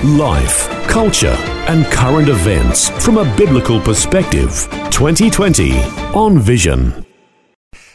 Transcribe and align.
Life, 0.00 0.68
culture, 0.88 1.36
and 1.68 1.86
current 1.86 2.28
events 2.28 2.88
from 3.04 3.18
a 3.18 3.36
biblical 3.36 3.80
perspective. 3.80 4.66
2020 4.90 5.78
on 6.12 6.40
Vision. 6.40 7.06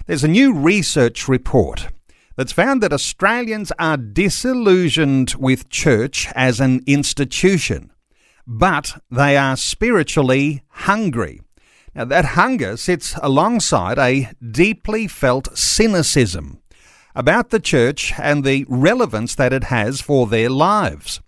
There's 0.06 0.24
a 0.24 0.30
new 0.30 0.54
research 0.54 1.28
report 1.28 1.90
that's 2.38 2.54
found 2.54 2.82
that 2.82 2.94
Australians 2.94 3.74
are 3.78 3.98
disillusioned 3.98 5.34
with 5.38 5.68
church 5.68 6.30
as 6.34 6.62
an 6.62 6.82
institution, 6.88 7.92
but 8.46 9.02
they 9.12 9.36
are 9.36 9.58
spiritually 9.58 10.64
hungry. 10.70 11.42
Now, 11.94 12.06
that 12.06 12.24
hunger 12.24 12.78
sits 12.78 13.16
alongside 13.22 14.00
a 14.00 14.30
deeply 14.50 15.10
felt 15.10 15.58
cynicism 15.58 16.62
about 17.14 17.50
the 17.50 17.60
church 17.60 18.14
and 18.18 18.46
the 18.46 18.66
relevance 18.70 19.36
that 19.36 19.52
it 19.52 19.66
has 19.66 20.00
for 20.00 20.26
their 20.26 20.50
lives. 20.50 21.20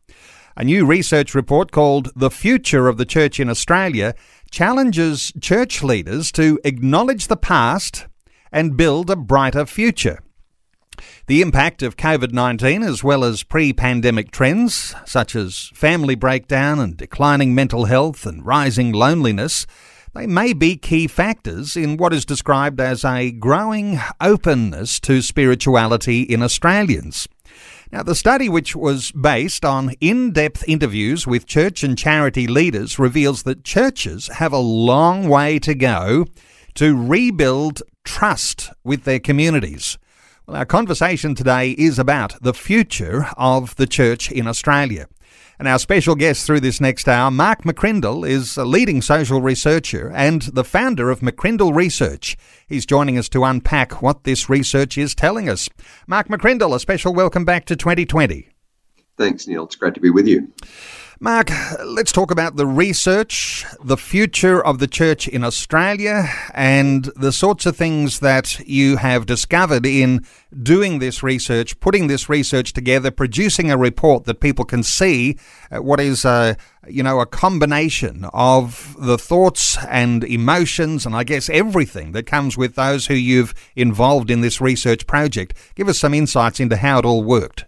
A 0.59 0.65
new 0.65 0.85
research 0.85 1.33
report 1.33 1.71
called 1.71 2.11
The 2.17 2.29
Future 2.29 2.89
of 2.89 2.97
the 2.97 3.05
Church 3.05 3.39
in 3.39 3.49
Australia 3.49 4.13
challenges 4.51 5.31
church 5.39 5.81
leaders 5.81 6.33
to 6.33 6.59
acknowledge 6.65 7.27
the 7.27 7.37
past 7.37 8.07
and 8.51 8.75
build 8.75 9.09
a 9.09 9.15
brighter 9.15 9.65
future. 9.65 10.19
The 11.27 11.41
impact 11.41 11.81
of 11.81 11.95
COVID 11.95 12.33
19, 12.33 12.83
as 12.83 13.05
well 13.05 13.23
as 13.23 13.43
pre 13.43 13.71
pandemic 13.71 14.31
trends 14.31 14.93
such 15.05 15.33
as 15.33 15.71
family 15.73 16.15
breakdown 16.15 16.77
and 16.77 16.97
declining 16.97 17.55
mental 17.55 17.85
health 17.85 18.25
and 18.25 18.45
rising 18.45 18.91
loneliness, 18.91 19.65
they 20.13 20.27
may 20.27 20.51
be 20.51 20.75
key 20.75 21.07
factors 21.07 21.77
in 21.77 21.95
what 21.95 22.11
is 22.11 22.25
described 22.25 22.81
as 22.81 23.05
a 23.05 23.31
growing 23.31 24.01
openness 24.19 24.99
to 24.99 25.21
spirituality 25.21 26.23
in 26.23 26.43
Australians. 26.43 27.29
Now, 27.91 28.03
the 28.03 28.13
study, 28.13 28.49
which 28.49 28.75
was 28.75 29.11
based 29.11 29.65
on 29.65 29.95
in 29.99 30.31
depth 30.31 30.63
interviews 30.67 31.25
with 31.25 31.47
church 31.47 31.83
and 31.83 31.97
charity 31.97 32.45
leaders, 32.45 32.99
reveals 32.99 33.43
that 33.43 33.63
churches 33.63 34.27
have 34.27 34.53
a 34.53 34.59
long 34.59 35.27
way 35.27 35.57
to 35.57 35.73
go 35.73 36.27
to 36.75 36.95
rebuild 36.95 37.81
trust 38.03 38.69
with 38.83 39.05
their 39.05 39.19
communities. 39.19 39.97
Well, 40.45 40.57
our 40.57 40.65
conversation 40.65 41.33
today 41.33 41.71
is 41.71 41.97
about 41.97 42.35
the 42.43 42.53
future 42.53 43.27
of 43.35 43.75
the 43.77 43.87
church 43.87 44.31
in 44.31 44.45
Australia. 44.45 45.07
And 45.57 45.67
our 45.67 45.79
special 45.79 46.15
guest 46.15 46.45
through 46.45 46.61
this 46.61 46.79
next 46.79 47.07
hour, 47.07 47.29
Mark 47.29 47.63
McCrindle, 47.63 48.27
is 48.27 48.57
a 48.57 48.65
leading 48.65 49.01
social 49.01 49.41
researcher 49.41 50.11
and 50.11 50.41
the 50.43 50.63
founder 50.63 51.09
of 51.09 51.19
McCrindle 51.19 51.75
Research. 51.75 52.37
He's 52.67 52.85
joining 52.85 53.17
us 53.17 53.27
to 53.29 53.43
unpack 53.43 54.01
what 54.01 54.23
this 54.23 54.49
research 54.49 54.97
is 54.97 55.13
telling 55.13 55.49
us. 55.49 55.69
Mark 56.07 56.27
McCrindle, 56.27 56.75
a 56.75 56.79
special 56.79 57.13
welcome 57.13 57.45
back 57.45 57.65
to 57.65 57.75
2020. 57.75 58.49
Thanks, 59.17 59.47
Neil. 59.47 59.65
It's 59.65 59.75
great 59.75 59.95
to 59.95 59.99
be 59.99 60.09
with 60.09 60.27
you. 60.27 60.51
Mark, 61.21 61.49
let's 61.83 62.13
talk 62.13 62.31
about 62.31 62.55
the 62.55 62.65
research, 62.65 63.65
the 63.83 63.97
future 63.97 64.65
of 64.65 64.79
the 64.79 64.87
church 64.87 65.27
in 65.27 65.43
Australia, 65.43 66.29
and 66.53 67.11
the 67.17 67.33
sorts 67.33 67.65
of 67.65 67.75
things 67.75 68.21
that 68.21 68.57
you 68.61 68.95
have 68.95 69.25
discovered 69.25 69.85
in 69.85 70.25
doing 70.63 70.99
this 70.99 71.21
research, 71.21 71.77
putting 71.81 72.07
this 72.07 72.29
research 72.29 72.71
together, 72.71 73.11
producing 73.11 73.69
a 73.69 73.75
report 73.75 74.23
that 74.23 74.39
people 74.39 74.63
can 74.63 74.81
see 74.81 75.37
uh, 75.71 75.81
what 75.81 75.99
is 75.99 76.23
a, 76.23 76.55
you 76.87 77.03
know, 77.03 77.19
a 77.19 77.25
combination 77.25 78.23
of 78.31 78.95
the 78.97 79.17
thoughts 79.17 79.77
and 79.89 80.23
emotions 80.23 81.05
and 81.05 81.13
I 81.13 81.25
guess 81.25 81.49
everything 81.49 82.13
that 82.13 82.27
comes 82.27 82.55
with 82.55 82.75
those 82.75 83.07
who 83.07 83.13
you've 83.13 83.53
involved 83.75 84.31
in 84.31 84.39
this 84.39 84.61
research 84.61 85.05
project. 85.05 85.53
Give 85.75 85.89
us 85.89 85.99
some 85.99 86.13
insights 86.13 86.61
into 86.61 86.77
how 86.77 86.99
it 86.99 87.03
all 87.03 87.25
worked. 87.25 87.65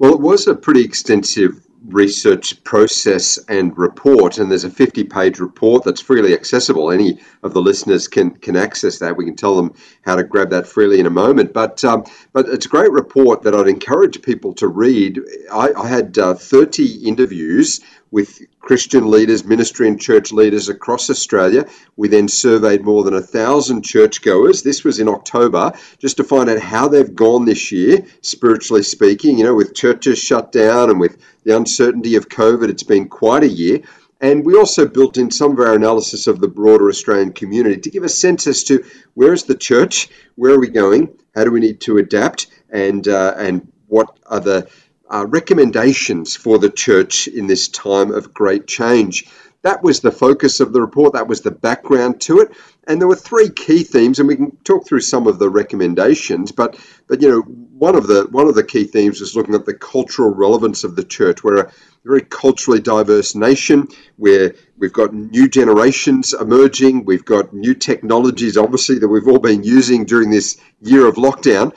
Well, 0.00 0.14
it 0.14 0.20
was 0.20 0.48
a 0.48 0.56
pretty 0.56 0.82
extensive 0.84 1.64
research 1.88 2.62
process 2.64 3.38
and 3.48 3.76
report 3.76 4.38
and 4.38 4.50
there's 4.50 4.64
a 4.64 4.70
50 4.70 5.04
page 5.04 5.38
report 5.38 5.84
that's 5.84 6.00
freely 6.00 6.34
accessible. 6.34 6.90
Any 6.90 7.18
of 7.42 7.54
the 7.54 7.60
listeners 7.60 8.08
can 8.08 8.30
can 8.30 8.56
access 8.56 8.98
that. 8.98 9.16
We 9.16 9.24
can 9.24 9.36
tell 9.36 9.56
them 9.56 9.72
how 10.02 10.16
to 10.16 10.24
grab 10.24 10.50
that 10.50 10.66
freely 10.66 11.00
in 11.00 11.06
a 11.06 11.10
moment. 11.10 11.52
But 11.52 11.82
um, 11.84 12.04
but 12.32 12.48
it's 12.48 12.66
a 12.66 12.68
great 12.68 12.92
report 12.92 13.42
that 13.42 13.54
I'd 13.54 13.68
encourage 13.68 14.20
people 14.22 14.52
to 14.54 14.68
read. 14.68 15.20
I, 15.52 15.72
I 15.72 15.86
had 15.88 16.18
uh, 16.18 16.34
30 16.34 17.06
interviews 17.06 17.80
with 18.10 18.40
Christian 18.60 19.10
leaders, 19.10 19.44
ministry 19.44 19.88
and 19.88 20.00
church 20.00 20.32
leaders 20.32 20.68
across 20.68 21.10
Australia. 21.10 21.66
We 21.96 22.08
then 22.08 22.28
surveyed 22.28 22.84
more 22.84 23.04
than 23.04 23.14
a 23.14 23.20
thousand 23.20 23.82
churchgoers. 23.82 24.62
This 24.62 24.84
was 24.84 24.98
in 24.98 25.08
October, 25.08 25.72
just 25.98 26.16
to 26.18 26.24
find 26.24 26.48
out 26.48 26.60
how 26.60 26.88
they've 26.88 27.14
gone 27.14 27.44
this 27.44 27.70
year, 27.72 28.04
spiritually 28.22 28.82
speaking. 28.82 29.38
You 29.38 29.44
know, 29.44 29.54
with 29.54 29.74
churches 29.74 30.18
shut 30.18 30.52
down 30.52 30.90
and 30.90 31.00
with 31.00 31.18
the 31.44 31.56
uncertainty 31.56 32.16
of 32.16 32.28
COVID, 32.28 32.68
it's 32.68 32.82
been 32.82 33.08
quite 33.08 33.42
a 33.42 33.48
year. 33.48 33.82
And 34.20 34.44
we 34.44 34.56
also 34.56 34.86
built 34.86 35.16
in 35.16 35.30
some 35.30 35.52
of 35.52 35.60
our 35.60 35.74
analysis 35.74 36.26
of 36.26 36.40
the 36.40 36.48
broader 36.48 36.88
Australian 36.88 37.32
community 37.32 37.80
to 37.80 37.90
give 37.90 38.02
a 38.02 38.08
sense 38.08 38.46
as 38.48 38.64
to 38.64 38.84
where 39.14 39.32
is 39.32 39.44
the 39.44 39.54
church, 39.54 40.08
where 40.34 40.54
are 40.54 40.60
we 40.60 40.68
going, 40.68 41.16
how 41.36 41.44
do 41.44 41.52
we 41.52 41.60
need 41.60 41.80
to 41.82 41.98
adapt, 41.98 42.48
and 42.68 43.06
uh, 43.06 43.34
and 43.36 43.70
what 43.86 44.18
are 44.26 44.40
the 44.40 44.68
uh, 45.10 45.26
recommendations 45.26 46.36
for 46.36 46.58
the 46.58 46.70
church 46.70 47.28
in 47.28 47.46
this 47.46 47.68
time 47.68 48.10
of 48.10 48.34
great 48.34 48.66
change. 48.66 49.26
That 49.62 49.82
was 49.82 50.00
the 50.00 50.12
focus 50.12 50.60
of 50.60 50.72
the 50.72 50.80
report, 50.80 51.14
that 51.14 51.26
was 51.26 51.40
the 51.40 51.50
background 51.50 52.20
to 52.22 52.40
it. 52.40 52.52
And 52.86 53.00
there 53.00 53.08
were 53.08 53.16
three 53.16 53.50
key 53.50 53.82
themes, 53.82 54.18
and 54.18 54.28
we 54.28 54.36
can 54.36 54.56
talk 54.64 54.86
through 54.86 55.00
some 55.00 55.26
of 55.26 55.38
the 55.38 55.50
recommendations, 55.50 56.52
but 56.52 56.78
but 57.06 57.20
you 57.20 57.28
know, 57.28 57.40
one 57.40 57.96
of 57.96 58.06
the 58.06 58.28
one 58.30 58.48
of 58.48 58.54
the 58.54 58.64
key 58.64 58.84
themes 58.84 59.20
was 59.20 59.34
looking 59.34 59.54
at 59.54 59.66
the 59.66 59.74
cultural 59.74 60.32
relevance 60.32 60.84
of 60.84 60.94
the 60.96 61.04
church. 61.04 61.42
We're 61.42 61.64
a 61.64 61.72
very 62.04 62.22
culturally 62.22 62.80
diverse 62.80 63.34
nation 63.34 63.88
where 64.16 64.54
we've 64.78 64.92
got 64.92 65.12
new 65.12 65.48
generations 65.48 66.32
emerging, 66.32 67.04
we've 67.04 67.24
got 67.24 67.52
new 67.52 67.74
technologies 67.74 68.56
obviously 68.56 68.98
that 69.00 69.08
we've 69.08 69.28
all 69.28 69.40
been 69.40 69.64
using 69.64 70.04
during 70.04 70.30
this 70.30 70.58
year 70.80 71.06
of 71.06 71.16
lockdown 71.16 71.74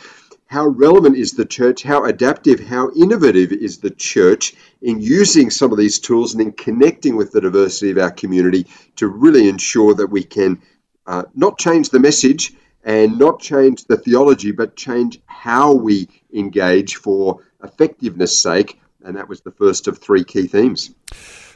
how 0.51 0.67
relevant 0.67 1.15
is 1.15 1.31
the 1.31 1.45
church, 1.45 1.81
how 1.81 2.03
adaptive, 2.03 2.59
how 2.59 2.91
innovative 2.91 3.53
is 3.53 3.77
the 3.77 3.89
church 3.89 4.53
in 4.81 4.99
using 4.99 5.49
some 5.49 5.71
of 5.71 5.77
these 5.77 5.97
tools 5.97 6.33
and 6.33 6.41
in 6.41 6.51
connecting 6.51 7.15
with 7.15 7.31
the 7.31 7.39
diversity 7.39 7.89
of 7.89 7.97
our 7.97 8.11
community 8.11 8.67
to 8.97 9.07
really 9.07 9.47
ensure 9.47 9.93
that 9.93 10.07
we 10.07 10.25
can 10.25 10.61
uh, 11.07 11.23
not 11.33 11.57
change 11.57 11.89
the 11.89 12.01
message 12.01 12.53
and 12.83 13.17
not 13.17 13.39
change 13.39 13.85
the 13.85 13.95
theology, 13.95 14.51
but 14.51 14.75
change 14.75 15.21
how 15.25 15.73
we 15.73 16.09
engage 16.33 16.97
for 16.97 17.39
effectiveness 17.63 18.37
sake. 18.37 18.77
And 19.05 19.15
that 19.15 19.29
was 19.29 19.39
the 19.39 19.51
first 19.51 19.87
of 19.87 19.99
three 19.99 20.25
key 20.25 20.47
themes. 20.47 20.93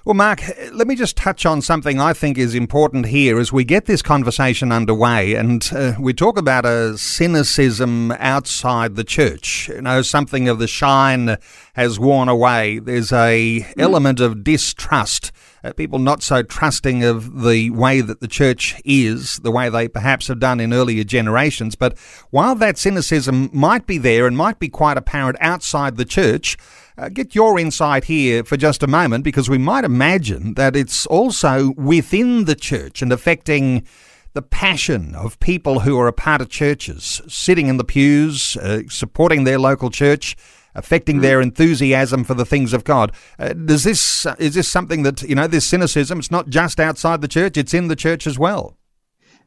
Well, 0.05 0.13
Mark, 0.13 0.43
let 0.71 0.87
me 0.87 0.95
just 0.95 1.17
touch 1.17 1.47
on 1.47 1.63
something 1.63 1.99
I 1.99 2.13
think 2.13 2.37
is 2.37 2.53
important 2.53 3.07
here 3.07 3.39
as 3.39 3.51
we 3.51 3.63
get 3.63 3.85
this 3.85 4.03
conversation 4.03 4.71
underway 4.71 5.33
and 5.33 5.67
uh, 5.73 5.93
we 5.99 6.13
talk 6.13 6.37
about 6.37 6.63
a 6.63 6.95
cynicism 6.95 8.11
outside 8.11 8.97
the 8.97 9.03
church. 9.03 9.67
You 9.67 9.81
know, 9.81 10.03
something 10.03 10.47
of 10.47 10.59
the 10.59 10.67
shine 10.67 11.37
has 11.73 11.99
worn 11.99 12.29
away. 12.29 12.77
There's 12.77 13.11
a 13.11 13.61
mm. 13.61 13.73
element 13.79 14.19
of 14.19 14.43
distrust. 14.43 15.31
Uh, 15.63 15.73
people 15.73 15.97
not 15.97 16.21
so 16.21 16.43
trusting 16.43 17.03
of 17.03 17.41
the 17.41 17.71
way 17.71 18.01
that 18.01 18.19
the 18.19 18.27
church 18.27 18.79
is, 18.85 19.37
the 19.37 19.49
way 19.49 19.69
they 19.69 19.87
perhaps 19.87 20.27
have 20.27 20.37
done 20.37 20.59
in 20.59 20.71
earlier 20.71 21.03
generations. 21.03 21.73
But 21.73 21.97
while 22.29 22.53
that 22.53 22.77
cynicism 22.77 23.49
might 23.51 23.87
be 23.87 23.97
there 23.97 24.27
and 24.27 24.37
might 24.37 24.59
be 24.59 24.69
quite 24.69 24.97
apparent 24.97 25.39
outside 25.41 25.97
the 25.97 26.05
church, 26.05 26.57
uh, 26.97 27.09
get 27.09 27.35
your 27.35 27.59
insight 27.59 28.05
here 28.05 28.43
for 28.43 28.57
just 28.57 28.83
a 28.83 28.87
moment 28.87 29.23
because 29.23 29.49
we 29.49 29.57
might 29.57 29.83
imagine 29.83 30.53
that 30.53 30.75
it's 30.75 31.05
also 31.07 31.73
within 31.77 32.45
the 32.45 32.55
church 32.55 33.01
and 33.01 33.11
affecting 33.11 33.85
the 34.33 34.41
passion 34.41 35.15
of 35.15 35.39
people 35.39 35.81
who 35.81 35.97
are 35.99 36.07
a 36.07 36.13
part 36.13 36.41
of 36.41 36.49
churches, 36.49 37.21
sitting 37.27 37.67
in 37.67 37.77
the 37.77 37.83
pews, 37.83 38.57
uh, 38.57 38.81
supporting 38.89 39.45
their 39.45 39.57
local 39.57 39.89
church, 39.89 40.35
affecting 40.75 41.21
their 41.21 41.39
enthusiasm 41.39 42.23
for 42.25 42.33
the 42.33 42.45
things 42.45 42.73
of 42.73 42.83
God. 42.83 43.13
Uh, 43.39 43.53
does 43.53 43.85
this 43.85 44.27
is 44.37 44.55
this 44.55 44.67
something 44.67 45.03
that 45.03 45.21
you 45.21 45.35
know 45.35 45.47
this 45.47 45.65
cynicism? 45.65 46.19
It's 46.19 46.31
not 46.31 46.49
just 46.49 46.79
outside 46.79 47.21
the 47.21 47.29
church; 47.29 47.57
it's 47.57 47.73
in 47.73 47.87
the 47.87 47.95
church 47.95 48.27
as 48.27 48.37
well. 48.37 48.77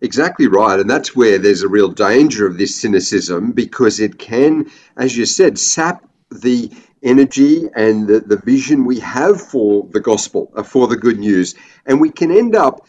Exactly 0.01 0.47
right, 0.47 0.81
and 0.81 0.89
that's 0.89 1.15
where 1.15 1.39
there's 1.39 1.63
a 1.63 1.69
real 1.69 1.91
danger 1.91 2.47
of 2.47 2.57
this 2.57 2.75
cynicism 2.75 3.53
because 3.53 4.01
it 4.01 4.19
can, 4.19 4.71
as 4.97 5.17
you 5.17 5.27
said, 5.27 5.59
sap 5.59 6.09
the 6.31 6.71
energy 7.03 7.69
and 7.75 8.07
the, 8.07 8.21
the 8.21 8.37
vision 8.37 8.85
we 8.85 9.01
have 9.01 9.41
for 9.41 9.87
the 9.91 10.01
gospel, 10.01 10.53
uh, 10.57 10.63
for 10.63 10.89
the 10.89 10.97
good 10.97 11.19
news. 11.19 11.55
And 11.87 12.01
we 12.01 12.11
can 12.11 12.31
end 12.31 12.57
up 12.57 12.87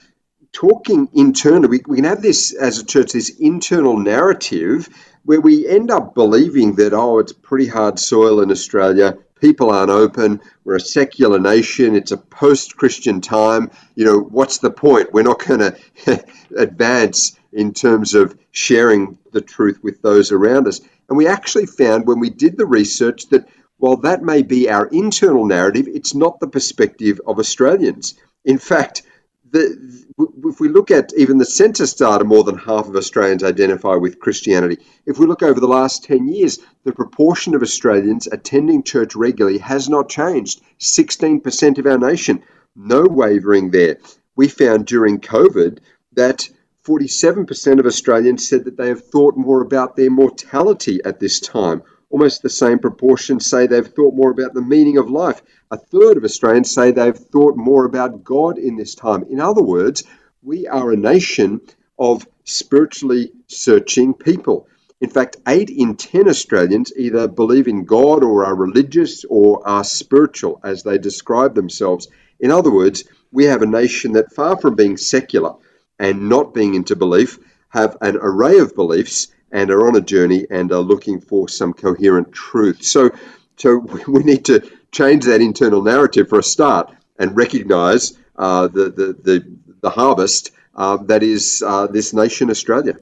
talking 0.51 1.09
internally, 1.13 1.67
we, 1.67 1.81
we 1.87 1.97
can 1.97 2.05
have 2.05 2.21
this 2.21 2.53
as 2.53 2.79
a 2.79 2.85
church, 2.85 3.11
this 3.11 3.29
internal 3.39 3.97
narrative 3.97 4.89
where 5.23 5.41
we 5.41 5.67
end 5.67 5.91
up 5.91 6.15
believing 6.15 6.75
that, 6.75 6.93
oh, 6.93 7.19
it's 7.19 7.33
pretty 7.33 7.67
hard 7.67 7.99
soil 7.99 8.41
in 8.41 8.51
Australia. 8.51 9.17
People 9.39 9.69
aren't 9.69 9.91
open. 9.91 10.41
We're 10.63 10.77
a 10.77 10.81
secular 10.81 11.39
nation. 11.39 11.95
It's 11.95 12.11
a 12.11 12.17
post 12.17 12.75
Christian 12.77 13.21
time. 13.21 13.71
You 13.95 14.05
know, 14.05 14.19
what's 14.19 14.57
the 14.57 14.71
point? 14.71 15.13
We're 15.13 15.23
not 15.23 15.45
going 15.45 15.59
to 16.05 16.25
advance 16.57 17.37
in 17.53 17.73
terms 17.73 18.15
of 18.15 18.37
sharing 18.51 19.17
the 19.31 19.41
truth 19.41 19.79
with 19.83 20.01
those 20.01 20.31
around 20.31 20.67
us. 20.67 20.81
And 21.07 21.17
we 21.17 21.27
actually 21.27 21.65
found 21.65 22.05
when 22.05 22.19
we 22.19 22.29
did 22.29 22.57
the 22.57 22.65
research 22.65 23.27
that 23.29 23.47
while 23.79 23.95
that 23.97 24.21
may 24.21 24.43
be 24.43 24.69
our 24.69 24.87
internal 24.87 25.45
narrative, 25.45 25.87
it's 25.87 26.13
not 26.13 26.39
the 26.39 26.47
perspective 26.47 27.19
of 27.25 27.39
Australians. 27.39 28.15
In 28.43 28.57
fact, 28.57 29.03
the, 29.51 30.05
if 30.43 30.59
we 30.59 30.67
look 30.67 30.91
at 30.91 31.13
even 31.17 31.37
the 31.37 31.45
census 31.45 31.93
data, 31.93 32.25
more 32.25 32.43
than 32.43 32.57
half 32.57 32.87
of 32.87 32.95
Australians 32.97 33.41
identify 33.43 33.95
with 33.95 34.19
Christianity. 34.19 34.79
If 35.05 35.17
we 35.17 35.25
look 35.25 35.41
over 35.41 35.61
the 35.61 35.67
last 35.67 36.03
10 36.03 36.27
years, 36.27 36.59
the 36.83 36.91
proportion 36.91 37.55
of 37.55 37.61
Australians 37.61 38.27
attending 38.27 38.83
church 38.83 39.15
regularly 39.15 39.59
has 39.59 39.87
not 39.87 40.09
changed 40.09 40.61
16% 40.79 41.77
of 41.77 41.85
our 41.85 41.97
nation. 41.97 42.43
No 42.75 43.03
wavering 43.03 43.71
there. 43.71 43.97
We 44.35 44.49
found 44.49 44.87
during 44.87 45.19
COVID 45.21 45.79
that 46.13 46.49
47% 46.85 47.79
of 47.79 47.85
Australians 47.85 48.47
said 48.47 48.65
that 48.65 48.75
they 48.75 48.89
have 48.89 49.05
thought 49.05 49.37
more 49.37 49.61
about 49.61 49.95
their 49.95 50.11
mortality 50.11 50.99
at 51.05 51.19
this 51.19 51.39
time. 51.39 51.81
Almost 52.11 52.41
the 52.41 52.49
same 52.49 52.79
proportion 52.79 53.39
say 53.39 53.67
they've 53.67 53.85
thought 53.85 54.15
more 54.15 54.31
about 54.31 54.53
the 54.53 54.61
meaning 54.61 54.97
of 54.97 55.09
life. 55.09 55.41
A 55.69 55.77
third 55.77 56.17
of 56.17 56.23
Australians 56.23 56.71
say 56.73 56.91
they've 56.91 57.15
thought 57.15 57.55
more 57.55 57.85
about 57.85 58.23
God 58.23 58.57
in 58.57 58.77
this 58.77 58.95
time. 58.95 59.25
In 59.29 59.39
other 59.39 59.61
words, 59.61 60.03
we 60.41 60.67
are 60.67 60.91
a 60.91 60.97
nation 60.97 61.61
of 61.99 62.27
spiritually 62.45 63.31
searching 63.47 64.13
people. 64.15 64.67
In 65.01 65.09
fact, 65.09 65.37
8 65.47 65.69
in 65.69 65.95
10 65.95 66.27
Australians 66.27 66.91
either 66.97 67.27
believe 67.27 67.67
in 67.67 67.85
God 67.85 68.23
or 68.23 68.45
are 68.45 68.55
religious 68.55 69.23
or 69.29 69.65
are 69.67 69.83
spiritual 69.83 70.59
as 70.63 70.83
they 70.83 70.97
describe 70.97 71.55
themselves. 71.55 72.07
In 72.39 72.51
other 72.51 72.71
words, 72.71 73.03
we 73.31 73.45
have 73.45 73.61
a 73.61 73.67
nation 73.67 74.13
that, 74.13 74.33
far 74.33 74.57
from 74.57 74.75
being 74.75 74.97
secular 74.97 75.53
and 75.99 76.27
not 76.27 76.53
being 76.53 76.73
into 76.73 76.95
belief, 76.95 77.37
have 77.69 77.97
an 78.01 78.17
array 78.19 78.57
of 78.57 78.75
beliefs 78.75 79.27
and 79.51 79.71
are 79.71 79.87
on 79.87 79.95
a 79.95 80.01
journey 80.01 80.45
and 80.49 80.71
are 80.71 80.79
looking 80.79 81.19
for 81.19 81.49
some 81.49 81.73
coherent 81.73 82.31
truth. 82.31 82.83
So, 82.83 83.11
so 83.57 83.77
we 84.07 84.23
need 84.23 84.45
to 84.45 84.69
change 84.91 85.25
that 85.25 85.41
internal 85.41 85.81
narrative 85.81 86.29
for 86.29 86.39
a 86.39 86.43
start 86.43 86.93
and 87.17 87.35
recognize 87.35 88.17
uh, 88.37 88.67
the, 88.67 88.85
the, 88.89 89.17
the, 89.21 89.57
the 89.81 89.89
harvest 89.89 90.51
uh, 90.75 90.97
that 90.97 91.21
is 91.23 91.61
uh, 91.65 91.87
this 91.87 92.13
nation, 92.13 92.49
Australia. 92.49 92.93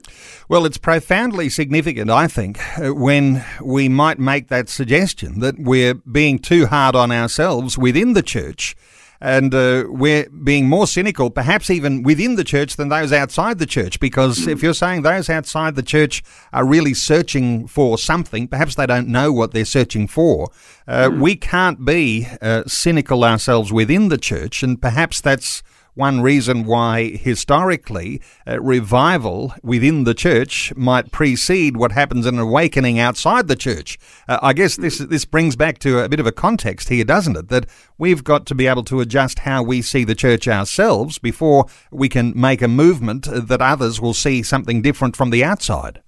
Well, 0.48 0.66
it's 0.66 0.78
profoundly 0.78 1.48
significant, 1.48 2.10
I 2.10 2.26
think, 2.26 2.58
uh, 2.78 2.92
when 2.92 3.44
we 3.62 3.88
might 3.88 4.18
make 4.18 4.48
that 4.48 4.68
suggestion 4.68 5.40
that 5.40 5.58
we're 5.58 5.94
being 5.94 6.40
too 6.40 6.66
hard 6.66 6.96
on 6.96 7.12
ourselves 7.12 7.78
within 7.78 8.14
the 8.14 8.22
church 8.22 8.74
and 9.20 9.54
uh, 9.54 9.84
we're 9.88 10.28
being 10.30 10.68
more 10.68 10.86
cynical, 10.86 11.30
perhaps 11.30 11.70
even 11.70 12.02
within 12.02 12.36
the 12.36 12.44
church 12.44 12.76
than 12.76 12.88
those 12.88 13.12
outside 13.12 13.58
the 13.58 13.66
church. 13.66 13.98
Because 13.98 14.46
if 14.46 14.62
you're 14.62 14.74
saying 14.74 15.02
those 15.02 15.28
outside 15.28 15.74
the 15.74 15.82
church 15.82 16.22
are 16.52 16.64
really 16.64 16.94
searching 16.94 17.66
for 17.66 17.98
something, 17.98 18.46
perhaps 18.46 18.76
they 18.76 18.86
don't 18.86 19.08
know 19.08 19.32
what 19.32 19.52
they're 19.52 19.64
searching 19.64 20.06
for. 20.06 20.50
Uh, 20.86 21.10
we 21.12 21.34
can't 21.34 21.84
be 21.84 22.26
uh, 22.40 22.62
cynical 22.66 23.24
ourselves 23.24 23.72
within 23.72 24.08
the 24.08 24.18
church, 24.18 24.62
and 24.62 24.80
perhaps 24.80 25.20
that's 25.20 25.62
one 25.98 26.20
reason 26.20 26.64
why 26.64 27.10
historically 27.10 28.22
uh, 28.46 28.60
revival 28.60 29.52
within 29.62 30.04
the 30.04 30.14
church 30.14 30.72
might 30.76 31.10
precede 31.10 31.76
what 31.76 31.92
happens 31.92 32.24
in 32.24 32.36
an 32.36 32.40
awakening 32.40 32.98
outside 32.98 33.48
the 33.48 33.56
church. 33.56 33.98
Uh, 34.28 34.38
I 34.40 34.52
guess 34.52 34.76
this 34.76 34.98
this 34.98 35.24
brings 35.24 35.56
back 35.56 35.78
to 35.80 35.98
a 35.98 36.08
bit 36.08 36.20
of 36.20 36.26
a 36.26 36.32
context 36.32 36.88
here, 36.88 37.04
doesn't 37.04 37.36
it? 37.36 37.48
That 37.48 37.68
we've 37.98 38.22
got 38.22 38.46
to 38.46 38.54
be 38.54 38.68
able 38.68 38.84
to 38.84 39.00
adjust 39.00 39.40
how 39.40 39.62
we 39.62 39.82
see 39.82 40.04
the 40.04 40.14
church 40.14 40.46
ourselves 40.46 41.18
before 41.18 41.66
we 41.90 42.08
can 42.08 42.32
make 42.34 42.62
a 42.62 42.68
movement 42.68 43.26
that 43.30 43.60
others 43.60 44.00
will 44.00 44.14
see 44.14 44.42
something 44.42 44.80
different 44.80 45.16
from 45.16 45.30
the 45.30 45.42
outside. 45.42 46.00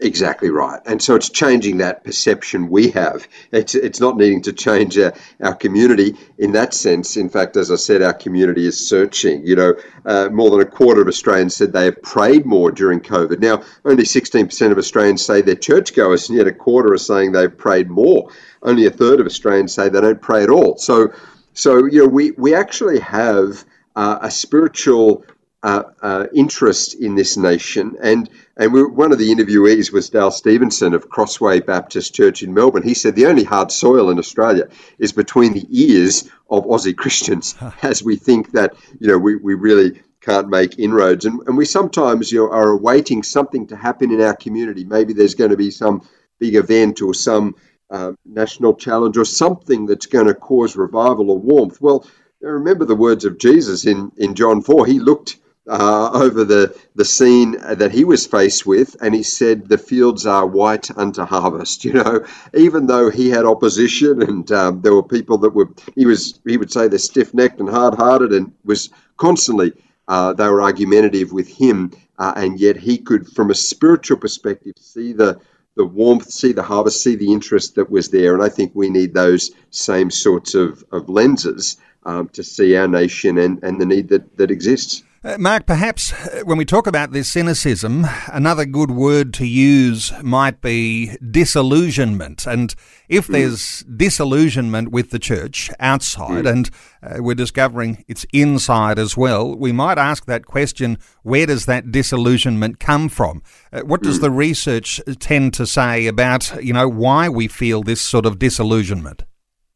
Exactly 0.00 0.50
right. 0.50 0.80
And 0.86 1.00
so 1.00 1.14
it's 1.14 1.30
changing 1.30 1.78
that 1.78 2.02
perception 2.02 2.68
we 2.68 2.90
have. 2.90 3.28
It's, 3.52 3.76
it's 3.76 4.00
not 4.00 4.16
needing 4.16 4.42
to 4.42 4.52
change 4.52 4.98
our, 4.98 5.14
our 5.40 5.54
community 5.54 6.16
in 6.36 6.52
that 6.52 6.74
sense. 6.74 7.16
In 7.16 7.28
fact, 7.28 7.56
as 7.56 7.70
I 7.70 7.76
said, 7.76 8.02
our 8.02 8.12
community 8.12 8.66
is 8.66 8.88
searching. 8.88 9.46
You 9.46 9.54
know, 9.54 9.74
uh, 10.04 10.28
more 10.32 10.50
than 10.50 10.60
a 10.60 10.66
quarter 10.66 11.00
of 11.00 11.06
Australians 11.06 11.54
said 11.54 11.72
they 11.72 11.84
have 11.84 12.02
prayed 12.02 12.44
more 12.44 12.72
during 12.72 13.00
COVID. 13.00 13.38
Now, 13.38 13.62
only 13.84 14.02
16% 14.02 14.72
of 14.72 14.78
Australians 14.78 15.24
say 15.24 15.42
they're 15.42 15.54
churchgoers, 15.54 16.28
and 16.28 16.38
yet 16.38 16.48
a 16.48 16.52
quarter 16.52 16.92
are 16.92 16.98
saying 16.98 17.30
they've 17.30 17.56
prayed 17.56 17.88
more. 17.88 18.30
Only 18.62 18.86
a 18.86 18.90
third 18.90 19.20
of 19.20 19.26
Australians 19.26 19.74
say 19.74 19.88
they 19.88 20.00
don't 20.00 20.20
pray 20.20 20.42
at 20.42 20.50
all. 20.50 20.76
So, 20.76 21.12
so 21.52 21.86
you 21.86 22.02
know, 22.02 22.08
we, 22.08 22.32
we 22.32 22.54
actually 22.54 22.98
have 22.98 23.64
uh, 23.94 24.18
a 24.22 24.30
spiritual 24.30 25.24
uh, 25.64 25.82
uh, 26.02 26.26
interest 26.34 26.94
in 26.94 27.14
this 27.14 27.38
nation. 27.38 27.96
And 28.02 28.28
and 28.54 28.70
we, 28.70 28.84
one 28.84 29.12
of 29.12 29.18
the 29.18 29.34
interviewees 29.34 29.90
was 29.90 30.10
Dale 30.10 30.30
Stevenson 30.30 30.92
of 30.92 31.08
Crossway 31.08 31.60
Baptist 31.60 32.14
Church 32.14 32.42
in 32.42 32.52
Melbourne. 32.52 32.82
He 32.82 32.92
said 32.92 33.16
the 33.16 33.26
only 33.26 33.44
hard 33.44 33.72
soil 33.72 34.10
in 34.10 34.18
Australia 34.18 34.68
is 34.98 35.12
between 35.12 35.54
the 35.54 35.66
ears 35.70 36.28
of 36.50 36.66
Aussie 36.66 36.94
Christians, 37.02 37.54
as 37.82 38.02
we 38.02 38.16
think 38.16 38.52
that 38.52 38.74
you 39.00 39.08
know 39.08 39.16
we, 39.16 39.36
we 39.36 39.54
really 39.54 40.02
can't 40.20 40.50
make 40.50 40.78
inroads. 40.78 41.24
And, 41.24 41.40
and 41.46 41.56
we 41.56 41.64
sometimes 41.64 42.30
you 42.30 42.40
know 42.40 42.52
are 42.52 42.68
awaiting 42.68 43.22
something 43.22 43.68
to 43.68 43.76
happen 43.76 44.12
in 44.12 44.20
our 44.20 44.36
community. 44.36 44.84
Maybe 44.84 45.14
there's 45.14 45.34
going 45.34 45.52
to 45.52 45.56
be 45.56 45.70
some 45.70 46.06
big 46.38 46.56
event 46.56 47.00
or 47.00 47.14
some 47.14 47.56
uh, 47.88 48.12
national 48.26 48.74
challenge 48.74 49.16
or 49.16 49.24
something 49.24 49.86
that's 49.86 50.06
going 50.06 50.26
to 50.26 50.34
cause 50.34 50.76
revival 50.76 51.30
or 51.30 51.38
warmth. 51.38 51.80
Well, 51.80 52.06
remember 52.42 52.84
the 52.84 52.94
words 52.94 53.24
of 53.24 53.38
Jesus 53.38 53.86
in, 53.86 54.12
in 54.18 54.34
John 54.34 54.60
4. 54.60 54.84
He 54.84 54.98
looked 54.98 55.38
uh, 55.68 56.10
over 56.12 56.44
the, 56.44 56.76
the 56.94 57.04
scene 57.04 57.52
that 57.60 57.92
he 57.92 58.04
was 58.04 58.26
faced 58.26 58.66
with, 58.66 58.96
and 59.02 59.14
he 59.14 59.22
said, 59.22 59.68
The 59.68 59.78
fields 59.78 60.26
are 60.26 60.46
white 60.46 60.90
unto 60.96 61.24
harvest. 61.24 61.84
You 61.94 61.94
know, 61.94 62.26
even 62.54 62.86
though 62.88 63.10
he 63.10 63.30
had 63.30 63.44
opposition 63.46 64.22
and 64.22 64.50
um, 64.52 64.82
there 64.82 64.94
were 64.94 65.02
people 65.04 65.38
that 65.38 65.50
were, 65.50 65.68
he 65.96 66.06
was, 66.06 66.40
he 66.46 66.56
would 66.56 66.72
say 66.72 66.88
they're 66.88 66.98
stiff 66.98 67.34
necked 67.34 67.60
and 67.60 67.68
hard 67.70 67.94
hearted 67.94 68.32
and 68.32 68.52
was 68.64 68.90
constantly, 69.16 69.72
uh, 70.08 70.32
they 70.34 70.48
were 70.48 70.62
argumentative 70.62 71.32
with 71.32 71.48
him, 71.48 71.92
uh, 72.18 72.32
and 72.36 72.60
yet 72.60 72.76
he 72.76 72.98
could, 72.98 73.28
from 73.28 73.50
a 73.50 73.54
spiritual 73.54 74.18
perspective, 74.18 74.74
see 74.80 75.12
the, 75.12 75.40
the 75.76 75.84
warmth, 75.84 76.30
see 76.30 76.52
the 76.52 76.62
harvest, 76.64 77.02
see 77.02 77.16
the 77.16 77.32
interest 77.32 77.76
that 77.76 77.90
was 77.90 78.10
there. 78.10 78.34
And 78.34 78.42
I 78.42 78.48
think 78.50 78.72
we 78.74 78.90
need 78.90 79.14
those 79.14 79.52
same 79.70 80.10
sorts 80.10 80.54
of, 80.54 80.84
of 80.92 81.08
lenses 81.08 81.76
um, 82.04 82.28
to 82.30 82.42
see 82.42 82.76
our 82.76 82.88
nation 82.88 83.38
and, 83.38 83.62
and 83.62 83.80
the 83.80 83.86
need 83.86 84.08
that, 84.08 84.36
that 84.36 84.50
exists. 84.50 85.02
Uh, 85.26 85.38
Mark, 85.38 85.64
perhaps 85.64 86.12
uh, 86.12 86.42
when 86.44 86.58
we 86.58 86.66
talk 86.66 86.86
about 86.86 87.12
this 87.12 87.32
cynicism, 87.32 88.06
another 88.30 88.66
good 88.66 88.90
word 88.90 89.32
to 89.32 89.46
use 89.46 90.12
might 90.22 90.60
be 90.60 91.16
disillusionment. 91.30 92.46
And 92.46 92.74
if 93.08 93.26
mm. 93.26 93.32
there's 93.32 93.84
disillusionment 93.84 94.90
with 94.90 95.12
the 95.12 95.18
church 95.18 95.70
outside, 95.80 96.44
mm. 96.44 96.52
and 96.52 96.70
uh, 97.02 97.22
we're 97.22 97.34
discovering 97.34 98.04
it's 98.06 98.26
inside 98.34 98.98
as 98.98 99.16
well, 99.16 99.56
we 99.56 99.72
might 99.72 99.96
ask 99.96 100.26
that 100.26 100.44
question 100.44 100.98
where 101.22 101.46
does 101.46 101.64
that 101.64 101.90
disillusionment 101.90 102.78
come 102.78 103.08
from? 103.08 103.42
Uh, 103.72 103.80
what 103.80 104.02
does 104.02 104.18
mm. 104.18 104.22
the 104.22 104.30
research 104.30 105.00
tend 105.20 105.54
to 105.54 105.66
say 105.66 106.06
about, 106.06 106.62
you 106.62 106.74
know, 106.74 106.86
why 106.86 107.30
we 107.30 107.48
feel 107.48 107.82
this 107.82 108.02
sort 108.02 108.26
of 108.26 108.38
disillusionment? 108.38 109.24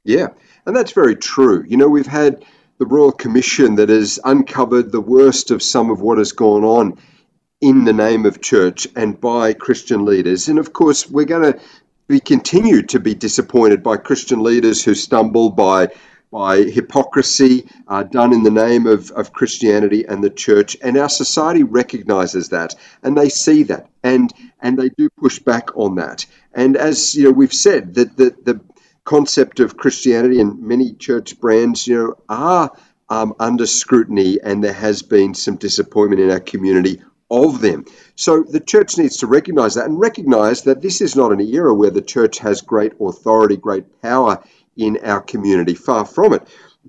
Yeah, 0.05 0.29
and 0.69 0.77
that's 0.77 0.93
very 0.93 1.17
true. 1.17 1.65
You 1.67 1.79
know, 1.79 1.89
we've 1.89 2.07
had 2.07 2.45
the 2.79 2.85
Royal 2.85 3.11
Commission 3.11 3.77
that 3.77 3.89
has 3.89 4.21
uncovered 4.23 4.93
the 4.93 5.01
worst 5.01 5.51
of 5.51 5.63
some 5.63 5.91
of 5.91 6.03
what 6.03 6.19
has 6.19 6.33
gone 6.33 6.63
on 6.63 6.99
in 7.63 7.85
the 7.85 7.95
name 7.95 8.27
of 8.27 8.43
church 8.43 8.87
and 8.95 9.19
by 9.19 9.55
Christian 9.55 10.05
leaders. 10.05 10.47
And 10.47 10.59
of 10.59 10.75
course, 10.75 11.09
we're 11.09 11.25
going 11.25 11.55
to 11.55 11.61
be 12.07 12.21
continued 12.21 12.91
to 12.91 13.01
be 13.01 13.15
disappointed 13.15 13.83
by 13.83 13.97
Christian 13.97 14.43
leaders 14.43 14.85
who 14.85 14.95
stumble 14.95 15.51
by 15.51 15.89
by 16.31 16.59
hypocrisy 16.59 17.67
uh, 17.87 18.03
done 18.03 18.35
in 18.35 18.43
the 18.43 18.51
name 18.51 18.87
of, 18.87 19.11
of 19.13 19.33
Christianity 19.33 20.05
and 20.07 20.23
the 20.23 20.29
church. 20.29 20.77
And 20.83 20.99
our 20.99 21.09
society 21.09 21.63
recognizes 21.63 22.51
that 22.51 22.75
and 23.03 23.17
they 23.17 23.31
see 23.31 23.63
that 23.65 23.89
and 24.03 24.31
and 24.61 24.79
they 24.79 24.91
do 24.91 25.09
push 25.09 25.39
back 25.39 25.75
on 25.79 25.95
that. 25.95 26.27
And 26.53 26.77
as 26.77 27.15
you 27.15 27.25
know, 27.25 27.31
we've 27.31 27.55
said 27.55 27.95
that 27.95 28.19
the, 28.19 28.37
the 28.45 28.61
concept 29.09 29.59
of 29.59 29.79
Christianity 29.79 30.39
and 30.39 30.61
many 30.61 30.93
church 30.93 31.41
brands, 31.41 31.87
you 31.87 31.97
know, 31.97 32.15
are 32.29 32.71
um, 33.09 33.33
under 33.41 33.65
scrutiny, 33.65 34.39
and 34.45 34.63
there 34.63 34.75
has 34.75 35.01
been 35.01 35.33
some 35.33 35.57
disappointment 35.57 36.21
in 36.21 36.31
our 36.31 36.41
community 36.41 37.01
of 37.31 37.63
them. 37.63 37.87
So 38.17 38.43
the 38.43 38.61
church 38.61 38.99
needs 38.99 39.17
to 39.19 39.27
recognize 39.27 39.77
that 39.77 39.87
and 39.87 39.99
recognize 39.99 40.65
that 40.65 40.83
this 40.83 41.01
is 41.01 41.17
not 41.17 41.33
an 41.33 41.41
era 41.41 41.73
where 41.73 41.91
the 41.91 42.03
church 42.03 42.39
has 42.41 42.61
great 42.61 42.93
authority, 43.01 43.57
great 43.57 44.03
power 44.03 44.45
in 44.77 44.99
our 45.03 45.23
community. 45.23 45.75
Far 45.75 46.05
from 46.05 46.35
it. 46.35 46.43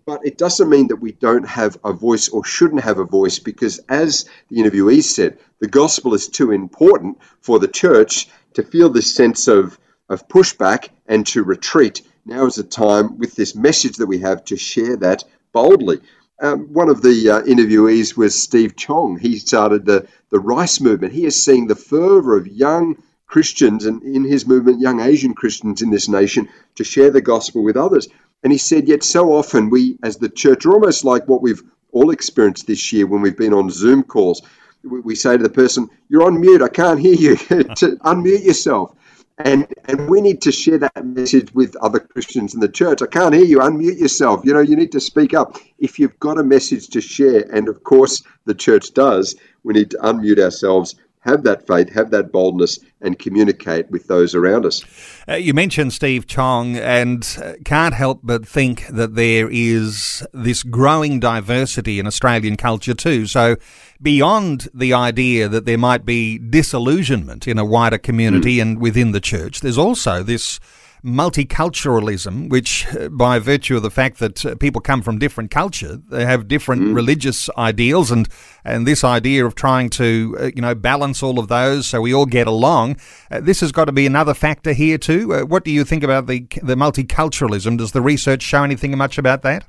but 0.05 0.19
it 0.25 0.37
doesn't 0.37 0.69
mean 0.69 0.89
that 0.89 0.97
we 0.97 1.13
don't 1.13 1.47
have 1.47 1.77
a 1.85 1.93
voice 1.93 2.27
or 2.27 2.43
shouldn't 2.43 2.83
have 2.83 2.99
a 2.99 3.05
voice 3.05 3.39
because, 3.39 3.79
as 3.87 4.25
the 4.49 4.57
interviewee 4.57 5.03
said, 5.03 5.37
the 5.59 5.67
gospel 5.69 6.13
is 6.13 6.27
too 6.27 6.51
important 6.51 7.17
for 7.39 7.59
the 7.59 7.67
church 7.83 8.27
to 8.55 8.63
feel 8.63 8.89
this 8.89 9.15
sense 9.15 9.47
of, 9.47 9.79
of 10.09 10.27
pushback 10.27 10.89
and 11.07 11.25
to 11.27 11.43
retreat. 11.43 12.01
Now 12.25 12.45
is 12.45 12.55
the 12.55 12.63
time 12.63 13.17
with 13.17 13.35
this 13.35 13.55
message 13.55 13.97
that 13.97 14.07
we 14.07 14.19
have 14.19 14.43
to 14.45 14.57
share 14.57 14.97
that 14.97 15.23
boldly. 15.51 15.99
Um, 16.41 16.67
one 16.73 16.89
of 16.89 17.01
the 17.01 17.29
uh, 17.29 17.41
interviewees 17.41 18.15
was 18.15 18.41
Steve 18.41 18.75
Chong. 18.75 19.17
He 19.19 19.39
started 19.39 19.85
the, 19.85 20.07
the 20.29 20.39
Rice 20.39 20.79
movement. 20.79 21.13
He 21.13 21.25
is 21.25 21.43
seeing 21.43 21.67
the 21.67 21.75
fervor 21.75 22.37
of 22.37 22.47
young 22.47 23.01
Christians 23.27 23.85
and 23.85 24.01
in 24.03 24.23
his 24.23 24.47
movement, 24.47 24.79
young 24.79 24.99
Asian 25.01 25.33
Christians 25.33 25.81
in 25.81 25.91
this 25.91 26.07
nation 26.07 26.49
to 26.75 26.83
share 26.83 27.11
the 27.11 27.21
gospel 27.21 27.63
with 27.63 27.77
others. 27.77 28.07
And 28.43 28.51
he 28.51 28.57
said, 28.57 28.87
Yet 28.87 29.03
so 29.03 29.33
often 29.33 29.69
we, 29.69 29.97
as 30.01 30.17
the 30.17 30.29
church, 30.29 30.65
are 30.65 30.73
almost 30.73 31.03
like 31.03 31.27
what 31.27 31.41
we've 31.41 31.61
all 31.91 32.09
experienced 32.09 32.67
this 32.67 32.91
year 32.93 33.05
when 33.05 33.21
we've 33.21 33.37
been 33.37 33.53
on 33.53 33.69
Zoom 33.69 34.03
calls. 34.03 34.41
We 34.83 35.15
say 35.15 35.35
to 35.35 35.43
the 35.43 35.49
person, 35.49 35.89
You're 36.07 36.23
on 36.23 36.39
mute, 36.39 36.61
I 36.61 36.69
can't 36.69 36.99
hear 36.99 37.15
you. 37.15 37.35
unmute 37.35 38.45
yourself. 38.45 38.95
And, 39.39 39.67
and 39.85 40.09
we 40.09 40.19
need 40.19 40.41
to 40.41 40.51
share 40.51 40.77
that 40.79 41.05
message 41.05 41.53
with 41.53 41.75
other 41.77 41.99
Christians 41.99 42.53
in 42.53 42.59
the 42.59 42.67
church. 42.67 43.01
I 43.01 43.07
can't 43.07 43.33
hear 43.33 43.45
you. 43.45 43.59
Unmute 43.59 43.97
yourself. 43.97 44.41
You 44.43 44.53
know, 44.53 44.59
you 44.59 44.75
need 44.75 44.91
to 44.91 44.99
speak 44.99 45.33
up. 45.33 45.57
If 45.77 45.97
you've 45.97 46.19
got 46.19 46.37
a 46.37 46.43
message 46.43 46.89
to 46.89 46.99
share, 46.99 47.45
and 47.53 47.69
of 47.69 47.83
course 47.83 48.21
the 48.45 48.53
church 48.53 48.93
does, 48.93 49.35
we 49.63 49.73
need 49.73 49.91
to 49.91 49.97
unmute 49.97 50.39
ourselves 50.39 50.95
have 51.21 51.43
that 51.43 51.67
faith, 51.67 51.91
have 51.93 52.11
that 52.11 52.31
boldness, 52.31 52.79
and 53.01 53.19
communicate 53.19 53.89
with 53.91 54.07
those 54.07 54.33
around 54.33 54.65
us. 54.65 54.83
Uh, 55.27 55.35
you 55.35 55.53
mentioned 55.53 55.93
Steve 55.93 56.27
Chong, 56.27 56.77
and 56.77 57.37
uh, 57.43 57.53
can't 57.65 57.93
help 57.93 58.21
but 58.23 58.47
think 58.47 58.87
that 58.87 59.15
there 59.15 59.49
is 59.51 60.25
this 60.33 60.63
growing 60.63 61.19
diversity 61.19 61.99
in 61.99 62.07
Australian 62.07 62.55
culture 62.55 62.93
too. 62.93 63.25
So, 63.25 63.57
beyond 64.01 64.69
the 64.73 64.93
idea 64.93 65.49
that 65.49 65.65
there 65.65 65.77
might 65.77 66.05
be 66.05 66.37
disillusionment 66.37 67.47
in 67.47 67.57
a 67.57 67.65
wider 67.65 67.97
community 67.97 68.57
mm. 68.57 68.61
and 68.61 68.81
within 68.81 69.11
the 69.11 69.19
church, 69.19 69.59
there's 69.59 69.77
also 69.77 70.23
this 70.23 70.59
multiculturalism, 71.03 72.49
which, 72.49 72.85
uh, 72.95 73.09
by 73.09 73.39
virtue 73.39 73.77
of 73.77 73.83
the 73.83 73.91
fact 73.91 74.19
that 74.19 74.45
uh, 74.45 74.55
people 74.55 74.81
come 74.81 75.01
from 75.01 75.17
different 75.17 75.51
culture, 75.51 75.97
they 76.09 76.25
have 76.25 76.47
different 76.47 76.81
mm. 76.81 76.95
religious 76.95 77.49
ideals, 77.57 78.11
and 78.11 78.27
and 78.65 78.85
this 78.85 79.03
idea 79.03 79.45
of 79.45 79.55
trying 79.55 79.89
to 79.89 80.37
uh, 80.39 80.43
you 80.55 80.61
know 80.61 80.75
balance 80.75 81.23
all 81.23 81.39
of 81.39 81.47
those 81.47 81.87
so 81.87 82.01
we 82.01 82.13
all 82.13 82.25
get 82.25 82.47
along, 82.47 82.97
uh, 83.31 83.39
this 83.39 83.61
has 83.61 83.71
got 83.71 83.85
to 83.85 83.91
be 83.91 84.05
another 84.05 84.33
factor 84.33 84.73
here 84.73 84.97
too. 84.97 85.33
Uh, 85.33 85.41
what 85.41 85.63
do 85.63 85.71
you 85.71 85.83
think 85.83 86.03
about 86.03 86.27
the 86.27 86.47
the 86.61 86.75
multiculturalism? 86.75 87.77
Does 87.77 87.91
the 87.91 88.01
research 88.01 88.41
show 88.41 88.63
anything 88.63 88.97
much 88.97 89.17
about 89.17 89.41
that? 89.43 89.65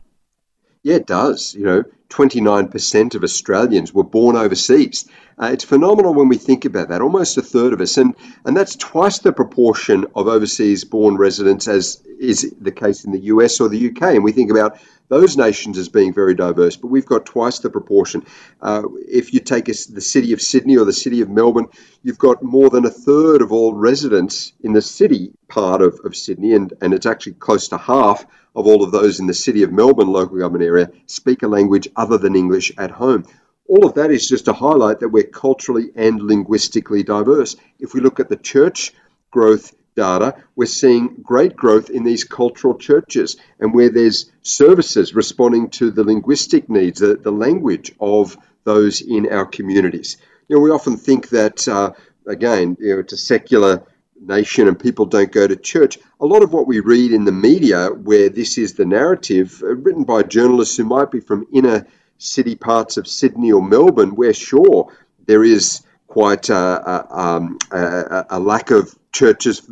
Yeah, 0.83 0.97
it 0.97 1.07
does. 1.07 1.55
You 1.55 1.65
know, 1.65 1.85
29% 2.09 3.15
of 3.15 3.23
Australians 3.23 3.93
were 3.93 4.05
born 4.05 4.37
overseas. 4.37 5.09
Uh, 5.39 5.51
it's 5.53 5.65
phenomenal 5.65 6.15
when 6.15 6.29
we 6.29 6.37
think 6.37 6.65
about 6.65 6.89
that, 6.89 7.03
almost 7.03 7.37
a 7.37 7.43
third 7.43 7.73
of 7.73 7.81
us. 7.81 7.99
And, 7.99 8.15
and 8.45 8.57
that's 8.57 8.77
twice 8.77 9.19
the 9.19 9.33
proportion 9.33 10.07
of 10.15 10.27
overseas 10.27 10.85
born 10.85 11.17
residents 11.17 11.69
as 11.69 12.03
is 12.19 12.55
the 12.61 12.73
case 12.73 13.05
in 13.05 13.13
the 13.13 13.21
US 13.21 13.61
or 13.61 13.69
the 13.69 13.91
UK. 13.91 14.03
And 14.15 14.25
we 14.25 14.33
think 14.33 14.51
about 14.51 14.79
those 15.11 15.37
nations 15.37 15.77
as 15.77 15.89
being 15.89 16.15
very 16.15 16.35
diverse, 16.35 16.77
but 16.77 16.87
we've 16.87 17.05
got 17.05 17.27
twice 17.27 17.59
the 17.59 17.69
proportion. 17.69 18.25
Uh, 18.63 18.85
if 19.07 19.35
you 19.35 19.41
take 19.41 19.69
a, 19.69 19.73
the 19.73 20.01
city 20.01 20.33
of 20.33 20.41
Sydney 20.41 20.79
or 20.79 20.87
the 20.87 20.93
city 20.93 21.21
of 21.21 21.29
Melbourne, 21.29 21.67
you've 22.03 22.19
got 22.19 22.43
more 22.43 22.71
than 22.71 22.87
a 22.87 22.91
third 22.91 23.43
of 23.43 23.53
all 23.53 23.75
residents 23.75 24.53
in 24.61 24.73
the 24.73 24.81
city 24.81 25.33
part 25.49 25.83
of, 25.83 26.01
of 26.05 26.17
Sydney, 26.17 26.55
and, 26.55 26.73
and 26.81 26.95
it's 26.95 27.07
actually 27.07 27.35
close 27.35 27.69
to 27.69 27.77
half 27.77 28.25
of 28.55 28.67
all 28.67 28.85
of 28.85 28.93
those 28.93 29.21
in 29.21 29.27
the 29.27 29.35
City 29.35 29.65
of 29.65 29.73
Melbourne 29.73 30.09
local 30.09 30.39
government 30.39 30.65
area 30.65 30.91
speak 31.07 31.43
a 31.43 31.49
language 31.49 31.89
other 31.97 32.17
than 32.17 32.37
English 32.37 32.73
at 32.79 32.93
home. 32.93 33.25
All 33.69 33.85
of 33.85 33.95
that 33.95 34.11
is 34.11 34.29
just 34.29 34.47
to 34.47 34.53
highlight 34.53 35.01
that 35.01 35.11
we're 35.11 35.25
culturally 35.25 35.91
and 35.95 36.23
linguistically 36.23 37.03
diverse. 37.03 37.57
If 37.79 37.95
we 37.95 38.01
look 38.01 38.21
at 38.21 38.29
the 38.29 38.37
church 38.37 38.93
growth 39.31 39.75
data, 39.95 40.37
we're 40.57 40.67
seeing 40.67 41.17
great 41.23 41.57
growth 41.57 41.91
in 41.91 42.05
these 42.05 42.25
cultural 42.25 42.77
churches 42.77 43.37
and 43.59 43.75
where 43.75 43.91
there's 43.91 44.31
services 44.43 45.15
responding 45.15 45.71
to 45.71 45.91
the 45.91 46.05
linguistic 46.05 46.69
needs, 46.69 47.01
the, 47.01 47.17
the 47.17 47.33
language 47.33 47.93
of 48.01 48.37
those 48.65 49.01
in 49.01 49.31
our 49.33 49.47
communities. 49.47 50.17
You 50.49 50.57
know, 50.57 50.63
we 50.63 50.71
often 50.71 50.97
think 50.97 51.29
that, 51.31 51.67
uh, 51.69 51.93
again, 52.27 52.77
you 52.81 52.95
know, 52.95 53.01
it's 53.01 53.13
a 53.13 53.17
secular 53.17 53.83
nation 54.21 54.69
and 54.69 54.79
people 54.79 55.07
don't 55.07 55.33
go 55.33 55.47
to 55.47 55.57
church. 55.57 55.99
A 56.21 56.27
lot 56.27 56.43
of 56.43 56.53
what 56.53 56.67
we 56.67 56.81
read 56.81 57.13
in 57.13 57.25
the 57.25 57.33
media, 57.33 57.89
where 57.89 58.29
this 58.29 58.59
is 58.59 58.75
the 58.75 58.85
narrative, 58.85 59.63
uh, 59.63 59.75
written 59.75 60.05
by 60.05 60.23
journalists 60.23 60.77
who 60.77 60.85
might 60.85 61.11
be 61.11 61.21
from 61.21 61.47
inner 61.53 61.87
city 62.19 62.55
parts 62.55 62.97
of 62.97 63.09
Sydney 63.09 63.53
or 63.53 63.63
Melbourne, 63.63 64.15
where 64.15 64.35
sure 64.35 64.93
there 65.27 65.43
is 65.43 65.83
quite 66.07 66.49
a, 66.51 66.55
a, 66.57 67.07
um, 67.11 67.59
a, 67.71 68.27
a 68.31 68.41
lack 68.41 68.71
of 68.71 68.95
churches, 69.13 69.63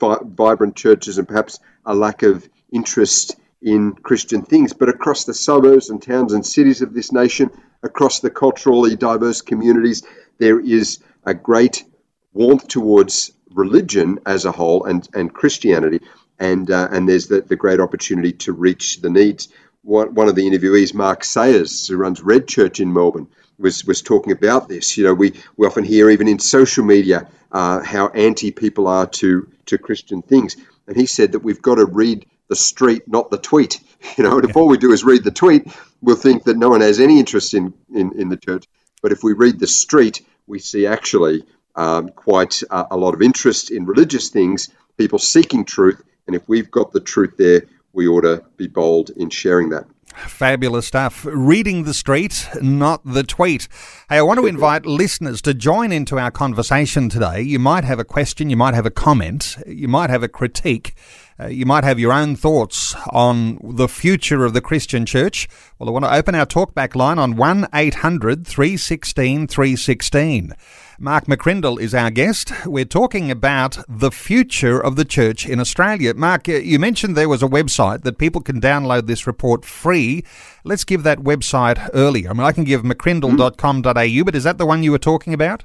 vi- 0.00 0.18
vibrant 0.24 0.76
churches, 0.76 1.18
and 1.18 1.28
perhaps 1.28 1.58
a 1.84 1.94
lack 1.94 2.22
of 2.22 2.48
interest 2.72 3.36
in 3.62 3.92
Christian 3.94 4.42
things. 4.42 4.72
But 4.72 4.88
across 4.88 5.24
the 5.24 5.34
suburbs 5.34 5.90
and 5.90 6.02
towns 6.02 6.32
and 6.32 6.44
cities 6.44 6.82
of 6.82 6.94
this 6.94 7.12
nation, 7.12 7.50
across 7.82 8.20
the 8.20 8.30
culturally 8.30 8.96
diverse 8.96 9.40
communities, 9.40 10.02
there 10.38 10.60
is 10.60 10.98
a 11.24 11.34
great 11.34 11.84
warmth 12.32 12.68
towards 12.68 13.32
religion 13.50 14.18
as 14.26 14.44
a 14.44 14.52
whole 14.52 14.84
and, 14.84 15.08
and 15.14 15.32
Christianity. 15.32 16.00
And, 16.38 16.70
uh, 16.70 16.88
and 16.90 17.08
there's 17.08 17.28
the, 17.28 17.40
the 17.40 17.56
great 17.56 17.80
opportunity 17.80 18.32
to 18.32 18.52
reach 18.52 19.00
the 19.00 19.10
needs. 19.10 19.48
One, 19.82 20.14
one 20.14 20.28
of 20.28 20.34
the 20.34 20.48
interviewees, 20.48 20.92
Mark 20.92 21.24
Sayers, 21.24 21.86
who 21.88 21.96
runs 21.96 22.20
Red 22.22 22.46
Church 22.46 22.80
in 22.80 22.92
Melbourne, 22.92 23.28
was, 23.58 23.84
was 23.84 24.02
talking 24.02 24.32
about 24.32 24.68
this. 24.68 24.96
You 24.96 25.04
know, 25.04 25.14
we, 25.14 25.34
we 25.56 25.66
often 25.66 25.84
hear 25.84 26.10
even 26.10 26.28
in 26.28 26.38
social 26.38 26.84
media 26.84 27.28
uh, 27.52 27.82
how 27.82 28.08
anti 28.08 28.50
people 28.50 28.86
are 28.86 29.06
to, 29.06 29.48
to 29.66 29.78
Christian 29.78 30.22
things. 30.22 30.56
And 30.86 30.96
he 30.96 31.06
said 31.06 31.32
that 31.32 31.40
we've 31.40 31.62
got 31.62 31.76
to 31.76 31.86
read 31.86 32.26
the 32.48 32.56
street, 32.56 33.02
not 33.06 33.30
the 33.30 33.38
tweet. 33.38 33.80
You 34.16 34.22
know, 34.22 34.38
and 34.38 34.48
if 34.48 34.56
all 34.56 34.68
we 34.68 34.78
do 34.78 34.92
is 34.92 35.02
read 35.02 35.24
the 35.24 35.32
tweet, 35.32 35.66
we'll 36.00 36.14
think 36.14 36.44
that 36.44 36.56
no 36.56 36.68
one 36.68 36.80
has 36.80 37.00
any 37.00 37.18
interest 37.18 37.54
in, 37.54 37.74
in, 37.92 38.12
in 38.16 38.28
the 38.28 38.36
church. 38.36 38.66
But 39.02 39.10
if 39.10 39.24
we 39.24 39.32
read 39.32 39.58
the 39.58 39.66
street, 39.66 40.24
we 40.46 40.60
see 40.60 40.86
actually 40.86 41.44
um, 41.74 42.10
quite 42.10 42.62
a, 42.70 42.86
a 42.92 42.96
lot 42.96 43.14
of 43.14 43.22
interest 43.22 43.72
in 43.72 43.84
religious 43.84 44.28
things, 44.28 44.68
people 44.96 45.18
seeking 45.18 45.64
truth. 45.64 46.02
And 46.26 46.36
if 46.36 46.48
we've 46.48 46.70
got 46.70 46.92
the 46.92 47.00
truth 47.00 47.36
there, 47.36 47.62
we 47.92 48.06
ought 48.06 48.20
to 48.20 48.44
be 48.56 48.68
bold 48.68 49.10
in 49.10 49.30
sharing 49.30 49.70
that. 49.70 49.86
Fabulous 50.16 50.86
stuff. 50.86 51.26
Reading 51.28 51.84
the 51.84 51.92
street, 51.92 52.48
not 52.62 53.02
the 53.04 53.22
tweet. 53.22 53.68
Hey, 54.08 54.16
I 54.16 54.22
want 54.22 54.40
to 54.40 54.46
invite 54.46 54.86
listeners 54.86 55.42
to 55.42 55.52
join 55.52 55.92
into 55.92 56.18
our 56.18 56.30
conversation 56.30 57.08
today. 57.08 57.42
You 57.42 57.58
might 57.58 57.84
have 57.84 57.98
a 57.98 58.04
question, 58.04 58.48
you 58.48 58.56
might 58.56 58.74
have 58.74 58.86
a 58.86 58.90
comment, 58.90 59.56
you 59.66 59.88
might 59.88 60.08
have 60.08 60.22
a 60.22 60.28
critique. 60.28 60.94
Uh, 61.38 61.48
you 61.48 61.66
might 61.66 61.84
have 61.84 61.98
your 61.98 62.12
own 62.12 62.34
thoughts 62.34 62.94
on 63.10 63.58
the 63.62 63.88
future 63.88 64.44
of 64.44 64.54
the 64.54 64.60
Christian 64.60 65.04
church. 65.04 65.48
Well, 65.78 65.88
I 65.88 65.92
want 65.92 66.06
to 66.06 66.14
open 66.14 66.34
our 66.34 66.46
talkback 66.46 66.94
line 66.94 67.18
on 67.18 67.36
1 67.36 67.68
800 67.74 68.46
316 68.46 69.46
316. 69.46 70.54
Mark 70.98 71.26
McCrindle 71.26 71.78
is 71.78 71.94
our 71.94 72.10
guest. 72.10 72.50
We're 72.64 72.86
talking 72.86 73.30
about 73.30 73.78
the 73.86 74.10
future 74.10 74.82
of 74.82 74.96
the 74.96 75.04
church 75.04 75.46
in 75.46 75.60
Australia. 75.60 76.14
Mark, 76.14 76.48
uh, 76.48 76.52
you 76.52 76.78
mentioned 76.78 77.16
there 77.16 77.28
was 77.28 77.42
a 77.42 77.48
website 77.48 78.02
that 78.04 78.16
people 78.16 78.40
can 78.40 78.58
download 78.58 79.06
this 79.06 79.26
report 79.26 79.66
free. 79.66 80.24
Let's 80.64 80.84
give 80.84 81.02
that 81.02 81.18
website 81.18 81.90
earlier. 81.92 82.30
I 82.30 82.32
mean, 82.32 82.44
I 82.44 82.52
can 82.52 82.64
give 82.64 82.82
mccrindle.com.au, 82.82 84.24
but 84.24 84.34
is 84.34 84.44
that 84.44 84.56
the 84.56 84.64
one 84.64 84.82
you 84.82 84.92
were 84.92 84.98
talking 84.98 85.34
about? 85.34 85.64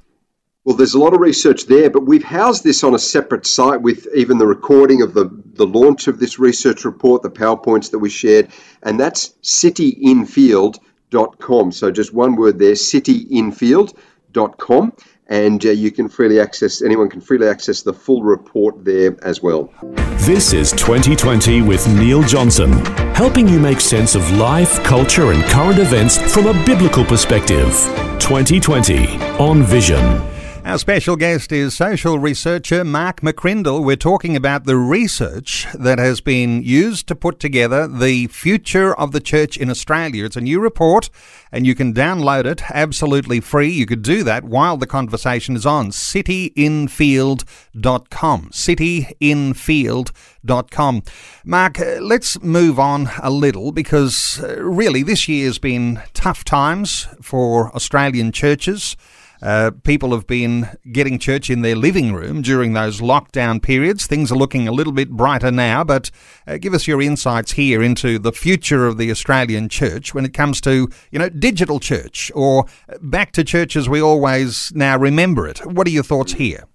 Well, 0.64 0.76
there's 0.76 0.94
a 0.94 1.00
lot 1.00 1.16
of 1.16 1.22
research 1.22 1.66
there, 1.66 1.90
but 1.90 2.06
we've 2.06 2.24
housed 2.24 2.64
this 2.64 2.84
on 2.84 2.94
a 2.94 3.00
separate 3.00 3.48
site 3.48 3.82
with 3.82 4.08
even 4.14 4.38
the 4.38 4.46
recording 4.46 5.02
of 5.02 5.16
the, 5.16 5.28
the 5.54 5.66
launch 5.66 6.08
of 6.08 6.20
this 6.20 6.38
research 6.38 6.86
report, 6.86 7.24
the 7.24 7.32
PowerPoints 7.32 7.90
that 7.92 8.00
we 8.00 8.12
shared, 8.12 8.50
and 8.84 9.00
that's 9.00 9.30
cityinfield.com. 9.42 11.72
So 11.72 11.90
just 11.90 12.14
one 12.14 12.36
word 12.36 12.60
there, 12.60 12.74
cityinfield.com 12.74 14.94
and 15.28 15.66
uh, 15.66 15.70
you 15.70 15.92
can 15.92 16.10
freely 16.10 16.40
access 16.42 16.82
anyone 16.82 17.08
can 17.10 17.22
freely 17.22 17.48
access 17.48 17.84
the 17.84 17.94
full 17.94 18.22
report 18.22 18.84
there 18.84 19.16
as 19.24 19.42
well. 19.42 19.72
This 20.18 20.52
is 20.52 20.74
2020 20.74 21.62
with 21.62 21.88
Neil 21.88 22.22
Johnson, 22.24 22.74
helping 23.16 23.48
you 23.48 23.58
make 23.60 23.80
sense 23.80 24.14
of 24.14 24.30
life, 24.34 24.84
culture, 24.84 25.32
and 25.32 25.42
current 25.46 25.80
events 25.80 26.18
from 26.34 26.48
a 26.48 26.66
biblical 26.66 27.06
perspective. 27.06 27.72
2020 28.20 29.16
on 29.40 29.64
Vision. 29.64 30.31
Our 30.64 30.78
special 30.78 31.16
guest 31.16 31.52
is 31.52 31.74
social 31.74 32.20
researcher 32.20 32.84
Mark 32.84 33.22
McCrindle. 33.22 33.84
We're 33.84 33.96
talking 33.96 34.36
about 34.36 34.66
the 34.66 34.78
research 34.78 35.66
that 35.74 35.98
has 35.98 36.22
been 36.22 36.62
used 36.62 37.08
to 37.08 37.16
put 37.16 37.40
together 37.40 37.88
the 37.88 38.28
future 38.28 38.94
of 38.94 39.12
the 39.12 39.20
church 39.20 39.58
in 39.58 39.72
Australia. 39.72 40.24
It's 40.24 40.36
a 40.36 40.42
new 40.42 40.60
report 40.60 41.10
and 41.52 41.66
you 41.66 41.74
can 41.74 41.96
download 41.96 42.46
it 42.46 42.62
absolutely 42.70 43.40
free. 43.40 43.70
You 43.70 43.88
could 43.88 44.04
do 44.04 44.24
that 44.24 44.44
while 44.44 44.78
the 44.78 44.86
conversation 44.86 45.56
is 45.56 45.66
on. 45.66 45.90
cityinfield.com. 45.90 48.50
cityinfield.com. 48.52 51.04
Mark, 51.44 51.80
uh, 51.80 51.98
let's 52.00 52.40
move 52.44 52.80
on 52.80 53.10
a 53.22 53.32
little 53.32 53.72
because 53.72 54.40
uh, 54.44 54.62
really 54.62 55.02
this 55.02 55.28
year's 55.28 55.58
been 55.58 56.04
tough 56.14 56.46
times 56.46 57.08
for 57.20 57.76
Australian 57.76 58.32
churches. 58.32 58.96
Uh, 59.42 59.72
people 59.84 60.12
have 60.12 60.28
been 60.28 60.70
getting 60.92 61.18
church 61.18 61.50
in 61.50 61.62
their 61.62 61.76
living 61.76 62.14
room 62.14 62.42
during 62.42 62.74
those 62.74 63.02
lockdown 63.02 63.62
periods. 63.62 64.06
Things 64.06 64.32
are 64.32 64.38
looking 64.38 64.68
a 64.68 64.72
little 64.72 64.94
bit 64.94 65.10
brighter 65.10 65.52
now, 65.52 65.84
but 65.84 66.12
uh, 66.46 66.58
give 66.58 66.74
us 66.74 66.88
your 66.88 67.02
insights 67.02 67.54
here 67.54 67.82
into 67.82 68.20
the 68.20 68.32
future 68.32 68.86
of 68.86 68.98
the 68.98 69.10
Australian 69.10 69.68
church 69.68 70.14
when 70.14 70.26
it 70.26 70.34
comes 70.34 70.62
to, 70.62 70.90
you 71.12 71.20
know, 71.20 71.30
digital 71.30 71.80
church 71.80 72.32
or 72.36 72.66
back 73.02 73.32
to 73.32 73.44
church 73.44 73.76
as 73.76 73.90
we 73.90 74.02
always 74.02 74.72
now 74.76 74.98
remember 74.98 75.48
it. 75.48 75.66
What 75.66 75.88
are 75.88 75.92
your 75.92 76.04
thoughts 76.04 76.34
here? 76.34 76.66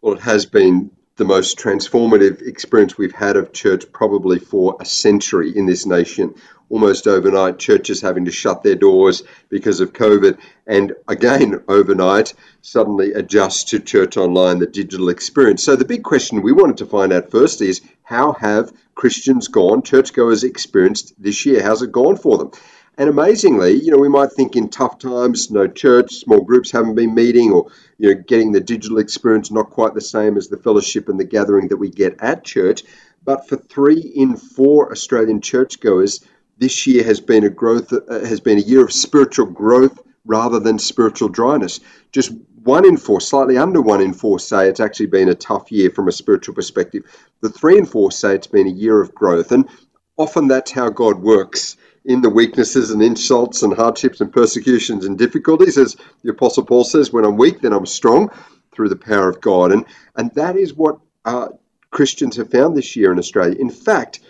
Well, 0.00 0.14
it 0.14 0.22
has 0.22 0.46
been 0.46 0.90
the 1.16 1.24
most 1.24 1.58
transformative 1.58 2.46
experience 2.46 2.98
we've 2.98 3.14
had 3.14 3.36
of 3.36 3.52
church 3.52 3.90
probably 3.92 4.38
for 4.38 4.76
a 4.80 4.84
century 4.84 5.56
in 5.56 5.66
this 5.66 5.86
nation 5.86 6.34
almost 6.68 7.06
overnight, 7.06 7.58
churches 7.58 8.00
having 8.00 8.24
to 8.24 8.30
shut 8.30 8.62
their 8.62 8.74
doors 8.74 9.22
because 9.48 9.80
of 9.80 9.92
COVID, 9.92 10.38
and 10.66 10.94
again, 11.06 11.62
overnight, 11.68 12.34
suddenly 12.62 13.12
adjust 13.12 13.68
to 13.68 13.78
church 13.78 14.16
online, 14.16 14.58
the 14.58 14.66
digital 14.66 15.08
experience. 15.08 15.62
So, 15.62 15.76
the 15.76 15.84
big 15.84 16.02
question 16.02 16.42
we 16.42 16.52
wanted 16.52 16.78
to 16.78 16.86
find 16.86 17.12
out 17.12 17.30
first 17.30 17.62
is 17.62 17.82
how 18.02 18.32
have 18.32 18.72
Christians 18.94 19.48
gone, 19.48 19.82
churchgoers 19.82 20.44
experienced 20.44 21.14
this 21.22 21.46
year? 21.46 21.62
How's 21.62 21.82
it 21.82 21.92
gone 21.92 22.16
for 22.16 22.38
them? 22.38 22.50
And 22.98 23.10
amazingly, 23.10 23.72
you 23.72 23.90
know, 23.90 23.98
we 23.98 24.08
might 24.08 24.32
think 24.32 24.56
in 24.56 24.70
tough 24.70 24.98
times, 24.98 25.50
no 25.50 25.66
church, 25.66 26.14
small 26.14 26.40
groups 26.40 26.70
haven't 26.70 26.94
been 26.94 27.14
meeting, 27.14 27.52
or 27.52 27.70
you 27.98 28.08
know, 28.14 28.22
getting 28.26 28.52
the 28.52 28.60
digital 28.60 28.98
experience 28.98 29.50
not 29.50 29.68
quite 29.68 29.92
the 29.92 30.00
same 30.00 30.38
as 30.38 30.48
the 30.48 30.56
fellowship 30.56 31.10
and 31.10 31.20
the 31.20 31.24
gathering 31.24 31.68
that 31.68 31.76
we 31.76 31.90
get 31.90 32.16
at 32.20 32.42
church. 32.42 32.84
But 33.22 33.48
for 33.48 33.56
three 33.56 34.00
in 34.00 34.36
four 34.36 34.90
Australian 34.90 35.42
churchgoers, 35.42 36.24
this 36.56 36.86
year 36.86 37.04
has 37.04 37.20
been 37.20 37.44
a 37.44 37.50
growth 37.50 37.92
uh, 37.92 38.20
has 38.20 38.40
been 38.40 38.56
a 38.56 38.62
year 38.62 38.84
of 38.84 38.92
spiritual 38.92 39.46
growth 39.46 40.00
rather 40.24 40.58
than 40.58 40.78
spiritual 40.78 41.28
dryness. 41.28 41.80
Just 42.12 42.32
one 42.62 42.86
in 42.86 42.96
four, 42.96 43.20
slightly 43.20 43.58
under 43.58 43.82
one 43.82 44.00
in 44.00 44.14
four, 44.14 44.38
say 44.38 44.68
it's 44.68 44.80
actually 44.80 45.06
been 45.06 45.28
a 45.28 45.34
tough 45.34 45.70
year 45.70 45.90
from 45.90 46.08
a 46.08 46.12
spiritual 46.12 46.54
perspective. 46.54 47.02
The 47.42 47.50
three 47.50 47.76
in 47.76 47.84
four 47.84 48.10
say 48.10 48.34
it's 48.34 48.46
been 48.46 48.66
a 48.66 48.70
year 48.70 49.02
of 49.02 49.14
growth, 49.14 49.52
and 49.52 49.68
often 50.16 50.48
that's 50.48 50.70
how 50.70 50.88
God 50.88 51.20
works 51.20 51.76
in 52.06 52.22
the 52.22 52.30
weaknesses 52.30 52.90
and 52.90 53.02
insults 53.02 53.62
and 53.62 53.74
hardships 53.74 54.20
and 54.20 54.32
persecutions 54.32 55.04
and 55.04 55.18
difficulties, 55.18 55.76
as 55.76 55.96
the 56.22 56.30
Apostle 56.30 56.64
Paul 56.64 56.84
says, 56.84 57.12
"When 57.12 57.24
I'm 57.24 57.36
weak, 57.36 57.60
then 57.60 57.72
I'm 57.72 57.86
strong." 57.86 58.30
Through 58.72 58.90
the 58.90 58.96
power 58.96 59.30
of 59.30 59.40
God, 59.40 59.72
and 59.72 59.86
and 60.16 60.30
that 60.34 60.54
is 60.56 60.74
what 60.74 60.98
uh, 61.24 61.48
Christians 61.90 62.36
have 62.36 62.50
found 62.50 62.76
this 62.76 62.94
year 62.94 63.10
in 63.10 63.18
Australia. 63.18 63.56
In 63.58 63.70
fact, 63.70 64.20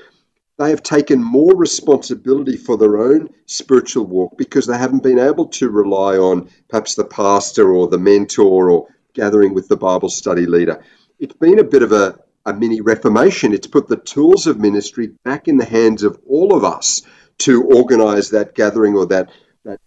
they 0.59 0.71
have 0.71 0.83
taken 0.83 1.23
more 1.23 1.55
responsibility 1.55 2.57
for 2.57 2.77
their 2.77 2.97
own 2.97 3.29
spiritual 3.47 4.07
walk 4.07 4.39
because 4.39 4.67
they 4.67 4.79
haven't 4.79 5.03
been 5.03 5.19
able 5.19 5.47
to 5.47 5.69
rely 5.69 6.17
on 6.17 6.49
perhaps 6.69 6.95
the 6.95 7.05
pastor 7.05 7.75
or 7.75 7.89
the 7.89 7.99
mentor 7.99 8.71
or 8.71 8.87
gathering 9.15 9.53
with 9.53 9.69
the 9.69 9.77
Bible 9.77 10.09
study 10.09 10.47
leader. 10.47 10.83
It's 11.19 11.35
been 11.35 11.59
a 11.59 11.65
bit 11.65 11.83
of 11.83 11.93
a, 11.93 12.19
a 12.47 12.55
mini 12.55 12.81
reformation. 12.81 13.53
It's 13.53 13.67
put 13.67 13.89
the 13.89 13.97
tools 13.97 14.47
of 14.47 14.59
ministry 14.59 15.09
back 15.25 15.49
in 15.49 15.57
the 15.57 15.65
hands 15.65 16.05
of 16.05 16.19
all 16.29 16.57
of 16.57 16.65
us 16.65 17.03
to 17.39 17.65
organize 17.65 18.31
that 18.31 18.55
gathering 18.55 18.95
or 18.97 19.07
that, 19.07 19.31
that 19.65 19.81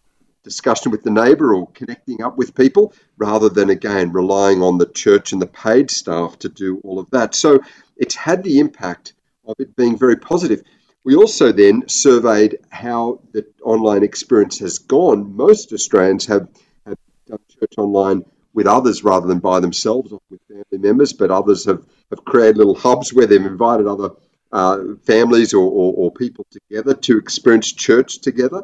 discussion 0.44 0.92
with 0.92 1.04
the 1.04 1.10
neighbor 1.10 1.54
or 1.54 1.68
connecting 1.72 2.22
up 2.22 2.38
with 2.38 2.56
people 2.56 2.94
rather 3.18 3.50
than, 3.50 3.70
again, 3.70 4.12
relying 4.12 4.62
on 4.62 4.78
the 4.78 4.86
church 4.86 5.32
and 5.32 5.42
the 5.42 5.48
paid 5.48 5.90
staff 5.90 6.38
to 6.40 6.50
do 6.50 6.80
all 6.84 7.00
of 7.00 7.10
that. 7.12 7.36
So 7.36 7.60
it's 7.98 8.16
had 8.16 8.44
the 8.44 8.60
impact 8.60 9.14
of 9.46 9.56
it 9.60 9.76
being 9.76 9.98
very 9.98 10.16
positive. 10.16 10.62
We 11.04 11.16
also 11.16 11.52
then 11.52 11.88
surveyed 11.88 12.60
how 12.70 13.22
the 13.32 13.46
online 13.64 14.04
experience 14.04 14.60
has 14.60 14.80
gone. 14.80 15.36
Most 15.36 15.74
Australians 15.74 16.26
have, 16.28 16.48
have 16.86 16.98
done 17.28 17.40
church 17.60 17.74
online 17.78 18.26
with 18.54 18.68
others 18.68 19.04
rather 19.04 19.28
than 19.28 19.40
by 19.40 19.60
themselves 19.60 20.12
or 20.12 20.20
with 20.30 20.42
family 20.48 20.88
members, 20.88 21.14
but 21.14 21.32
others 21.32 21.66
have, 21.66 21.86
have 22.10 22.26
created 22.26 22.58
little 22.58 22.76
hubs 22.76 23.14
where 23.14 23.26
they've 23.26 23.46
invited 23.46 23.88
other 23.88 24.12
uh, 24.52 24.80
families 25.04 25.54
or, 25.54 25.64
or, 25.64 25.94
or 25.96 26.12
people 26.12 26.46
together 26.52 26.94
to 26.94 27.18
experience 27.18 27.72
church 27.72 28.20
together. 28.20 28.64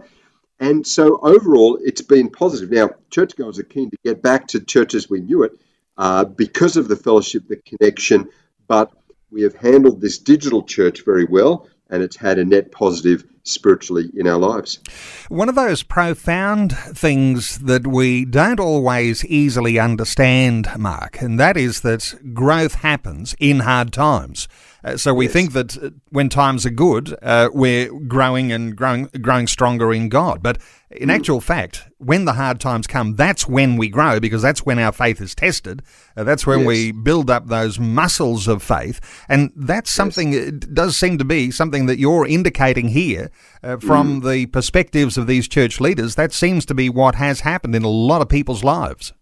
And 0.59 0.87
so 0.87 1.19
overall, 1.21 1.77
it's 1.83 2.01
been 2.01 2.29
positive. 2.29 2.71
Now, 2.71 2.91
churchgoers 3.09 3.59
are 3.59 3.63
keen 3.63 3.89
to 3.91 3.97
get 4.03 4.21
back 4.21 4.47
to 4.47 4.59
church 4.61 4.95
as 4.95 5.09
we 5.09 5.19
knew 5.19 5.43
it 5.43 5.59
uh, 5.97 6.25
because 6.25 6.77
of 6.77 6.87
the 6.87 6.95
fellowship, 6.95 7.47
the 7.47 7.57
connection, 7.57 8.29
but 8.67 8.91
we 9.31 9.41
have 9.43 9.55
handled 9.55 10.01
this 10.01 10.17
digital 10.17 10.63
church 10.63 11.03
very 11.03 11.25
well, 11.25 11.67
and 11.89 12.01
it's 12.01 12.15
had 12.15 12.39
a 12.39 12.45
net 12.45 12.71
positive 12.71 13.25
spiritually 13.43 14.09
in 14.15 14.27
our 14.27 14.37
lives. 14.37 14.79
One 15.29 15.49
of 15.49 15.55
those 15.55 15.83
profound 15.83 16.75
things 16.75 17.59
that 17.59 17.85
we 17.85 18.25
don't 18.25 18.59
always 18.59 19.23
easily 19.25 19.77
understand, 19.77 20.67
Mark, 20.77 21.21
and 21.21 21.39
that 21.39 21.57
is 21.57 21.81
that 21.81 22.33
growth 22.33 22.75
happens 22.75 23.35
in 23.39 23.59
hard 23.59 23.93
times. 23.93 24.47
Uh, 24.85 24.95
so 24.95 25.15
we 25.15 25.25
yes. 25.25 25.33
think 25.33 25.53
that 25.53 25.77
uh, 25.77 25.89
when 26.09 26.29
times 26.29 26.63
are 26.63 26.69
good, 26.69 27.17
uh, 27.23 27.49
we're 27.51 27.91
growing 28.01 28.51
and 28.51 28.75
growing, 28.75 29.05
growing 29.19 29.47
stronger 29.47 29.91
in 29.91 30.09
God. 30.09 30.43
But 30.43 30.59
in 30.91 31.09
mm. 31.09 31.15
actual 31.15 31.41
fact, 31.41 31.89
when 31.97 32.25
the 32.25 32.33
hard 32.33 32.59
times 32.59 32.85
come, 32.85 33.15
that's 33.15 33.47
when 33.47 33.77
we 33.77 33.89
grow 33.89 34.19
because 34.19 34.43
that's 34.43 34.63
when 34.63 34.77
our 34.77 34.91
faith 34.91 35.19
is 35.19 35.33
tested. 35.33 35.81
Uh, 36.15 36.23
that's 36.23 36.45
when 36.45 36.59
yes. 36.59 36.67
we 36.67 36.91
build 36.91 37.31
up 37.31 37.47
those 37.47 37.79
muscles 37.79 38.47
of 38.47 38.61
faith, 38.61 38.99
and 39.27 39.51
that's 39.55 39.91
something. 39.91 40.33
Yes. 40.33 40.49
It 40.49 40.73
does 40.75 40.95
seem 40.95 41.17
to 41.17 41.25
be 41.25 41.49
something 41.49 41.87
that 41.87 41.97
you're 41.97 42.27
indicating 42.27 42.89
here 42.89 43.31
uh, 43.63 43.77
from 43.77 44.21
mm. 44.21 44.29
the 44.29 44.45
perspectives 44.45 45.17
of 45.17 45.25
these 45.25 45.47
church 45.47 45.81
leaders. 45.81 46.13
That 46.13 46.31
seems 46.31 46.63
to 46.67 46.75
be 46.75 46.89
what 46.89 47.15
has 47.15 47.39
happened 47.39 47.73
in 47.73 47.83
a 47.83 47.89
lot 47.89 48.21
of 48.21 48.29
people's 48.29 48.63
lives. 48.63 49.13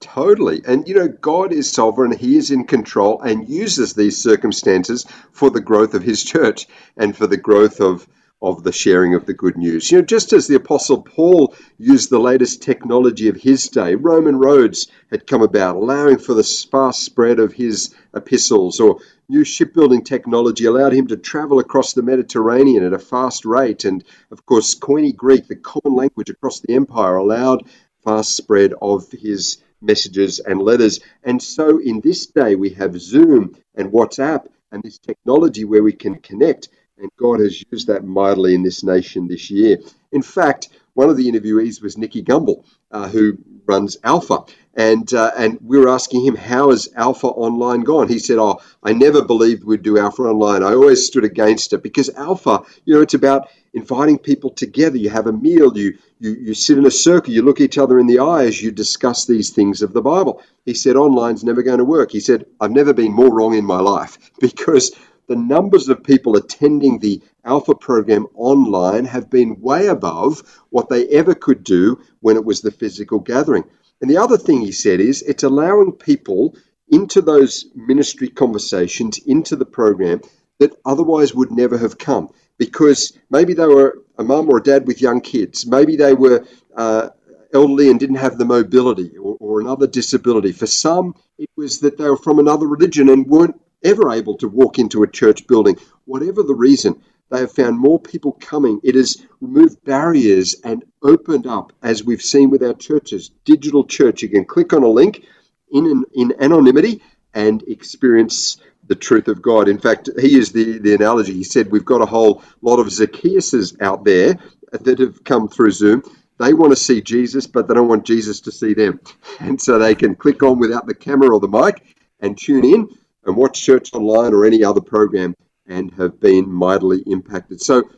Totally. 0.00 0.62
And, 0.66 0.88
you 0.88 0.94
know, 0.94 1.08
God 1.08 1.52
is 1.52 1.70
sovereign, 1.70 2.10
He 2.10 2.36
is 2.36 2.50
in 2.50 2.64
control 2.64 3.20
and 3.20 3.48
uses 3.48 3.92
these 3.92 4.16
circumstances 4.16 5.04
for 5.32 5.50
the 5.50 5.60
growth 5.60 5.92
of 5.94 6.02
His 6.02 6.24
church 6.24 6.66
and 6.96 7.14
for 7.14 7.26
the 7.26 7.36
growth 7.36 7.80
of, 7.80 8.08
of 8.40 8.62
the 8.62 8.72
sharing 8.72 9.14
of 9.14 9.26
the 9.26 9.34
good 9.34 9.58
news. 9.58 9.92
You 9.92 9.98
know, 9.98 10.04
just 10.04 10.32
as 10.32 10.46
the 10.46 10.54
Apostle 10.54 11.02
Paul 11.02 11.54
used 11.78 12.08
the 12.08 12.18
latest 12.18 12.62
technology 12.62 13.28
of 13.28 13.36
his 13.36 13.68
day, 13.68 13.94
Roman 13.94 14.36
roads 14.36 14.88
had 15.10 15.26
come 15.26 15.42
about, 15.42 15.76
allowing 15.76 16.16
for 16.18 16.32
the 16.32 16.42
fast 16.42 17.04
spread 17.04 17.38
of 17.38 17.52
his 17.52 17.94
epistles, 18.14 18.80
or 18.80 19.00
new 19.28 19.44
shipbuilding 19.44 20.02
technology 20.02 20.64
allowed 20.64 20.94
him 20.94 21.08
to 21.08 21.18
travel 21.18 21.58
across 21.58 21.92
the 21.92 22.02
Mediterranean 22.02 22.84
at 22.84 22.94
a 22.94 22.98
fast 22.98 23.44
rate. 23.44 23.84
And, 23.84 24.02
of 24.30 24.46
course, 24.46 24.74
Koine 24.74 25.14
Greek, 25.14 25.46
the 25.46 25.56
common 25.56 25.94
language 25.94 26.30
across 26.30 26.60
the 26.60 26.74
empire, 26.74 27.16
allowed 27.16 27.64
fast 28.02 28.34
spread 28.34 28.72
of 28.80 29.10
his 29.12 29.58
messages 29.80 30.38
and 30.40 30.60
letters. 30.60 31.00
And 31.24 31.42
so 31.42 31.78
in 31.78 32.00
this 32.00 32.26
day, 32.26 32.54
we 32.54 32.70
have 32.70 33.00
Zoom 33.00 33.56
and 33.74 33.92
WhatsApp 33.92 34.46
and 34.72 34.82
this 34.82 34.98
technology 34.98 35.64
where 35.64 35.82
we 35.82 35.92
can 35.92 36.16
connect. 36.16 36.68
And 36.98 37.10
God 37.18 37.40
has 37.40 37.64
used 37.70 37.86
that 37.86 38.04
mightily 38.04 38.54
in 38.54 38.62
this 38.62 38.84
nation 38.84 39.26
this 39.26 39.50
year. 39.50 39.78
In 40.12 40.22
fact, 40.22 40.68
one 40.94 41.08
of 41.08 41.16
the 41.16 41.30
interviewees 41.30 41.82
was 41.82 41.96
Nicky 41.96 42.22
Gumbel, 42.22 42.64
uh, 42.90 43.08
who 43.08 43.38
runs 43.66 43.96
Alpha. 44.02 44.44
And, 44.74 45.12
uh, 45.12 45.32
and 45.36 45.58
we 45.62 45.78
were 45.78 45.88
asking 45.88 46.24
him, 46.24 46.36
how 46.36 46.70
has 46.70 46.88
Alpha 46.94 47.26
Online 47.26 47.80
gone? 47.80 48.08
He 48.08 48.18
said, 48.18 48.38
oh, 48.38 48.60
I 48.82 48.92
never 48.92 49.22
believed 49.22 49.64
we'd 49.64 49.82
do 49.82 49.98
Alpha 49.98 50.22
Online. 50.22 50.62
I 50.62 50.74
always 50.74 51.04
stood 51.06 51.24
against 51.24 51.72
it 51.72 51.82
because 51.82 52.08
Alpha, 52.10 52.62
you 52.84 52.94
know, 52.94 53.00
it's 53.00 53.14
about 53.14 53.48
inviting 53.74 54.18
people 54.18 54.50
together. 54.50 54.96
You 54.96 55.10
have 55.10 55.26
a 55.26 55.32
meal, 55.32 55.76
you, 55.76 55.98
you, 56.18 56.30
you 56.34 56.54
sit 56.54 56.78
in 56.78 56.86
a 56.86 56.90
circle, 56.90 57.32
you 57.32 57.42
look 57.42 57.60
each 57.60 57.78
other 57.78 57.98
in 57.98 58.06
the 58.06 58.20
eye 58.20 58.44
as 58.44 58.62
you 58.62 58.70
discuss 58.70 59.26
these 59.26 59.50
things 59.50 59.82
of 59.82 59.92
the 59.92 60.02
Bible. 60.02 60.42
He 60.64 60.74
said, 60.74 60.96
online's 60.96 61.44
never 61.44 61.62
going 61.62 61.78
to 61.78 61.84
work. 61.84 62.12
He 62.12 62.20
said, 62.20 62.46
I've 62.60 62.70
never 62.70 62.92
been 62.92 63.12
more 63.12 63.34
wrong 63.34 63.54
in 63.54 63.64
my 63.64 63.80
life 63.80 64.18
because 64.40 64.92
the 65.30 65.36
numbers 65.36 65.88
of 65.88 66.02
people 66.02 66.34
attending 66.34 66.98
the 66.98 67.22
Alpha 67.44 67.72
program 67.72 68.26
online 68.34 69.04
have 69.04 69.30
been 69.30 69.60
way 69.60 69.86
above 69.86 70.42
what 70.70 70.88
they 70.88 71.06
ever 71.06 71.36
could 71.36 71.62
do 71.62 72.00
when 72.18 72.34
it 72.34 72.44
was 72.44 72.62
the 72.62 72.72
physical 72.72 73.20
gathering. 73.20 73.62
And 74.00 74.10
the 74.10 74.16
other 74.16 74.36
thing 74.36 74.60
he 74.60 74.72
said 74.72 74.98
is 74.98 75.22
it's 75.22 75.44
allowing 75.44 75.92
people 75.92 76.56
into 76.88 77.20
those 77.20 77.66
ministry 77.76 78.26
conversations, 78.26 79.20
into 79.24 79.54
the 79.54 79.64
program 79.64 80.20
that 80.58 80.74
otherwise 80.84 81.32
would 81.32 81.52
never 81.52 81.78
have 81.78 81.96
come 81.96 82.30
because 82.58 83.16
maybe 83.30 83.54
they 83.54 83.66
were 83.66 84.02
a 84.18 84.24
mum 84.24 84.50
or 84.50 84.58
a 84.58 84.62
dad 84.64 84.84
with 84.84 85.00
young 85.00 85.20
kids, 85.20 85.64
maybe 85.64 85.94
they 85.94 86.12
were 86.12 86.44
uh, 86.76 87.10
elderly 87.54 87.88
and 87.88 88.00
didn't 88.00 88.16
have 88.16 88.36
the 88.36 88.44
mobility 88.44 89.16
or, 89.16 89.36
or 89.38 89.60
another 89.60 89.86
disability. 89.86 90.50
For 90.50 90.66
some, 90.66 91.14
it 91.38 91.50
was 91.56 91.78
that 91.80 91.98
they 91.98 92.10
were 92.10 92.16
from 92.16 92.40
another 92.40 92.66
religion 92.66 93.08
and 93.08 93.28
weren't 93.28 93.60
ever 93.82 94.10
able 94.12 94.36
to 94.38 94.48
walk 94.48 94.78
into 94.78 95.02
a 95.02 95.10
church 95.10 95.46
building. 95.46 95.76
Whatever 96.04 96.42
the 96.42 96.54
reason, 96.54 97.00
they 97.30 97.40
have 97.40 97.52
found 97.52 97.78
more 97.78 98.00
people 98.00 98.32
coming. 98.40 98.80
It 98.82 98.94
has 98.94 99.24
removed 99.40 99.84
barriers 99.84 100.56
and 100.64 100.84
opened 101.02 101.46
up, 101.46 101.72
as 101.82 102.04
we've 102.04 102.22
seen 102.22 102.50
with 102.50 102.62
our 102.62 102.74
churches, 102.74 103.30
digital 103.44 103.84
church. 103.84 104.22
You 104.22 104.28
can 104.28 104.44
click 104.44 104.72
on 104.72 104.82
a 104.82 104.88
link 104.88 105.24
in, 105.72 106.04
in 106.14 106.34
anonymity 106.40 107.02
and 107.34 107.62
experience 107.68 108.58
the 108.88 108.96
truth 108.96 109.28
of 109.28 109.40
God. 109.40 109.68
In 109.68 109.78
fact, 109.78 110.10
he 110.20 110.28
used 110.28 110.52
the, 110.54 110.78
the 110.78 110.94
analogy. 110.94 111.32
He 111.34 111.44
said, 111.44 111.70
We've 111.70 111.84
got 111.84 112.02
a 112.02 112.06
whole 112.06 112.42
lot 112.60 112.80
of 112.80 112.88
Zacchaeuses 112.88 113.80
out 113.80 114.04
there 114.04 114.36
that 114.72 114.98
have 114.98 115.22
come 115.22 115.48
through 115.48 115.70
Zoom. 115.70 116.02
They 116.38 116.54
want 116.54 116.72
to 116.72 116.76
see 116.76 117.00
Jesus, 117.00 117.46
but 117.46 117.68
they 117.68 117.74
don't 117.74 117.88
want 117.88 118.04
Jesus 118.06 118.40
to 118.42 118.52
see 118.52 118.74
them. 118.74 119.00
And 119.40 119.60
so 119.60 119.78
they 119.78 119.94
can 119.94 120.16
click 120.16 120.42
on 120.42 120.58
without 120.58 120.86
the 120.86 120.94
camera 120.94 121.34
or 121.34 121.40
the 121.40 121.48
mic 121.48 121.82
and 122.20 122.36
tune 122.36 122.64
in 122.64 122.88
and 123.24 123.36
watch 123.36 123.62
church 123.62 123.92
online 123.92 124.32
or 124.32 124.44
any 124.44 124.64
other 124.64 124.80
program 124.80 125.34
and 125.66 125.92
have 125.94 126.20
been 126.20 126.50
mightily 126.50 127.02
impacted. 127.06 127.60
So 127.60 127.88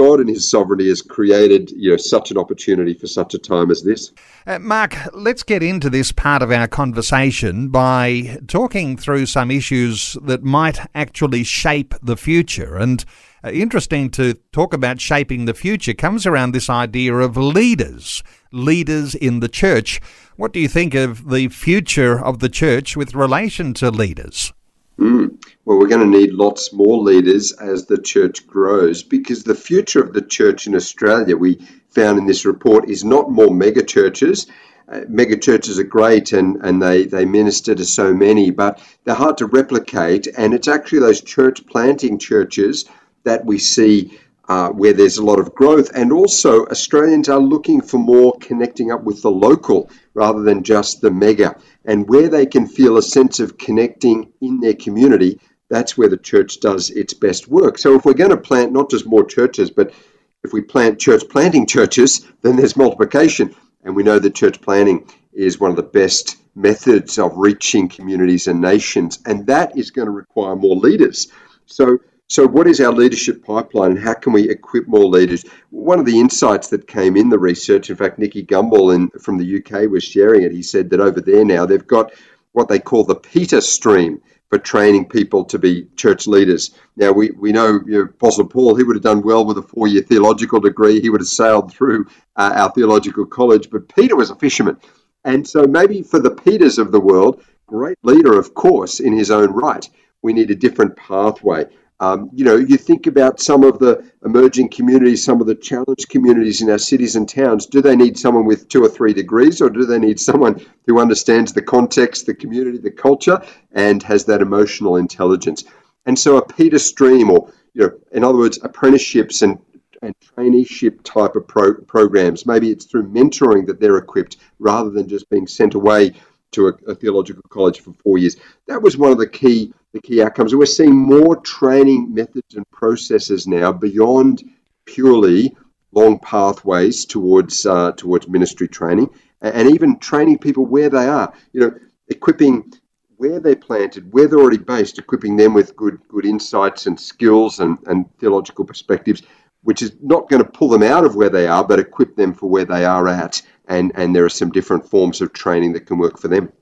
God 0.00 0.20
in 0.20 0.28
His 0.28 0.50
sovereignty 0.50 0.88
has 0.88 1.02
created 1.02 1.70
you 1.72 1.90
know 1.90 1.96
such 1.98 2.30
an 2.30 2.38
opportunity 2.38 2.94
for 2.94 3.06
such 3.06 3.34
a 3.34 3.38
time 3.38 3.70
as 3.70 3.82
this. 3.82 4.12
Uh, 4.46 4.58
Mark, 4.58 4.96
let's 5.12 5.42
get 5.42 5.62
into 5.62 5.90
this 5.90 6.10
part 6.10 6.42
of 6.42 6.50
our 6.50 6.66
conversation 6.66 7.68
by 7.68 8.38
talking 8.48 8.96
through 8.96 9.26
some 9.26 9.50
issues 9.50 10.16
that 10.22 10.42
might 10.42 10.78
actually 10.94 11.44
shape 11.44 11.94
the 12.02 12.16
future. 12.16 12.76
And 12.76 13.04
uh, 13.44 13.50
interesting 13.50 14.10
to 14.12 14.34
talk 14.52 14.72
about 14.72 15.00
shaping 15.00 15.44
the 15.44 15.54
future 15.54 15.94
comes 15.94 16.26
around 16.26 16.52
this 16.52 16.70
idea 16.70 17.14
of 17.16 17.36
leaders, 17.36 18.22
leaders 18.52 19.14
in 19.14 19.40
the 19.40 19.48
church. 19.48 20.00
What 20.36 20.54
do 20.54 20.60
you 20.60 20.68
think 20.68 20.94
of 20.94 21.28
the 21.28 21.48
future 21.48 22.24
of 22.24 22.38
the 22.38 22.48
church 22.48 22.96
with 22.96 23.14
relation 23.14 23.74
to 23.74 23.90
leaders? 23.90 24.52
Mm. 25.00 25.42
Well, 25.64 25.78
we're 25.78 25.88
going 25.88 26.12
to 26.12 26.18
need 26.18 26.34
lots 26.34 26.74
more 26.74 26.98
leaders 26.98 27.52
as 27.52 27.86
the 27.86 27.96
church 27.96 28.46
grows 28.46 29.02
because 29.02 29.42
the 29.42 29.54
future 29.54 30.02
of 30.02 30.12
the 30.12 30.20
church 30.20 30.66
in 30.66 30.74
Australia, 30.74 31.36
we 31.36 31.66
found 31.88 32.18
in 32.18 32.26
this 32.26 32.44
report, 32.44 32.90
is 32.90 33.02
not 33.02 33.30
more 33.30 33.52
mega 33.52 33.82
churches. 33.82 34.46
Uh, 34.86 35.00
mega 35.08 35.38
churches 35.38 35.78
are 35.78 35.84
great 35.84 36.32
and, 36.34 36.56
and 36.62 36.82
they, 36.82 37.06
they 37.06 37.24
minister 37.24 37.74
to 37.74 37.84
so 37.84 38.12
many, 38.12 38.50
but 38.50 38.82
they're 39.04 39.14
hard 39.14 39.38
to 39.38 39.46
replicate. 39.46 40.26
And 40.26 40.52
it's 40.52 40.68
actually 40.68 40.98
those 40.98 41.22
church 41.22 41.66
planting 41.66 42.18
churches 42.18 42.84
that 43.24 43.46
we 43.46 43.58
see 43.58 44.18
uh, 44.50 44.68
where 44.70 44.92
there's 44.92 45.18
a 45.18 45.24
lot 45.24 45.38
of 45.38 45.54
growth. 45.54 45.92
And 45.94 46.12
also, 46.12 46.66
Australians 46.66 47.28
are 47.28 47.38
looking 47.38 47.80
for 47.80 47.98
more 47.98 48.36
connecting 48.40 48.90
up 48.90 49.04
with 49.04 49.22
the 49.22 49.30
local 49.30 49.88
rather 50.12 50.42
than 50.42 50.64
just 50.64 51.00
the 51.00 51.10
mega. 51.12 51.54
And 51.84 52.08
where 52.08 52.28
they 52.28 52.46
can 52.46 52.66
feel 52.66 52.96
a 52.96 53.02
sense 53.02 53.38
of 53.38 53.58
connecting 53.58 54.32
in 54.40 54.58
their 54.58 54.74
community, 54.74 55.38
that's 55.68 55.96
where 55.96 56.08
the 56.08 56.16
church 56.16 56.58
does 56.58 56.90
its 56.90 57.14
best 57.14 57.46
work. 57.46 57.78
So, 57.78 57.94
if 57.94 58.04
we're 58.04 58.14
going 58.14 58.30
to 58.30 58.36
plant 58.36 58.72
not 58.72 58.90
just 58.90 59.06
more 59.06 59.24
churches, 59.24 59.70
but 59.70 59.94
if 60.42 60.52
we 60.52 60.62
plant 60.62 60.98
church 60.98 61.22
planting 61.30 61.68
churches, 61.68 62.26
then 62.42 62.56
there's 62.56 62.76
multiplication. 62.76 63.54
And 63.84 63.94
we 63.94 64.02
know 64.02 64.18
that 64.18 64.34
church 64.34 64.60
planting 64.60 65.08
is 65.32 65.60
one 65.60 65.70
of 65.70 65.76
the 65.76 65.84
best 65.84 66.38
methods 66.56 67.20
of 67.20 67.36
reaching 67.36 67.88
communities 67.88 68.48
and 68.48 68.60
nations. 68.60 69.20
And 69.24 69.46
that 69.46 69.78
is 69.78 69.92
going 69.92 70.06
to 70.06 70.12
require 70.12 70.56
more 70.56 70.74
leaders. 70.74 71.28
So, 71.66 71.98
so, 72.30 72.46
what 72.46 72.68
is 72.68 72.80
our 72.80 72.92
leadership 72.92 73.44
pipeline 73.44 73.90
and 73.90 73.98
how 73.98 74.14
can 74.14 74.32
we 74.32 74.48
equip 74.48 74.86
more 74.86 75.04
leaders? 75.04 75.44
One 75.70 75.98
of 75.98 76.06
the 76.06 76.20
insights 76.20 76.68
that 76.68 76.86
came 76.86 77.16
in 77.16 77.28
the 77.28 77.40
research, 77.40 77.90
in 77.90 77.96
fact, 77.96 78.20
Nicky 78.20 78.46
Gumbel 78.46 78.94
in, 78.94 79.10
from 79.20 79.36
the 79.36 79.56
UK 79.56 79.90
was 79.90 80.04
sharing 80.04 80.44
it. 80.44 80.52
He 80.52 80.62
said 80.62 80.90
that 80.90 81.00
over 81.00 81.20
there 81.20 81.44
now 81.44 81.66
they've 81.66 81.84
got 81.84 82.12
what 82.52 82.68
they 82.68 82.78
call 82.78 83.02
the 83.02 83.16
Peter 83.16 83.60
stream 83.60 84.22
for 84.48 84.58
training 84.58 85.08
people 85.08 85.44
to 85.46 85.58
be 85.58 85.88
church 85.96 86.28
leaders. 86.28 86.70
Now, 86.94 87.10
we, 87.10 87.32
we 87.32 87.50
know, 87.50 87.80
you 87.84 87.98
know 87.98 88.02
Apostle 88.02 88.46
Paul, 88.46 88.76
he 88.76 88.84
would 88.84 88.94
have 88.94 89.02
done 89.02 89.22
well 89.22 89.44
with 89.44 89.58
a 89.58 89.62
four 89.62 89.88
year 89.88 90.02
theological 90.02 90.60
degree, 90.60 91.00
he 91.00 91.10
would 91.10 91.22
have 91.22 91.26
sailed 91.26 91.72
through 91.72 92.06
uh, 92.36 92.52
our 92.54 92.70
theological 92.70 93.26
college, 93.26 93.70
but 93.70 93.92
Peter 93.92 94.14
was 94.14 94.30
a 94.30 94.36
fisherman. 94.36 94.76
And 95.24 95.48
so, 95.48 95.64
maybe 95.64 96.02
for 96.02 96.20
the 96.20 96.30
Peters 96.30 96.78
of 96.78 96.92
the 96.92 97.00
world, 97.00 97.42
great 97.66 97.98
leader, 98.04 98.38
of 98.38 98.54
course, 98.54 99.00
in 99.00 99.12
his 99.18 99.32
own 99.32 99.50
right, 99.50 99.88
we 100.22 100.32
need 100.32 100.52
a 100.52 100.54
different 100.54 100.94
pathway. 100.94 101.66
Um, 102.00 102.30
you 102.32 102.46
know, 102.46 102.56
you 102.56 102.78
think 102.78 103.06
about 103.06 103.40
some 103.40 103.62
of 103.62 103.78
the 103.78 104.10
emerging 104.24 104.70
communities, 104.70 105.22
some 105.22 105.42
of 105.42 105.46
the 105.46 105.54
challenged 105.54 106.08
communities 106.08 106.62
in 106.62 106.70
our 106.70 106.78
cities 106.78 107.14
and 107.14 107.28
towns. 107.28 107.66
Do 107.66 107.82
they 107.82 107.94
need 107.94 108.18
someone 108.18 108.46
with 108.46 108.68
two 108.68 108.82
or 108.82 108.88
three 108.88 109.12
degrees, 109.12 109.60
or 109.60 109.68
do 109.68 109.84
they 109.84 109.98
need 109.98 110.18
someone 110.18 110.64
who 110.86 110.98
understands 110.98 111.52
the 111.52 111.60
context, 111.60 112.24
the 112.24 112.34
community, 112.34 112.78
the 112.78 112.90
culture, 112.90 113.42
and 113.72 114.02
has 114.02 114.24
that 114.24 114.40
emotional 114.40 114.96
intelligence? 114.96 115.64
And 116.06 116.18
so, 116.18 116.38
a 116.38 116.46
Peter 116.46 116.78
Stream, 116.78 117.30
or 117.30 117.52
you 117.74 117.82
know, 117.82 117.92
in 118.12 118.24
other 118.24 118.38
words, 118.38 118.58
apprenticeships 118.62 119.42
and 119.42 119.58
and 120.02 120.14
traineeship 120.20 121.02
type 121.04 121.36
of 121.36 121.46
pro- 121.46 121.74
programs. 121.82 122.46
Maybe 122.46 122.70
it's 122.70 122.86
through 122.86 123.08
mentoring 123.08 123.66
that 123.66 123.80
they're 123.80 123.98
equipped 123.98 124.38
rather 124.58 124.88
than 124.88 125.08
just 125.08 125.28
being 125.28 125.46
sent 125.46 125.74
away 125.74 126.14
to 126.52 126.68
a, 126.68 126.72
a, 126.88 126.94
theological 126.94 127.42
college 127.48 127.80
for 127.80 127.92
four 127.92 128.18
years. 128.18 128.36
That 128.66 128.82
was 128.82 128.96
one 128.96 129.12
of 129.12 129.18
the 129.18 129.28
key 129.28 129.72
the 129.92 130.00
key 130.00 130.22
outcomes. 130.22 130.54
We're 130.54 130.66
seeing 130.66 130.96
more 130.96 131.36
training 131.36 132.14
methods 132.14 132.54
and 132.54 132.68
processes 132.70 133.46
now 133.46 133.72
beyond 133.72 134.42
purely 134.84 135.56
long 135.92 136.18
pathways 136.18 137.04
towards 137.04 137.66
uh, 137.66 137.92
towards 137.92 138.28
ministry 138.28 138.68
training, 138.68 139.10
and 139.40 139.70
even 139.70 139.98
training 139.98 140.38
people 140.38 140.66
where 140.66 140.90
they 140.90 141.08
are. 141.08 141.32
You 141.52 141.60
know, 141.60 141.74
equipping 142.08 142.72
where 143.16 143.38
they're 143.38 143.56
planted, 143.56 144.12
where 144.12 144.26
they're 144.26 144.38
already 144.38 144.56
based, 144.56 144.98
equipping 144.98 145.36
them 145.36 145.54
with 145.54 145.76
good 145.76 146.00
good 146.08 146.24
insights 146.24 146.86
and 146.86 146.98
skills 146.98 147.60
and, 147.60 147.78
and 147.86 148.06
theological 148.18 148.64
perspectives, 148.64 149.22
which 149.62 149.82
is 149.82 149.92
not 150.02 150.28
going 150.28 150.42
to 150.42 150.48
pull 150.48 150.68
them 150.68 150.82
out 150.82 151.04
of 151.04 151.16
where 151.16 151.30
they 151.30 151.46
are, 151.46 151.64
but 151.64 151.78
equip 151.78 152.16
them 152.16 152.32
for 152.32 152.48
where 152.48 152.64
they 152.64 152.84
are 152.84 153.08
at. 153.08 153.42
And 153.68 153.92
and 153.94 154.16
there 154.16 154.24
are 154.24 154.30
some 154.30 154.50
different 154.50 154.88
forms 154.88 155.20
of 155.20 155.32
training 155.32 155.74
that 155.74 155.86
can 155.86 155.98
work 155.98 156.18
for 156.18 156.28
them. 156.28 156.52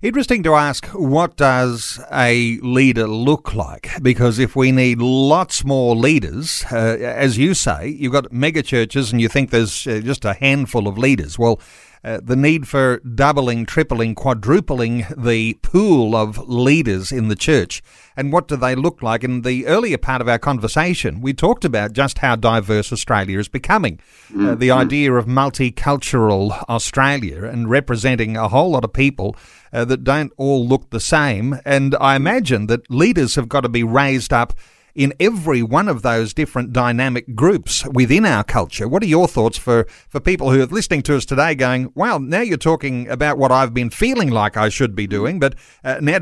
Interesting 0.00 0.44
to 0.44 0.54
ask 0.54 0.86
what 0.86 1.36
does 1.36 2.00
a 2.12 2.58
leader 2.60 3.08
look 3.08 3.54
like? 3.54 3.90
Because 4.00 4.38
if 4.38 4.54
we 4.54 4.70
need 4.70 5.00
lots 5.00 5.64
more 5.64 5.96
leaders, 5.96 6.64
uh, 6.70 6.76
as 7.00 7.36
you 7.36 7.54
say, 7.54 7.88
you've 7.88 8.12
got 8.12 8.32
mega 8.32 8.62
churches 8.62 9.10
and 9.10 9.20
you 9.20 9.28
think 9.28 9.50
there's 9.50 9.86
uh, 9.86 10.00
just 10.02 10.24
a 10.24 10.34
handful 10.34 10.86
of 10.86 10.98
leaders. 10.98 11.36
Well, 11.36 11.60
uh, 12.04 12.20
the 12.22 12.36
need 12.36 12.68
for 12.68 12.98
doubling, 13.00 13.66
tripling, 13.66 14.14
quadrupling 14.14 15.06
the 15.16 15.54
pool 15.62 16.14
of 16.14 16.48
leaders 16.48 17.12
in 17.12 17.28
the 17.28 17.36
church. 17.36 17.82
And 18.16 18.32
what 18.32 18.48
do 18.48 18.56
they 18.56 18.74
look 18.74 19.02
like? 19.02 19.22
In 19.22 19.42
the 19.42 19.66
earlier 19.66 19.98
part 19.98 20.20
of 20.20 20.28
our 20.28 20.38
conversation, 20.38 21.20
we 21.20 21.32
talked 21.32 21.64
about 21.64 21.92
just 21.92 22.18
how 22.18 22.36
diverse 22.36 22.92
Australia 22.92 23.38
is 23.38 23.48
becoming. 23.48 24.00
Uh, 24.30 24.54
the 24.54 24.68
mm-hmm. 24.68 24.78
idea 24.78 25.12
of 25.12 25.26
multicultural 25.26 26.64
Australia 26.68 27.44
and 27.44 27.70
representing 27.70 28.36
a 28.36 28.48
whole 28.48 28.70
lot 28.70 28.84
of 28.84 28.92
people 28.92 29.36
uh, 29.72 29.84
that 29.84 30.04
don't 30.04 30.32
all 30.36 30.66
look 30.66 30.90
the 30.90 31.00
same. 31.00 31.60
And 31.64 31.94
I 32.00 32.16
imagine 32.16 32.66
that 32.66 32.90
leaders 32.90 33.34
have 33.36 33.48
got 33.48 33.60
to 33.60 33.68
be 33.68 33.84
raised 33.84 34.32
up 34.32 34.52
in 34.98 35.14
every 35.20 35.62
one 35.62 35.88
of 35.88 36.02
those 36.02 36.34
different 36.34 36.72
dynamic 36.72 37.36
groups 37.36 37.86
within 37.86 38.26
our 38.26 38.42
culture. 38.42 38.88
What 38.88 39.02
are 39.04 39.06
your 39.06 39.28
thoughts 39.28 39.56
for, 39.56 39.86
for 40.08 40.18
people 40.18 40.50
who 40.50 40.60
are 40.60 40.66
listening 40.66 41.02
to 41.02 41.16
us 41.16 41.24
today 41.24 41.54
going, 41.54 41.92
well, 41.94 42.18
now 42.18 42.40
you're 42.40 42.56
talking 42.56 43.08
about 43.08 43.38
what 43.38 43.52
I've 43.52 43.72
been 43.72 43.90
feeling 43.90 44.28
like 44.28 44.56
I 44.56 44.68
should 44.68 44.96
be 44.96 45.06
doing, 45.06 45.38
but 45.38 45.54
uh, 45.84 45.98
now 46.02 46.18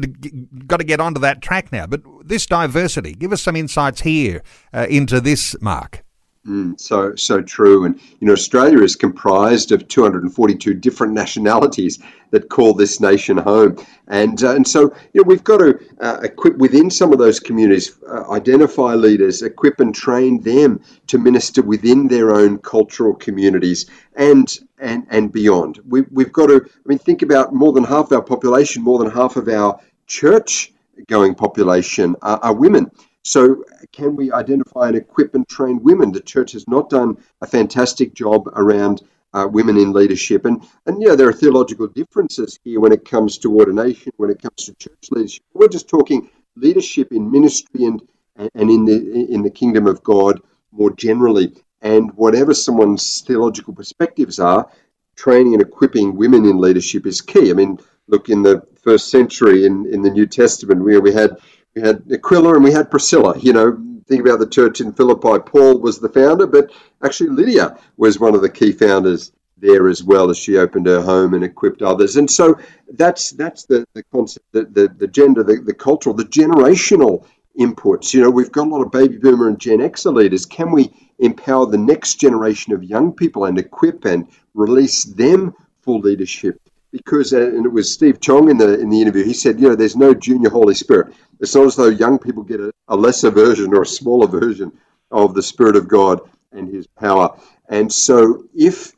got 0.66 0.76
to 0.76 0.84
get 0.84 1.00
onto 1.00 1.20
that 1.22 1.40
track 1.40 1.72
now. 1.72 1.86
But 1.86 2.02
this 2.22 2.44
diversity, 2.44 3.14
give 3.14 3.32
us 3.32 3.40
some 3.40 3.56
insights 3.56 4.02
here 4.02 4.42
uh, 4.74 4.86
into 4.90 5.22
this, 5.22 5.56
Mark. 5.62 6.05
Mm, 6.46 6.78
so 6.80 7.12
so 7.16 7.42
true, 7.42 7.84
and 7.86 7.98
you 8.20 8.26
know 8.26 8.32
Australia 8.32 8.80
is 8.82 8.94
comprised 8.94 9.72
of 9.72 9.88
242 9.88 10.74
different 10.74 11.12
nationalities 11.12 11.98
that 12.30 12.48
call 12.48 12.72
this 12.72 13.00
nation 13.00 13.36
home, 13.36 13.76
and 14.06 14.44
uh, 14.44 14.54
and 14.54 14.66
so 14.68 14.82
you 15.12 15.22
know 15.22 15.24
we've 15.26 15.42
got 15.42 15.58
to 15.58 15.76
uh, 16.00 16.20
equip 16.22 16.56
within 16.58 16.88
some 16.88 17.12
of 17.12 17.18
those 17.18 17.40
communities, 17.40 17.98
uh, 18.08 18.30
identify 18.30 18.94
leaders, 18.94 19.42
equip 19.42 19.80
and 19.80 19.92
train 19.92 20.40
them 20.42 20.80
to 21.08 21.18
minister 21.18 21.62
within 21.62 22.06
their 22.06 22.32
own 22.32 22.58
cultural 22.58 23.14
communities 23.14 23.86
and 24.14 24.60
and 24.78 25.04
and 25.10 25.32
beyond. 25.32 25.80
We, 25.88 26.02
we've 26.12 26.32
got 26.32 26.46
to, 26.46 26.60
I 26.64 26.88
mean, 26.88 26.98
think 26.98 27.22
about 27.22 27.54
more 27.54 27.72
than 27.72 27.82
half 27.82 28.12
our 28.12 28.22
population, 28.22 28.84
more 28.84 29.00
than 29.00 29.10
half 29.10 29.34
of 29.34 29.48
our 29.48 29.80
church 30.06 30.72
going 31.08 31.34
population 31.34 32.14
are, 32.22 32.38
are 32.42 32.54
women. 32.54 32.90
So, 33.26 33.64
can 33.90 34.14
we 34.14 34.30
identify 34.30 34.86
and 34.86 34.96
equip 34.96 35.34
and 35.34 35.48
train 35.48 35.82
women? 35.82 36.12
The 36.12 36.20
church 36.20 36.52
has 36.52 36.68
not 36.68 36.88
done 36.88 37.16
a 37.40 37.46
fantastic 37.48 38.14
job 38.14 38.46
around 38.54 39.02
uh, 39.34 39.48
women 39.50 39.76
in 39.76 39.92
leadership, 39.92 40.44
and 40.44 40.62
and 40.86 41.02
you 41.02 41.08
know 41.08 41.16
there 41.16 41.28
are 41.28 41.32
theological 41.32 41.88
differences 41.88 42.60
here 42.62 42.78
when 42.78 42.92
it 42.92 43.04
comes 43.04 43.38
to 43.38 43.58
ordination, 43.58 44.12
when 44.16 44.30
it 44.30 44.40
comes 44.40 44.66
to 44.66 44.74
church 44.74 45.10
leadership. 45.10 45.42
We're 45.52 45.66
just 45.66 45.88
talking 45.88 46.30
leadership 46.54 47.10
in 47.10 47.28
ministry 47.32 47.84
and 47.86 48.00
and 48.36 48.70
in 48.70 48.84
the 48.84 49.26
in 49.28 49.42
the 49.42 49.50
kingdom 49.50 49.88
of 49.88 50.04
God 50.04 50.40
more 50.70 50.92
generally. 50.92 51.52
And 51.82 52.12
whatever 52.12 52.54
someone's 52.54 53.22
theological 53.22 53.74
perspectives 53.74 54.38
are, 54.38 54.70
training 55.16 55.54
and 55.54 55.62
equipping 55.62 56.14
women 56.14 56.44
in 56.44 56.58
leadership 56.58 57.06
is 57.06 57.22
key. 57.22 57.50
I 57.50 57.54
mean, 57.54 57.80
look 58.06 58.28
in 58.28 58.42
the 58.42 58.62
first 58.82 59.10
century 59.10 59.66
in, 59.66 59.86
in 59.92 60.02
the 60.02 60.10
New 60.10 60.26
Testament, 60.26 60.84
where 60.84 61.00
we 61.00 61.12
had 61.12 61.38
we 61.76 61.82
had 61.82 62.02
Aquila 62.10 62.54
and 62.54 62.64
we 62.64 62.72
had 62.72 62.90
Priscilla. 62.90 63.38
You 63.38 63.52
know, 63.52 63.78
think 64.08 64.22
about 64.22 64.40
the 64.40 64.48
church 64.48 64.80
in 64.80 64.92
Philippi. 64.94 65.38
Paul 65.44 65.78
was 65.78 65.98
the 65.98 66.08
founder, 66.08 66.46
but 66.46 66.72
actually 67.04 67.30
Lydia 67.30 67.78
was 67.98 68.18
one 68.18 68.34
of 68.34 68.40
the 68.40 68.48
key 68.48 68.72
founders 68.72 69.32
there 69.58 69.88
as 69.88 70.02
well 70.02 70.30
as 70.30 70.38
she 70.38 70.56
opened 70.56 70.86
her 70.86 71.02
home 71.02 71.34
and 71.34 71.44
equipped 71.44 71.82
others. 71.82 72.16
And 72.16 72.30
so 72.30 72.58
that's 72.94 73.30
that's 73.30 73.64
the, 73.64 73.86
the 73.94 74.02
concept, 74.04 74.46
the, 74.52 74.64
the, 74.64 74.88
the 74.88 75.06
gender, 75.06 75.42
the, 75.42 75.56
the 75.56 75.74
cultural, 75.74 76.14
the 76.14 76.24
generational 76.24 77.26
inputs. 77.58 78.12
You 78.12 78.22
know, 78.22 78.30
we've 78.30 78.52
got 78.52 78.66
a 78.66 78.70
lot 78.70 78.82
of 78.82 78.90
baby 78.90 79.18
boomer 79.18 79.48
and 79.48 79.58
Gen 79.58 79.78
Xer 79.78 80.14
leaders. 80.14 80.46
Can 80.46 80.72
we 80.72 80.90
empower 81.18 81.66
the 81.66 81.78
next 81.78 82.16
generation 82.16 82.72
of 82.72 82.84
young 82.84 83.12
people 83.12 83.44
and 83.44 83.58
equip 83.58 84.04
and 84.04 84.28
release 84.54 85.04
them 85.04 85.54
for 85.80 85.98
leadership? 85.98 86.60
Because, 86.96 87.32
uh, 87.32 87.40
and 87.40 87.66
it 87.66 87.72
was 87.72 87.92
Steve 87.92 88.20
Chong 88.20 88.50
in 88.50 88.58
the 88.58 88.80
in 88.80 88.90
the 88.90 89.00
interview. 89.00 89.24
He 89.24 89.34
said, 89.34 89.60
you 89.60 89.68
know, 89.68 89.76
there's 89.76 89.96
no 89.96 90.14
junior 90.14 90.50
Holy 90.50 90.74
Spirit. 90.74 91.14
It's 91.40 91.54
not 91.54 91.66
as 91.66 91.76
though 91.76 91.88
young 91.88 92.18
people 92.18 92.42
get 92.42 92.60
a, 92.60 92.72
a 92.88 92.96
lesser 92.96 93.30
version 93.30 93.74
or 93.74 93.82
a 93.82 93.86
smaller 93.86 94.26
version 94.26 94.72
of 95.10 95.34
the 95.34 95.42
Spirit 95.42 95.76
of 95.76 95.88
God 95.88 96.20
and 96.52 96.68
His 96.68 96.86
power. 96.86 97.38
And 97.68 97.92
so, 97.92 98.44
if 98.54 98.92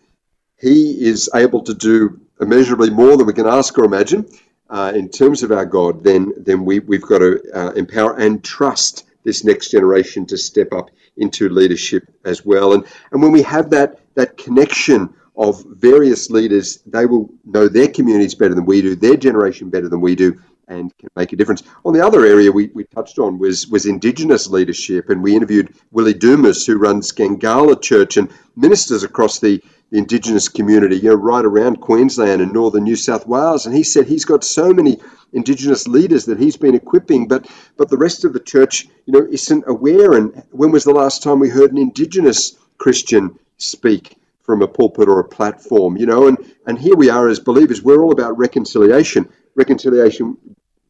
he 0.59 1.07
is 1.07 1.31
able 1.35 1.63
to 1.63 1.75
do 1.75 2.21
immeasurably 2.41 2.91
more 2.91 3.17
than 3.17 3.27
we 3.27 3.33
can 3.33 3.47
ask 3.47 3.79
or 3.79 3.85
imagine 3.85 4.27
uh, 4.69 4.93
in 4.95 5.09
terms 5.09 5.43
of 5.43 5.53
our 5.53 5.65
God, 5.65 6.03
then, 6.03 6.33
then 6.37 6.65
we, 6.65 6.81
we've 6.81 7.03
got 7.03 7.19
to 7.19 7.41
uh, 7.55 7.71
empower 7.73 8.19
and 8.19 8.43
trust 8.43 9.05
this 9.25 9.45
next 9.45 9.71
generation 9.71 10.27
to 10.27 10.37
step 10.37 10.73
up 10.73 10.91
into 11.17 11.49
leadership 11.49 12.09
as 12.25 12.45
well. 12.45 12.75
And, 12.75 12.85
and 13.13 13.23
when 13.23 13.33
we 13.33 13.43
have 13.43 13.71
that, 13.71 14.01
that 14.15 14.37
connection 14.37 15.15
of 15.38 15.64
various 15.70 16.31
leaders, 16.31 16.83
they 16.85 17.07
will 17.07 17.31
know 17.44 17.68
their 17.68 17.88
communities 17.88 18.35
better 18.35 18.55
than 18.55 18.66
we 18.66 18.83
do, 18.83 18.96
their 18.96 19.16
generation 19.16 19.70
better 19.70 19.88
than 19.88 20.01
we 20.01 20.16
do, 20.16 20.37
and 20.66 20.94
can 20.98 21.09
make 21.14 21.33
a 21.33 21.37
difference. 21.37 21.62
On 21.85 21.94
the 21.94 22.05
other 22.05 22.27
area 22.27 22.51
we, 22.51 22.70
we 22.74 22.85
touched 22.85 23.20
on 23.20 23.38
was 23.38 23.68
was 23.68 23.87
Indigenous 23.87 24.48
leadership, 24.48 25.09
and 25.09 25.22
we 25.22 25.37
interviewed 25.37 25.74
Willie 25.92 26.12
Dumas, 26.12 26.66
who 26.66 26.77
runs 26.77 27.12
Gangala 27.12 27.81
Church 27.81 28.16
and 28.16 28.31
ministers 28.57 29.05
across 29.05 29.38
the 29.38 29.62
the 29.90 29.98
Indigenous 29.98 30.51
community, 30.51 30.96
you 30.96 31.09
know, 31.09 31.14
right 31.14 31.44
around 31.44 31.81
Queensland 31.81 32.42
and 32.42 32.53
northern 32.53 32.85
New 32.85 32.96
South 32.96 33.27
Wales. 33.27 33.64
And 33.64 33.74
he 33.74 33.83
said 33.83 34.07
he's 34.07 34.27
got 34.27 34.44
so 34.44 34.74
many 34.74 35.01
Indigenous 35.33 35.88
leaders 35.88 36.27
that 36.27 36.38
he's 36.38 36.59
been 36.59 36.74
equipping, 36.74 37.27
but 37.27 37.48
but 37.79 37.88
the 37.88 37.96
rest 37.96 38.24
of 38.24 38.35
the 38.35 38.40
church, 38.40 38.87
you 39.07 39.12
know, 39.14 39.27
isn't 39.31 39.64
aware. 39.66 40.12
And 40.12 40.42
when 40.51 40.72
was 40.72 40.85
the 40.85 40.92
last 40.92 41.22
time 41.22 41.38
we 41.38 41.48
heard 41.48 41.72
an 41.72 41.79
Indigenous 41.79 42.59
Christian 42.77 43.38
speak 43.57 44.18
from 44.49 44.63
a 44.63 44.67
pulpit 44.67 45.11
or 45.11 45.21
a 45.21 45.29
platform? 45.29 45.99
You 45.99 46.07
know, 46.07 46.27
and 46.27 46.39
and 46.67 46.79
here 46.79 46.97
we 46.97 47.11
are 47.11 47.29
as 47.29 47.39
believers. 47.39 47.83
We're 47.83 48.01
all 48.01 48.13
about 48.13 48.39
reconciliation, 48.39 49.29
reconciliation 49.55 50.39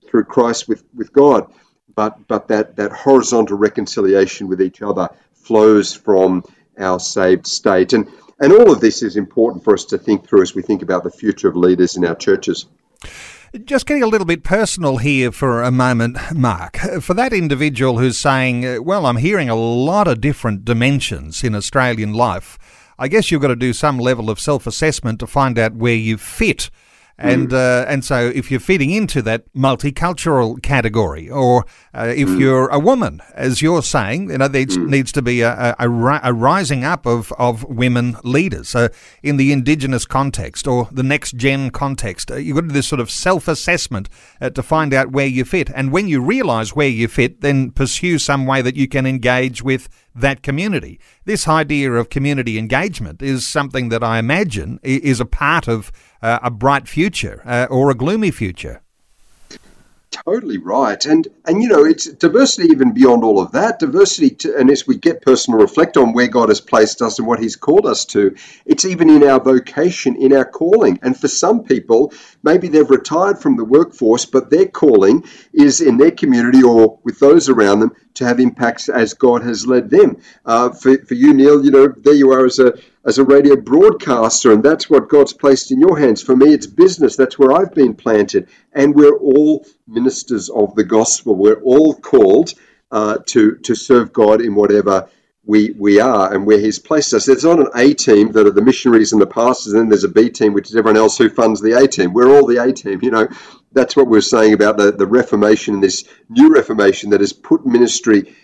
through 0.08 0.24
Christ 0.24 0.68
with 0.68 0.84
with 0.94 1.12
God. 1.12 1.52
But 1.96 2.28
but 2.28 2.46
that 2.48 2.76
that 2.76 2.92
horizontal 2.92 3.58
reconciliation 3.58 4.46
with 4.46 4.62
each 4.62 4.80
other 4.80 5.08
flows 5.32 5.92
from 5.92 6.44
our 6.78 7.00
saved 7.00 7.48
state. 7.48 7.92
And 7.92 8.06
and 8.38 8.52
all 8.52 8.70
of 8.70 8.80
this 8.80 9.02
is 9.02 9.16
important 9.16 9.64
for 9.64 9.74
us 9.74 9.84
to 9.86 9.98
think 9.98 10.28
through 10.28 10.42
as 10.42 10.54
we 10.54 10.62
think 10.62 10.82
about 10.82 11.02
the 11.02 11.10
future 11.10 11.48
of 11.48 11.56
leaders 11.56 11.96
in 11.96 12.04
our 12.04 12.14
churches. 12.14 12.66
Just 13.64 13.86
getting 13.86 14.04
a 14.04 14.06
little 14.06 14.26
bit 14.26 14.44
personal 14.44 14.98
here 14.98 15.32
for 15.32 15.62
a 15.62 15.72
moment, 15.72 16.18
Mark. 16.32 16.76
For 17.00 17.14
that 17.14 17.32
individual 17.32 17.98
who's 17.98 18.18
saying, 18.18 18.84
well, 18.84 19.06
I'm 19.06 19.16
hearing 19.16 19.48
a 19.48 19.56
lot 19.56 20.06
of 20.06 20.20
different 20.20 20.66
dimensions 20.66 21.42
in 21.42 21.54
Australian 21.54 22.12
life, 22.12 22.58
I 23.00 23.06
guess 23.06 23.30
you've 23.30 23.42
got 23.42 23.48
to 23.48 23.56
do 23.56 23.72
some 23.72 23.98
level 23.98 24.28
of 24.28 24.40
self 24.40 24.66
assessment 24.66 25.20
to 25.20 25.26
find 25.26 25.58
out 25.58 25.74
where 25.74 25.94
you 25.94 26.18
fit 26.18 26.68
and 27.18 27.48
mm. 27.48 27.54
uh, 27.54 27.84
and 27.88 28.04
so 28.04 28.30
if 28.32 28.50
you're 28.50 28.60
feeding 28.60 28.90
into 28.90 29.20
that 29.22 29.52
multicultural 29.52 30.62
category, 30.62 31.28
or 31.28 31.64
uh, 31.92 32.12
if 32.16 32.28
mm. 32.28 32.38
you're 32.38 32.68
a 32.68 32.78
woman, 32.78 33.20
as 33.34 33.60
you're 33.60 33.82
saying, 33.82 34.30
you 34.30 34.38
know 34.38 34.46
there 34.46 34.64
mm. 34.64 34.88
needs 34.88 35.10
to 35.12 35.22
be 35.22 35.40
a, 35.40 35.74
a, 35.78 36.20
a, 36.22 36.32
rising 36.32 36.84
up 36.84 37.06
of, 37.06 37.32
of 37.32 37.64
women 37.64 38.16
leaders. 38.22 38.68
So 38.68 38.88
in 39.22 39.36
the 39.36 39.52
indigenous 39.52 40.06
context 40.06 40.68
or 40.68 40.88
the 40.92 41.02
next 41.02 41.34
gen 41.34 41.70
context, 41.70 42.30
uh, 42.30 42.36
you've 42.36 42.54
got 42.54 42.62
to 42.62 42.68
do 42.68 42.74
this 42.74 42.86
sort 42.86 43.00
of 43.00 43.10
self 43.10 43.48
assessment 43.48 44.08
uh, 44.40 44.50
to 44.50 44.62
find 44.62 44.94
out 44.94 45.10
where 45.10 45.26
you 45.26 45.44
fit. 45.44 45.70
And 45.74 45.90
when 45.90 46.06
you 46.06 46.22
realise 46.22 46.76
where 46.76 46.88
you 46.88 47.08
fit, 47.08 47.40
then 47.40 47.72
pursue 47.72 48.18
some 48.20 48.46
way 48.46 48.62
that 48.62 48.76
you 48.76 48.86
can 48.86 49.06
engage 49.06 49.60
with 49.62 49.88
that 50.14 50.42
community. 50.42 50.98
This 51.24 51.46
idea 51.46 51.92
of 51.92 52.10
community 52.10 52.58
engagement 52.58 53.22
is 53.22 53.46
something 53.46 53.88
that 53.90 54.02
I 54.02 54.18
imagine 54.18 54.80
is 54.82 55.20
a 55.20 55.26
part 55.26 55.68
of 55.68 55.88
uh, 55.88 56.07
a 56.22 56.50
bright 56.50 56.88
future 56.88 57.42
uh, 57.44 57.66
or 57.70 57.90
a 57.90 57.94
gloomy 57.94 58.30
future. 58.30 58.82
Totally 60.10 60.56
right, 60.56 61.04
and 61.04 61.28
and 61.44 61.62
you 61.62 61.68
know 61.68 61.84
it's 61.84 62.06
diversity 62.06 62.68
even 62.68 62.92
beyond 62.92 63.24
all 63.24 63.40
of 63.40 63.52
that. 63.52 63.78
Diversity, 63.78 64.30
to, 64.36 64.56
and 64.56 64.70
as 64.70 64.86
we 64.86 64.96
get 64.96 65.20
personal, 65.20 65.60
reflect 65.60 65.98
on 65.98 66.14
where 66.14 66.28
God 66.28 66.48
has 66.48 66.62
placed 66.62 67.02
us 67.02 67.18
and 67.18 67.28
what 67.28 67.40
He's 67.40 67.56
called 67.56 67.84
us 67.84 68.06
to. 68.06 68.34
It's 68.64 68.86
even 68.86 69.10
in 69.10 69.22
our 69.22 69.38
vocation, 69.38 70.16
in 70.16 70.32
our 70.32 70.46
calling. 70.46 70.98
And 71.02 71.14
for 71.14 71.28
some 71.28 71.62
people, 71.62 72.14
maybe 72.42 72.68
they've 72.68 72.88
retired 72.88 73.38
from 73.38 73.58
the 73.58 73.64
workforce, 73.66 74.24
but 74.24 74.48
their 74.48 74.66
calling 74.66 75.24
is 75.52 75.82
in 75.82 75.98
their 75.98 76.10
community 76.10 76.62
or 76.62 76.98
with 77.04 77.18
those 77.18 77.50
around 77.50 77.80
them 77.80 77.92
to 78.14 78.24
have 78.24 78.40
impacts 78.40 78.88
as 78.88 79.12
God 79.12 79.42
has 79.42 79.66
led 79.66 79.90
them. 79.90 80.16
Uh, 80.44 80.70
for 80.70 80.96
for 81.04 81.14
you, 81.14 81.34
Neil, 81.34 81.62
you 81.62 81.70
know 81.70 81.88
there 81.88 82.14
you 82.14 82.32
are 82.32 82.46
as 82.46 82.58
a 82.58 82.72
as 83.04 83.18
a 83.18 83.24
radio 83.24 83.56
broadcaster, 83.56 84.52
and 84.52 84.62
that's 84.62 84.88
what 84.88 85.08
God's 85.08 85.32
placed 85.32 85.70
in 85.70 85.80
your 85.80 85.98
hands. 85.98 86.22
For 86.22 86.36
me, 86.36 86.52
it's 86.52 86.66
business. 86.66 87.16
That's 87.16 87.38
where 87.38 87.52
I've 87.52 87.74
been 87.74 87.94
planted. 87.94 88.48
And 88.72 88.94
we're 88.94 89.16
all 89.16 89.66
ministers 89.88 90.48
of 90.50 90.74
the 90.74 90.84
gospel. 90.84 91.34
We're 91.34 91.60
all 91.62 91.94
called 91.94 92.54
uh, 92.90 93.18
to, 93.26 93.56
to 93.56 93.74
serve 93.74 94.12
God 94.12 94.40
in 94.40 94.54
whatever 94.54 95.08
we, 95.44 95.74
we 95.78 95.98
are 95.98 96.32
and 96.32 96.46
where 96.46 96.58
He's 96.58 96.78
placed 96.78 97.14
us. 97.14 97.26
There's 97.26 97.44
not 97.44 97.58
an 97.58 97.68
A 97.74 97.94
team 97.94 98.32
that 98.32 98.46
are 98.46 98.52
the 98.52 98.62
missionaries 98.62 99.12
and 99.12 99.22
the 99.22 99.26
pastors, 99.26 99.72
and 99.72 99.82
then 99.82 99.88
there's 99.88 100.04
a 100.04 100.08
B 100.08 100.28
team, 100.28 100.52
which 100.52 100.68
is 100.68 100.76
everyone 100.76 100.98
else 100.98 101.16
who 101.16 101.30
funds 101.30 101.60
the 101.60 101.72
A 101.72 101.88
team. 101.88 102.12
We're 102.12 102.30
all 102.30 102.46
the 102.46 102.62
A 102.62 102.72
team. 102.72 103.00
You 103.02 103.10
know, 103.10 103.28
that's 103.72 103.96
what 103.96 104.08
we're 104.08 104.20
saying 104.20 104.52
about 104.52 104.76
the, 104.76 104.92
the 104.92 105.06
Reformation 105.06 105.80
this 105.80 106.04
new 106.28 106.52
Reformation 106.52 107.10
that 107.10 107.20
has 107.20 107.32
put 107.32 107.66
ministry 107.66 108.36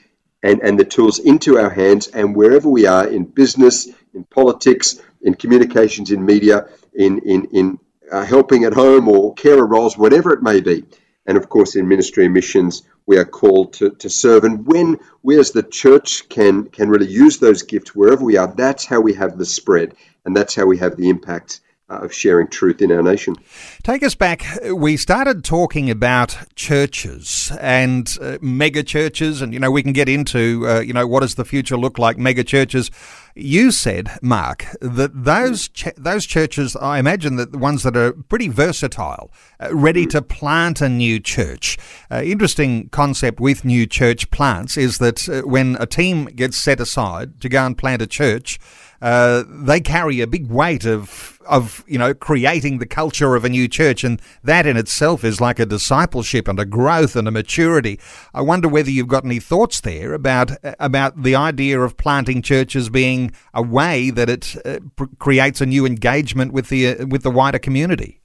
and, 0.43 0.61
and 0.63 0.79
the 0.79 0.85
tools 0.85 1.19
into 1.19 1.59
our 1.59 1.71
hands. 1.71 2.07
And 2.09 2.35
wherever 2.35 2.69
we 2.69 2.87
are 2.87 3.07
in 3.07 3.25
business, 3.25 3.89
in 4.15 4.25
politics, 4.25 5.01
in 5.23 5.35
communications, 5.35 6.11
in 6.11 6.25
media, 6.25 6.69
in, 6.95 7.19
in, 7.21 7.45
in 7.47 7.79
uh, 8.13 8.25
helping 8.25 8.65
at 8.65 8.75
home 8.75 9.09
or 9.09 9.35
carer 9.35 9.67
roles, 9.67 9.99
whatever 9.99 10.33
it 10.33 10.43
may 10.43 10.61
be. 10.61 10.85
And 11.27 11.37
of 11.37 11.49
course, 11.49 11.77
in 11.77 11.89
ministry 11.89 12.25
and 12.25 12.35
missions, 12.35 12.83
we 13.07 13.19
are 13.19 13.25
called 13.25 13.75
to, 13.75 13.91
to 13.91 14.11
serve. 14.11 14.45
And 14.45 14.67
when 14.67 14.99
we 15.23 15.39
as 15.39 15.53
the 15.53 15.63
church 15.63 16.29
can, 16.29 16.65
can 16.65 16.89
really 16.89 17.09
use 17.09 17.39
those 17.39 17.63
gifts 17.63 17.95
wherever 17.95 18.25
we 18.25 18.37
are, 18.37 18.47
that's 18.47 18.85
how 18.85 19.01
we 19.01 19.15
have 19.15 19.39
the 19.39 19.47
spread 19.47 19.95
and 20.25 20.37
that's 20.37 20.55
how 20.55 20.67
we 20.67 20.79
have 20.79 20.97
the 20.97 21.09
impact 21.09 21.61
uh, 21.89 21.99
of 21.99 22.15
sharing 22.15 22.49
truth 22.49 22.81
in 22.81 22.91
our 22.91 23.03
nation. 23.03 23.37
Take 23.83 24.03
us 24.03 24.15
back. 24.15 24.43
We 24.73 24.97
started 24.97 25.45
talking 25.45 25.91
about 25.91 26.37
churches 26.55 27.53
and 27.61 28.09
uh, 28.21 28.39
mega 28.41 28.83
churches, 28.83 29.43
and 29.43 29.53
you 29.53 29.61
know 29.61 29.71
we 29.71 29.83
can 29.83 29.93
get 29.93 30.09
into 30.09 30.67
uh, 30.67 30.81
you 30.81 30.95
know 30.95 31.07
what 31.07 31.21
does 31.21 31.35
the 31.35 31.45
future 31.45 31.77
look 31.77 31.99
like? 31.99 32.17
Mega 32.17 32.43
churches. 32.43 32.91
You 33.37 33.73
said, 33.73 34.11
Mark, 34.23 34.67
that 34.81 35.25
those 35.25 35.69
ch- 35.69 35.95
those 35.97 36.25
churches, 36.25 36.77
I 36.77 37.01
imagine 37.01 37.35
that 37.37 37.51
the 37.51 37.59
ones 37.59 37.83
that 37.83 37.97
are 37.97 38.13
pretty 38.13 38.47
versatile, 38.47 39.33
uh, 39.59 39.75
ready 39.75 40.07
to 40.07 40.23
plant 40.23 40.81
a 40.81 40.89
new 40.89 41.19
church. 41.19 41.77
Uh, 42.13 42.23
interesting 42.25 42.89
concept 42.91 43.41
with 43.41 43.65
new 43.65 43.87
church 43.87 44.31
plants 44.31 44.77
is 44.77 44.99
that 44.99 45.29
uh, 45.29 45.43
when 45.43 45.77
a 45.81 45.87
team 45.87 46.27
gets 46.27 46.57
set 46.57 46.79
aside 46.79 47.41
to 47.41 47.49
go 47.49 47.67
and 47.67 47.77
plant 47.77 48.03
a 48.03 48.07
church 48.07 48.61
uh, 49.03 49.45
they 49.47 49.81
carry 49.81 50.21
a 50.21 50.27
big 50.27 50.49
weight 50.49 50.85
of 50.85 51.41
of 51.47 51.85
you 51.87 51.99
know 51.99 52.15
creating 52.15 52.79
the 52.79 52.87
culture 52.87 53.37
of 53.37 53.45
a 53.45 53.49
new 53.49 53.69
church, 53.69 54.05
and 54.05 54.21
that 54.43 54.67
in 54.67 54.77
itself 54.77 55.25
is 55.25 55.41
like 55.41 55.59
a 55.59 55.67
discipleship 55.67 56.49
and 56.49 56.59
a 56.59 56.65
growth 56.65 57.17
and 57.17 57.29
a 57.29 57.31
maturity. 57.31 57.99
I 58.33 58.41
wonder 58.41 58.69
whether 58.69 58.91
you've 58.91 59.09
got 59.09 59.25
any 59.25 59.41
thoughts 59.41 59.81
there 59.81 60.15
about 60.15 60.53
about 60.79 61.23
the 61.23 61.35
idea 61.35 61.81
of 61.81 61.97
planting 61.97 62.43
churches 62.43 62.89
being 62.89 63.33
a 63.53 63.63
way 63.63 64.11
that 64.11 64.29
it 64.29 64.57
uh, 64.65 64.79
creates 65.19 65.61
a 65.61 65.67
new 65.67 65.87
engagement 65.87 66.53
with 66.53 66.69
the 66.69 66.89
uh, 66.89 67.07
with 67.07 67.23
the 67.23 67.31
wider 67.31 67.59
community. 67.59 68.21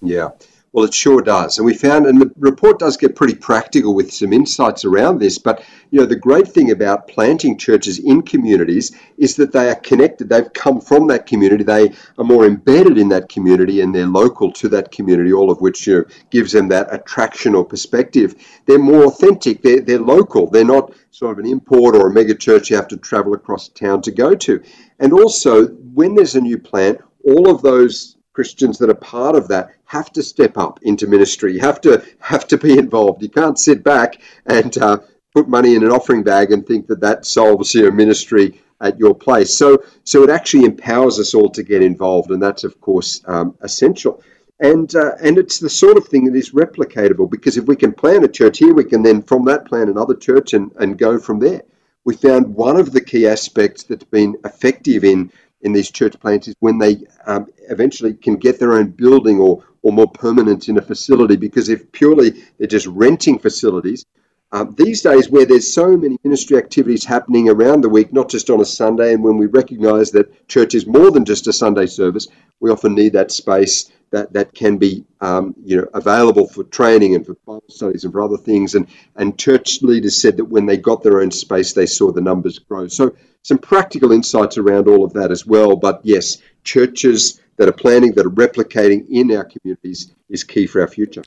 Yeah. 0.00 0.30
Well, 0.72 0.86
it 0.86 0.94
sure 0.94 1.20
does. 1.20 1.58
And 1.58 1.66
we 1.66 1.74
found, 1.74 2.06
and 2.06 2.18
the 2.18 2.32
report 2.38 2.78
does 2.78 2.96
get 2.96 3.14
pretty 3.14 3.34
practical 3.34 3.94
with 3.94 4.10
some 4.10 4.32
insights 4.32 4.86
around 4.86 5.18
this. 5.18 5.36
But, 5.36 5.62
you 5.90 6.00
know, 6.00 6.06
the 6.06 6.16
great 6.16 6.48
thing 6.48 6.70
about 6.70 7.08
planting 7.08 7.58
churches 7.58 7.98
in 7.98 8.22
communities 8.22 8.90
is 9.18 9.36
that 9.36 9.52
they 9.52 9.68
are 9.68 9.74
connected. 9.74 10.30
They've 10.30 10.50
come 10.50 10.80
from 10.80 11.08
that 11.08 11.26
community. 11.26 11.62
They 11.62 11.92
are 12.16 12.24
more 12.24 12.46
embedded 12.46 12.96
in 12.96 13.10
that 13.10 13.28
community 13.28 13.82
and 13.82 13.94
they're 13.94 14.06
local 14.06 14.50
to 14.52 14.68
that 14.70 14.90
community, 14.90 15.30
all 15.30 15.50
of 15.50 15.60
which 15.60 15.86
you 15.86 15.98
know, 15.98 16.04
gives 16.30 16.52
them 16.52 16.68
that 16.68 16.92
attraction 16.92 17.54
or 17.54 17.66
perspective. 17.66 18.34
They're 18.64 18.78
more 18.78 19.04
authentic. 19.04 19.60
They're, 19.60 19.80
they're 19.80 20.00
local. 20.00 20.48
They're 20.48 20.64
not 20.64 20.94
sort 21.10 21.38
of 21.38 21.44
an 21.44 21.50
import 21.50 21.94
or 21.94 22.08
a 22.08 22.12
mega 22.14 22.34
church 22.34 22.70
you 22.70 22.76
have 22.76 22.88
to 22.88 22.96
travel 22.96 23.34
across 23.34 23.68
town 23.68 24.00
to 24.02 24.10
go 24.10 24.34
to. 24.36 24.62
And 24.98 25.12
also, 25.12 25.66
when 25.66 26.14
there's 26.14 26.34
a 26.34 26.40
new 26.40 26.56
plant, 26.56 27.02
all 27.24 27.50
of 27.50 27.60
those 27.60 28.11
Christians 28.32 28.78
that 28.78 28.90
are 28.90 28.94
part 28.94 29.36
of 29.36 29.48
that 29.48 29.72
have 29.84 30.10
to 30.12 30.22
step 30.22 30.56
up 30.56 30.80
into 30.82 31.06
ministry. 31.06 31.54
You 31.54 31.60
have 31.60 31.80
to 31.82 32.02
have 32.20 32.46
to 32.48 32.58
be 32.58 32.78
involved. 32.78 33.22
You 33.22 33.28
can't 33.28 33.58
sit 33.58 33.84
back 33.84 34.20
and 34.46 34.76
uh, 34.78 34.98
put 35.34 35.48
money 35.48 35.74
in 35.74 35.84
an 35.84 35.90
offering 35.90 36.22
bag 36.22 36.52
and 36.52 36.66
think 36.66 36.86
that 36.86 37.00
that 37.00 37.26
solves 37.26 37.74
your 37.74 37.92
ministry 37.92 38.60
at 38.80 38.98
your 38.98 39.14
place. 39.14 39.54
So, 39.54 39.82
so 40.04 40.22
it 40.24 40.30
actually 40.30 40.64
empowers 40.64 41.18
us 41.18 41.34
all 41.34 41.48
to 41.50 41.62
get 41.62 41.82
involved, 41.82 42.30
and 42.30 42.42
that's 42.42 42.64
of 42.64 42.80
course 42.80 43.22
um, 43.26 43.56
essential. 43.60 44.22
And 44.60 44.94
uh, 44.94 45.12
and 45.20 45.38
it's 45.38 45.58
the 45.58 45.70
sort 45.70 45.96
of 45.96 46.06
thing 46.06 46.24
that 46.24 46.36
is 46.36 46.52
replicatable 46.52 47.30
because 47.30 47.56
if 47.56 47.64
we 47.64 47.76
can 47.76 47.92
plan 47.92 48.24
a 48.24 48.28
church 48.28 48.58
here, 48.58 48.72
we 48.72 48.84
can 48.84 49.02
then 49.02 49.22
from 49.22 49.44
that 49.46 49.64
plan 49.66 49.88
another 49.88 50.14
church 50.14 50.54
and, 50.54 50.70
and 50.78 50.98
go 50.98 51.18
from 51.18 51.38
there. 51.40 51.62
We 52.04 52.16
found 52.16 52.54
one 52.54 52.78
of 52.78 52.92
the 52.92 53.00
key 53.00 53.26
aspects 53.26 53.84
that's 53.84 54.04
been 54.04 54.36
effective 54.44 55.04
in 55.04 55.32
in 55.62 55.72
these 55.72 55.90
church 55.90 56.18
plants 56.20 56.48
is 56.48 56.54
when 56.60 56.78
they 56.78 56.98
um, 57.26 57.46
eventually 57.70 58.14
can 58.14 58.36
get 58.36 58.58
their 58.58 58.74
own 58.74 58.88
building 58.90 59.38
or 59.38 59.64
or 59.82 59.92
more 59.92 60.10
permanent 60.10 60.68
in 60.68 60.78
a 60.78 60.82
facility 60.82 61.34
because 61.34 61.68
if 61.68 61.90
purely 61.90 62.44
they're 62.56 62.68
just 62.68 62.86
renting 62.86 63.36
facilities, 63.38 64.04
um, 64.52 64.74
these 64.76 65.00
days, 65.00 65.30
where 65.30 65.46
there's 65.46 65.72
so 65.72 65.96
many 65.96 66.18
ministry 66.22 66.58
activities 66.58 67.06
happening 67.06 67.48
around 67.48 67.80
the 67.80 67.88
week, 67.88 68.12
not 68.12 68.28
just 68.28 68.50
on 68.50 68.60
a 68.60 68.66
Sunday, 68.66 69.14
and 69.14 69.24
when 69.24 69.38
we 69.38 69.46
recognise 69.46 70.10
that 70.10 70.46
church 70.46 70.74
is 70.74 70.86
more 70.86 71.10
than 71.10 71.24
just 71.24 71.46
a 71.46 71.54
Sunday 71.54 71.86
service, 71.86 72.28
we 72.60 72.70
often 72.70 72.94
need 72.94 73.14
that 73.14 73.32
space 73.32 73.90
that, 74.12 74.34
that 74.34 74.54
can 74.54 74.78
be 74.78 75.04
um, 75.20 75.56
you 75.64 75.78
know 75.78 75.88
available 75.94 76.48
for 76.48 76.64
training 76.64 77.16
and 77.16 77.26
for 77.26 77.34
Bible 77.46 77.64
studies 77.70 78.04
and 78.04 78.14
for 78.14 78.22
other 78.22 78.38
things. 78.38 78.76
And 78.76 78.88
and 79.16 79.38
church 79.38 79.82
leaders 79.82 80.22
said 80.22 80.38
that 80.38 80.46
when 80.46 80.66
they 80.66 80.78
got 80.78 81.04
their 81.04 81.22
own 81.22 81.32
space, 81.32 81.74
they 81.74 81.86
saw 81.86 82.12
the 82.12 82.22
numbers 82.22 82.60
grow. 82.60 82.88
So 82.88 83.16
some 83.42 83.58
practical 83.58 84.12
insights 84.12 84.58
around 84.58 84.88
all 84.88 85.04
of 85.04 85.14
that 85.14 85.32
as 85.32 85.46
well. 85.46 85.76
But 85.76 86.02
yes, 86.04 86.38
churches 86.64 87.41
that 87.56 87.68
are 87.68 87.72
planning, 87.72 88.12
that 88.12 88.26
are 88.26 88.30
replicating 88.30 89.06
in 89.10 89.30
our 89.36 89.44
communities 89.44 90.12
is 90.28 90.42
key 90.42 90.66
for 90.66 90.80
our 90.80 90.88
future. 90.88 91.22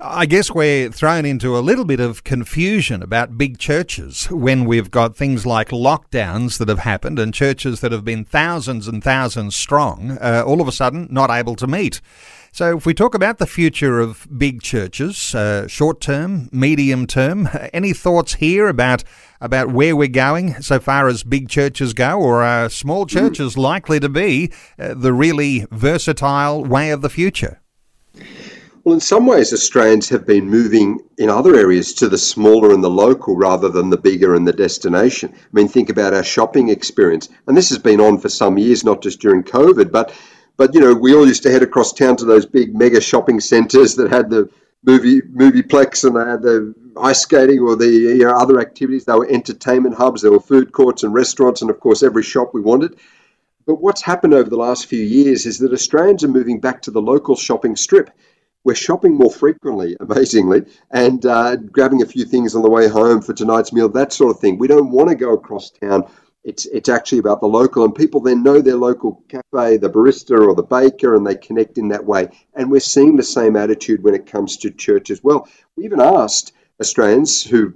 I 0.00 0.26
guess 0.26 0.50
we're 0.50 0.90
thrown 0.90 1.24
into 1.24 1.56
a 1.56 1.60
little 1.60 1.84
bit 1.84 2.00
of 2.00 2.24
confusion 2.24 3.02
about 3.02 3.36
big 3.36 3.58
churches 3.58 4.26
when 4.30 4.64
we've 4.64 4.90
got 4.90 5.16
things 5.16 5.44
like 5.44 5.68
lockdowns 5.70 6.58
that 6.58 6.68
have 6.68 6.80
happened 6.80 7.18
and 7.18 7.34
churches 7.34 7.80
that 7.80 7.92
have 7.92 8.04
been 8.04 8.24
thousands 8.24 8.86
and 8.86 9.02
thousands 9.02 9.56
strong, 9.56 10.12
uh, 10.20 10.44
all 10.46 10.60
of 10.60 10.68
a 10.68 10.72
sudden 10.72 11.08
not 11.10 11.30
able 11.30 11.56
to 11.56 11.66
meet. 11.66 12.00
So, 12.54 12.76
if 12.76 12.86
we 12.86 12.94
talk 12.94 13.16
about 13.16 13.38
the 13.38 13.48
future 13.48 13.98
of 13.98 14.28
big 14.38 14.62
churches, 14.62 15.34
uh, 15.34 15.66
short 15.66 16.00
term, 16.00 16.48
medium 16.52 17.04
term, 17.04 17.48
any 17.72 17.92
thoughts 17.92 18.34
here 18.34 18.68
about 18.68 19.02
about 19.40 19.72
where 19.72 19.96
we're 19.96 20.06
going 20.06 20.62
so 20.62 20.78
far 20.78 21.08
as 21.08 21.24
big 21.24 21.48
churches 21.48 21.94
go, 21.94 22.16
or 22.20 22.44
are 22.44 22.70
small 22.70 23.06
churches 23.06 23.56
mm. 23.56 23.58
likely 23.58 23.98
to 23.98 24.08
be 24.08 24.52
uh, 24.78 24.94
the 24.94 25.12
really 25.12 25.66
versatile 25.72 26.62
way 26.62 26.90
of 26.90 27.02
the 27.02 27.10
future? 27.10 27.60
Well, 28.84 28.94
in 28.94 29.00
some 29.00 29.26
ways, 29.26 29.52
Australians 29.52 30.08
have 30.10 30.24
been 30.24 30.48
moving 30.48 31.00
in 31.18 31.30
other 31.30 31.56
areas 31.56 31.92
to 31.94 32.08
the 32.08 32.18
smaller 32.18 32.72
and 32.72 32.84
the 32.84 32.90
local 32.90 33.34
rather 33.34 33.68
than 33.68 33.90
the 33.90 33.96
bigger 33.96 34.32
and 34.32 34.46
the 34.46 34.52
destination. 34.52 35.32
I 35.34 35.38
mean, 35.52 35.66
think 35.66 35.90
about 35.90 36.14
our 36.14 36.22
shopping 36.22 36.68
experience. 36.68 37.28
And 37.48 37.56
this 37.56 37.70
has 37.70 37.78
been 37.78 38.00
on 38.00 38.18
for 38.18 38.28
some 38.28 38.58
years, 38.58 38.84
not 38.84 39.02
just 39.02 39.20
during 39.20 39.42
COVID, 39.42 39.90
but 39.90 40.14
but 40.56 40.74
you 40.74 40.80
know, 40.80 40.94
we 40.94 41.14
all 41.14 41.26
used 41.26 41.42
to 41.44 41.50
head 41.50 41.62
across 41.62 41.92
town 41.92 42.16
to 42.16 42.24
those 42.24 42.46
big 42.46 42.74
mega 42.74 43.00
shopping 43.00 43.40
centres 43.40 43.96
that 43.96 44.10
had 44.10 44.30
the 44.30 44.48
movie 44.84 45.20
movieplex 45.22 46.04
and 46.04 46.16
they 46.16 46.30
had 46.30 46.42
the 46.42 46.74
ice 47.00 47.22
skating 47.22 47.60
or 47.60 47.76
the 47.76 47.88
you 47.88 48.18
know, 48.18 48.36
other 48.36 48.60
activities. 48.60 49.04
They 49.04 49.14
were 49.14 49.28
entertainment 49.28 49.96
hubs. 49.96 50.22
There 50.22 50.30
were 50.30 50.40
food 50.40 50.72
courts 50.72 51.02
and 51.02 51.12
restaurants, 51.12 51.62
and 51.62 51.70
of 51.70 51.80
course, 51.80 52.02
every 52.02 52.22
shop 52.22 52.50
we 52.52 52.60
wanted. 52.60 52.96
But 53.66 53.80
what's 53.80 54.02
happened 54.02 54.34
over 54.34 54.48
the 54.48 54.58
last 54.58 54.86
few 54.86 55.02
years 55.02 55.46
is 55.46 55.58
that 55.58 55.72
Australians 55.72 56.22
are 56.22 56.28
moving 56.28 56.60
back 56.60 56.82
to 56.82 56.90
the 56.90 57.00
local 57.00 57.34
shopping 57.34 57.76
strip. 57.76 58.10
We're 58.62 58.74
shopping 58.74 59.14
more 59.14 59.30
frequently, 59.30 59.96
amazingly, 60.00 60.66
and 60.90 61.24
uh, 61.24 61.56
grabbing 61.56 62.02
a 62.02 62.06
few 62.06 62.24
things 62.24 62.54
on 62.54 62.62
the 62.62 62.70
way 62.70 62.88
home 62.88 63.22
for 63.22 63.32
tonight's 63.32 63.72
meal, 63.72 63.88
that 63.90 64.12
sort 64.12 64.34
of 64.34 64.40
thing. 64.40 64.58
We 64.58 64.68
don't 64.68 64.90
want 64.90 65.08
to 65.08 65.14
go 65.14 65.32
across 65.32 65.70
town 65.70 66.04
it's 66.44 66.66
it's 66.66 66.90
actually 66.90 67.18
about 67.18 67.40
the 67.40 67.46
local, 67.46 67.84
and 67.84 67.94
people 67.94 68.20
then 68.20 68.42
know 68.42 68.60
their 68.60 68.76
local 68.76 69.22
cafe, 69.28 69.78
the 69.78 69.90
barista 69.90 70.38
or 70.38 70.54
the 70.54 70.62
baker, 70.62 71.16
and 71.16 71.26
they 71.26 71.34
connect 71.34 71.78
in 71.78 71.88
that 71.88 72.04
way. 72.04 72.28
And 72.54 72.70
we're 72.70 72.80
seeing 72.80 73.16
the 73.16 73.22
same 73.22 73.56
attitude 73.56 74.02
when 74.02 74.14
it 74.14 74.26
comes 74.26 74.58
to 74.58 74.70
church 74.70 75.10
as 75.10 75.24
well. 75.24 75.48
We 75.76 75.84
even 75.84 76.00
asked 76.00 76.52
Australians 76.80 77.42
who've 77.42 77.74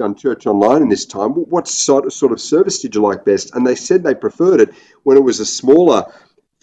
done 0.00 0.16
church 0.16 0.46
online 0.46 0.82
in 0.82 0.88
this 0.88 1.06
time, 1.06 1.30
what 1.30 1.68
sort 1.68 2.06
of, 2.06 2.12
sort 2.12 2.32
of 2.32 2.40
service 2.40 2.80
did 2.80 2.94
you 2.94 3.02
like 3.02 3.24
best? 3.24 3.54
And 3.54 3.66
they 3.66 3.74
said 3.74 4.02
they 4.02 4.14
preferred 4.14 4.60
it 4.60 4.74
when 5.02 5.16
it 5.18 5.22
was 5.22 5.40
a 5.40 5.46
smaller 5.46 6.12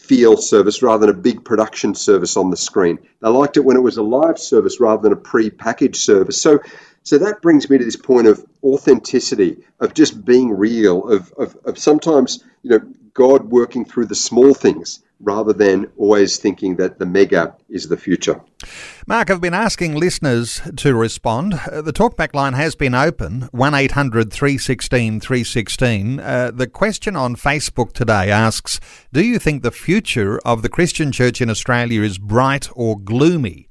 feel 0.08 0.38
service 0.38 0.82
rather 0.82 1.06
than 1.06 1.16
a 1.16 1.20
big 1.20 1.44
production 1.44 1.96
service 1.96 2.38
on 2.38 2.50
the 2.50 2.58
screen. 2.58 3.00
They 3.22 3.30
liked 3.30 3.58
it 3.58 3.66
when 3.66 3.78
it 3.78 3.84
was 3.84 3.98
a 3.98 4.04
live 4.04 4.40
service 4.40 4.80
rather 4.80 5.02
than 5.02 5.14
a 5.14 5.18
pre-packaged 5.18 5.98
service. 6.02 6.42
So 6.42 6.60
so 7.04 7.18
that 7.20 7.42
brings 7.42 7.70
me 7.70 7.78
to 7.78 7.86
this 7.86 7.96
point 7.96 8.28
of 8.28 8.46
authenticity, 8.62 9.64
of 9.80 9.94
just 9.94 10.26
being 10.26 10.52
real, 10.52 11.08
of, 11.08 11.32
of, 11.38 11.58
of 11.64 11.78
sometimes, 11.78 12.44
you 12.64 12.72
know, 12.72 12.82
God 13.14 13.46
working 13.46 13.86
through 13.86 14.08
the 14.08 14.16
small 14.16 14.54
things 14.54 15.00
rather 15.20 15.54
than 15.54 15.88
always 15.98 16.38
thinking 16.38 16.76
that 16.76 17.00
the 17.00 17.06
mega 17.06 17.56
is 17.70 17.88
the 17.88 17.98
future. 17.98 18.42
Mark, 19.08 19.30
I've 19.30 19.42
been 19.42 19.54
asking 19.54 19.96
listeners 19.96 20.62
to 20.78 20.96
respond. 20.96 21.54
Uh, 21.54 21.82
the 21.82 21.94
talkback 21.94 22.34
line 22.34 22.54
has 22.54 22.76
been 22.76 22.94
open, 22.94 23.50
1800 23.52 24.32
316 24.32 25.20
316. 25.20 26.20
Uh, 26.20 26.52
the 26.54 26.68
question 26.68 27.16
on 27.16 27.36
Facebook 27.36 27.94
today 27.94 28.30
asks 28.30 28.80
Do 29.12 29.24
you 29.24 29.40
think 29.40 29.64
the 29.64 29.72
future 29.72 30.40
of 30.40 30.62
the 30.62 30.70
Christian 30.70 31.12
church 31.12 31.42
in 31.42 31.50
Australia 31.50 32.02
is 32.02 32.18
bright 32.18 32.70
or 32.74 33.00
gloomy? 33.00 33.68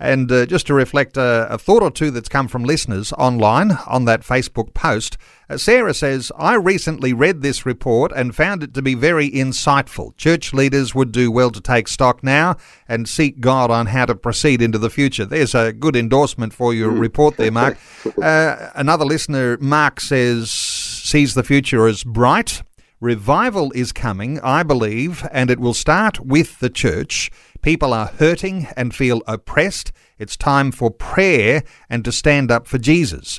And 0.00 0.30
uh, 0.30 0.46
just 0.46 0.66
to 0.68 0.74
reflect 0.74 1.16
a, 1.16 1.48
a, 1.50 1.58
thought 1.58 1.82
or 1.82 1.90
two 1.90 2.12
that's 2.12 2.28
come 2.28 2.46
from 2.46 2.62
listeners 2.62 3.12
online 3.14 3.72
on 3.86 4.04
that 4.04 4.20
Facebook 4.20 4.72
post, 4.72 5.18
uh, 5.50 5.56
Sarah 5.56 5.92
says, 5.92 6.30
I 6.38 6.54
recently 6.54 7.12
read 7.12 7.42
this 7.42 7.66
report 7.66 8.12
and 8.14 8.34
found 8.34 8.62
it 8.62 8.74
to 8.74 8.82
be 8.82 8.94
very 8.94 9.28
insightful. 9.28 10.16
Church 10.16 10.52
leaders 10.52 10.94
would 10.94 11.10
do 11.10 11.32
well 11.32 11.50
to 11.50 11.60
take 11.60 11.88
stock 11.88 12.22
now 12.22 12.56
and 12.86 13.08
seek 13.08 13.40
God 13.40 13.72
on 13.72 13.86
how 13.86 14.06
to 14.06 14.14
proceed 14.14 14.62
into 14.62 14.78
the 14.78 14.90
future. 14.90 15.24
There's 15.24 15.54
a 15.54 15.72
good 15.72 15.96
endorsement 15.96 16.52
for 16.52 16.72
your 16.72 16.92
mm. 16.92 17.00
report 17.00 17.36
there, 17.36 17.52
Mark. 17.52 17.78
Uh, 18.22 18.70
another 18.74 19.04
listener, 19.04 19.56
Mark, 19.58 20.00
says, 20.00 20.50
sees 20.50 21.34
the 21.34 21.42
future 21.42 21.86
as 21.86 22.04
bright. 22.04 22.62
Revival 23.00 23.70
is 23.76 23.92
coming, 23.92 24.40
I 24.40 24.64
believe, 24.64 25.24
and 25.30 25.50
it 25.50 25.60
will 25.60 25.74
start 25.74 26.18
with 26.18 26.58
the 26.58 26.68
church. 26.68 27.30
People 27.62 27.94
are 27.94 28.06
hurting 28.06 28.66
and 28.76 28.92
feel 28.92 29.22
oppressed. 29.28 29.92
It's 30.18 30.36
time 30.36 30.72
for 30.72 30.90
prayer 30.90 31.62
and 31.88 32.04
to 32.04 32.10
stand 32.10 32.50
up 32.50 32.66
for 32.66 32.78
Jesus. 32.78 33.38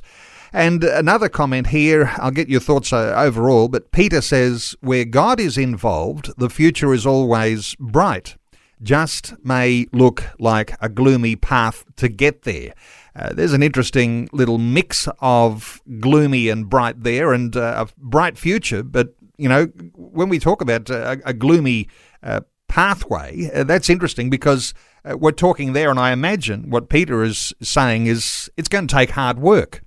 And 0.54 0.86
another 0.86 1.28
comment 1.28 1.68
here, 1.68 2.12
I'll 2.16 2.32
get 2.32 2.48
your 2.48 2.62
thoughts 2.62 2.94
uh, 2.94 3.14
overall, 3.18 3.68
but 3.68 3.92
Peter 3.92 4.22
says, 4.22 4.78
where 4.80 5.04
God 5.04 5.42
is 5.42 5.58
involved, 5.58 6.32
the 6.38 6.50
future 6.50 6.94
is 6.94 7.06
always 7.06 7.76
bright. 7.76 8.38
Just 8.82 9.34
may 9.44 9.88
look 9.92 10.24
like 10.40 10.74
a 10.82 10.88
gloomy 10.88 11.36
path 11.36 11.84
to 11.98 12.08
get 12.08 12.44
there. 12.44 12.74
Uh, 13.14 13.34
there's 13.34 13.52
an 13.52 13.62
interesting 13.62 14.30
little 14.32 14.58
mix 14.58 15.08
of 15.20 15.82
gloomy 16.00 16.48
and 16.48 16.70
bright 16.70 17.04
there 17.04 17.34
and 17.34 17.58
uh, 17.58 17.86
a 17.86 17.94
bright 17.98 18.38
future, 18.38 18.82
but 18.82 19.14
you 19.40 19.50
know, 19.50 19.66
when 19.96 20.30
we 20.30 20.40
talk 20.40 20.62
about 20.62 20.90
uh, 20.92 21.18
a, 21.26 21.30
a 21.30 21.34
gloomy 21.34 21.88
uh, 22.22 22.42
pathway. 22.68 23.50
Uh, 23.54 23.64
that's 23.64 23.90
interesting 23.90 24.30
because 24.30 24.74
uh, 25.04 25.18
we're 25.18 25.32
talking 25.32 25.74
there, 25.74 25.90
and 25.90 26.00
I 26.00 26.12
imagine 26.12 26.70
what 26.70 26.90
Peter 26.90 27.24
is 27.24 27.54
saying 27.62 28.06
is 28.06 28.50
it's 28.58 28.70
going 28.70 28.88
to 28.88 28.96
take 28.96 29.12
hard 29.12 29.40
work. 29.40 29.82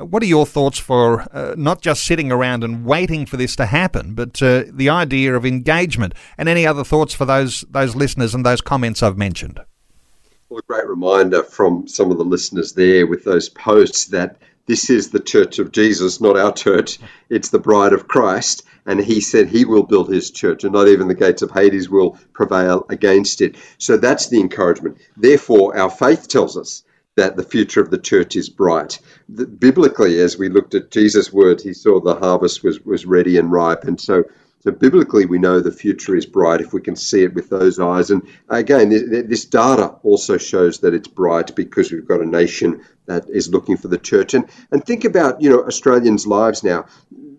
Uh, 0.00 0.06
what 0.06 0.22
are 0.22 0.26
your 0.26 0.46
thoughts 0.46 0.78
for 0.78 1.22
uh, 1.32 1.54
not 1.56 1.80
just 1.80 2.04
sitting 2.04 2.32
around 2.32 2.64
and 2.64 2.84
waiting 2.84 3.26
for 3.26 3.36
this 3.36 3.54
to 3.56 3.66
happen, 3.66 4.14
but 4.14 4.34
the 4.34 4.88
idea 4.88 5.34
of 5.34 5.46
engagement? 5.46 6.14
And 6.36 6.48
any 6.48 6.66
other 6.66 6.82
thoughts 6.84 7.14
for 7.14 7.24
those 7.24 7.64
those 7.70 7.94
listeners 7.94 8.34
and 8.34 8.44
those 8.44 8.60
comments 8.60 9.02
I've 9.02 9.18
mentioned? 9.18 9.60
Well, 10.48 10.60
a 10.60 10.62
great 10.62 10.88
reminder 10.88 11.42
from 11.42 11.88
some 11.88 12.10
of 12.10 12.18
the 12.18 12.24
listeners 12.24 12.72
there 12.72 13.06
with 13.06 13.24
those 13.24 13.48
posts 13.48 14.06
that 14.06 14.38
this 14.66 14.88
is 14.88 15.10
the 15.10 15.20
church 15.20 15.58
of 15.58 15.72
Jesus, 15.72 16.20
not 16.20 16.38
our 16.38 16.52
church. 16.52 16.98
It's 17.28 17.50
the 17.50 17.58
bride 17.58 17.92
of 17.92 18.08
Christ. 18.08 18.64
And 18.86 19.00
he 19.00 19.20
said 19.20 19.48
he 19.48 19.64
will 19.64 19.82
build 19.82 20.12
his 20.12 20.30
church, 20.30 20.64
and 20.64 20.72
not 20.72 20.88
even 20.88 21.08
the 21.08 21.14
gates 21.14 21.42
of 21.42 21.50
Hades 21.50 21.88
will 21.88 22.18
prevail 22.32 22.84
against 22.88 23.40
it. 23.40 23.56
So 23.78 23.96
that's 23.96 24.28
the 24.28 24.40
encouragement. 24.40 24.98
Therefore, 25.16 25.76
our 25.76 25.90
faith 25.90 26.28
tells 26.28 26.56
us 26.56 26.82
that 27.16 27.36
the 27.36 27.44
future 27.44 27.80
of 27.80 27.90
the 27.90 27.98
church 27.98 28.36
is 28.36 28.48
bright. 28.48 28.98
Biblically, 29.58 30.20
as 30.20 30.36
we 30.36 30.48
looked 30.48 30.74
at 30.74 30.90
Jesus' 30.90 31.32
word, 31.32 31.60
he 31.60 31.72
saw 31.72 32.00
the 32.00 32.16
harvest 32.16 32.64
was, 32.64 32.80
was 32.84 33.06
ready 33.06 33.38
and 33.38 33.50
ripe. 33.50 33.84
And 33.84 34.00
so 34.00 34.24
so 34.64 34.70
biblically, 34.70 35.26
we 35.26 35.38
know 35.38 35.60
the 35.60 35.70
future 35.70 36.16
is 36.16 36.24
bright 36.24 36.62
if 36.62 36.72
we 36.72 36.80
can 36.80 36.96
see 36.96 37.22
it 37.22 37.34
with 37.34 37.50
those 37.50 37.78
eyes. 37.78 38.10
And 38.10 38.22
again, 38.48 38.88
this 38.88 39.44
data 39.44 39.96
also 40.02 40.38
shows 40.38 40.78
that 40.78 40.94
it's 40.94 41.06
bright 41.06 41.54
because 41.54 41.92
we've 41.92 42.08
got 42.08 42.22
a 42.22 42.26
nation 42.26 42.80
that 43.04 43.28
is 43.28 43.50
looking 43.50 43.76
for 43.76 43.88
the 43.88 43.98
church. 43.98 44.32
And 44.32 44.46
and 44.70 44.82
think 44.82 45.04
about 45.04 45.42
you 45.42 45.50
know 45.50 45.66
Australians' 45.66 46.26
lives 46.26 46.64
now. 46.64 46.86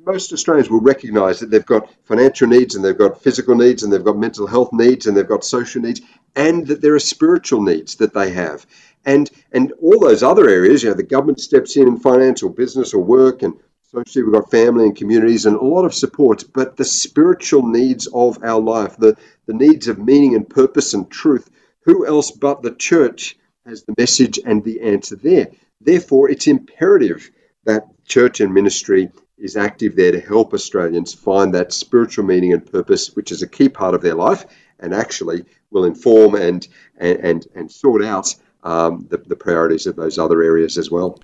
Most 0.06 0.32
Australians 0.32 0.70
will 0.70 0.82
recognise 0.82 1.40
that 1.40 1.50
they've 1.50 1.66
got 1.66 1.90
financial 2.04 2.48
needs 2.48 2.76
and 2.76 2.86
they've 2.86 2.98
got 2.98 3.22
physical 3.22 3.56
needs 3.56 3.84
and 3.84 3.92
they've 3.92 4.04
got 4.04 4.18
mental 4.18 4.48
health 4.48 4.72
needs 4.72 5.08
and 5.08 5.16
they've 5.18 5.28
got 5.28 5.44
social 5.44 5.82
needs 5.82 6.02
and 6.36 6.68
that 6.68 6.82
there 6.82 6.96
are 6.96 7.00
spiritual 7.00 7.62
needs 7.62 7.96
that 7.96 8.14
they 8.14 8.32
have. 8.32 8.66
And 9.06 9.30
and 9.52 9.72
all 9.82 10.00
those 10.00 10.24
other 10.24 10.50
areas, 10.50 10.84
you 10.84 10.90
know, 10.90 10.96
the 10.96 11.04
government 11.04 11.40
steps 11.40 11.78
in 11.78 11.88
in 11.88 11.98
finance 11.98 12.44
or 12.44 12.50
business 12.52 12.94
or 12.94 13.04
work 13.04 13.42
and 13.42 13.54
socially 13.92 14.24
we've 14.24 14.34
got 14.34 14.52
family 14.52 14.86
and 14.86 14.96
communities 14.96 15.46
and 15.46 15.56
a 15.56 15.64
lot 15.64 15.86
of 15.86 15.94
support, 15.94 16.44
but 16.54 16.76
the 16.76 16.86
spiritual 16.86 17.68
needs 17.68 18.08
of 18.08 18.44
our 18.44 18.62
life, 18.62 18.98
the, 18.98 19.16
the 19.46 19.54
needs 19.54 19.88
of 19.88 20.00
meaning 20.00 20.36
and 20.36 20.50
purpose 20.50 20.94
and 20.94 21.10
truth, 21.10 21.50
who 21.82 22.06
else 22.06 22.32
but 22.32 22.62
the 22.62 22.74
church 22.76 23.38
has 23.66 23.84
the 23.84 23.96
message 23.98 24.40
and 24.44 24.64
the 24.64 24.82
answer 24.82 25.16
there? 25.16 25.48
Therefore, 25.80 26.30
it's 26.30 26.48
imperative 26.48 27.30
that 27.64 27.88
church 28.06 28.42
and 28.42 28.54
ministry 28.54 29.12
is 29.38 29.58
active 29.58 29.96
there 29.96 30.12
to 30.12 30.20
help 30.20 30.54
Australians 30.54 31.14
find 31.14 31.54
that 31.54 31.74
spiritual 31.74 32.26
meaning 32.26 32.54
and 32.54 32.72
purpose, 32.72 33.16
which 33.16 33.32
is 33.32 33.42
a 33.42 33.48
key 33.48 33.70
part 33.70 33.94
of 33.94 34.02
their 34.02 34.16
life 34.16 34.46
and 34.80 34.94
actually 34.94 35.46
will 35.72 35.86
inform 35.86 36.36
and, 36.36 36.68
and, 36.98 37.20
and, 37.20 37.48
and 37.56 37.72
sort 37.72 38.04
out 38.04 38.34
um, 38.66 39.06
the, 39.12 39.18
the, 39.18 39.36
priorities 39.36 39.86
of 39.86 39.96
those 39.96 40.18
other 40.18 40.42
areas 40.42 40.76
as 40.76 40.90
well. 40.90 41.20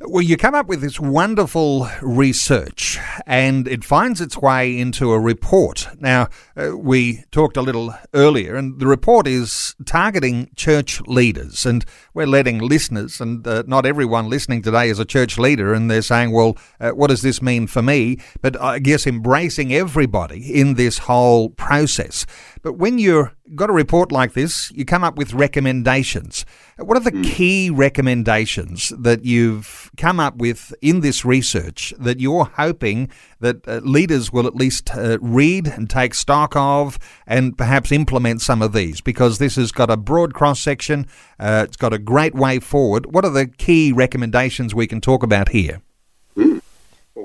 Well, 0.00 0.22
you 0.22 0.36
come 0.36 0.56
up 0.56 0.66
with 0.66 0.80
this 0.80 0.98
wonderful 0.98 1.88
research 2.02 2.98
and 3.26 3.68
it 3.68 3.84
finds 3.84 4.20
its 4.20 4.36
way 4.36 4.76
into 4.76 5.12
a 5.12 5.20
report. 5.20 5.86
Now, 6.00 6.28
uh, 6.56 6.76
we 6.76 7.24
talked 7.30 7.56
a 7.56 7.62
little 7.62 7.94
earlier, 8.12 8.56
and 8.56 8.80
the 8.80 8.88
report 8.88 9.28
is 9.28 9.76
targeting 9.86 10.50
church 10.56 11.00
leaders. 11.02 11.64
And 11.64 11.84
we're 12.12 12.26
letting 12.26 12.58
listeners, 12.58 13.20
and 13.20 13.46
uh, 13.46 13.62
not 13.68 13.86
everyone 13.86 14.28
listening 14.28 14.62
today 14.62 14.90
is 14.90 14.98
a 14.98 15.04
church 15.04 15.38
leader, 15.38 15.72
and 15.72 15.88
they're 15.88 16.02
saying, 16.02 16.32
well, 16.32 16.56
uh, 16.80 16.90
what 16.90 17.08
does 17.08 17.22
this 17.22 17.40
mean 17.40 17.68
for 17.68 17.82
me? 17.82 18.18
But 18.42 18.60
I 18.60 18.80
guess 18.80 19.06
embracing 19.06 19.72
everybody 19.72 20.58
in 20.60 20.74
this 20.74 20.98
whole 20.98 21.50
process. 21.50 22.26
But 22.62 22.74
when 22.74 22.98
you've 22.98 23.30
got 23.54 23.70
a 23.70 23.72
report 23.72 24.12
like 24.12 24.34
this, 24.34 24.70
you 24.72 24.84
come 24.84 25.02
up 25.02 25.16
with 25.16 25.32
recommendations. 25.32 26.44
What 26.76 26.96
are 26.96 27.02
the 27.02 27.12
mm. 27.12 27.24
key 27.24 27.70
recommendations 27.70 28.90
that 28.98 29.24
you've 29.24 29.90
come 29.96 30.20
up 30.20 30.36
with 30.36 30.74
in 30.82 31.00
this 31.00 31.24
research 31.24 31.94
that 31.98 32.20
you're 32.20 32.44
hoping 32.44 33.10
that 33.40 33.66
uh, 33.66 33.80
leaders 33.82 34.32
will 34.32 34.46
at 34.46 34.54
least 34.54 34.94
uh, 34.94 35.18
read 35.20 35.66
and 35.66 35.88
take 35.88 36.14
stock 36.14 36.54
of 36.54 36.98
and 37.26 37.56
perhaps 37.56 37.90
implement 37.90 38.42
some 38.42 38.60
of 38.60 38.72
these? 38.72 39.00
Because 39.00 39.38
this 39.38 39.56
has 39.56 39.72
got 39.72 39.90
a 39.90 39.96
broad 39.96 40.34
cross 40.34 40.60
section, 40.60 41.06
uh, 41.38 41.64
it's 41.66 41.76
got 41.76 41.92
a 41.92 41.98
great 41.98 42.34
way 42.34 42.58
forward. 42.58 43.12
What 43.14 43.24
are 43.24 43.30
the 43.30 43.46
key 43.46 43.92
recommendations 43.92 44.74
we 44.74 44.86
can 44.86 45.00
talk 45.00 45.22
about 45.22 45.50
here? 45.50 45.80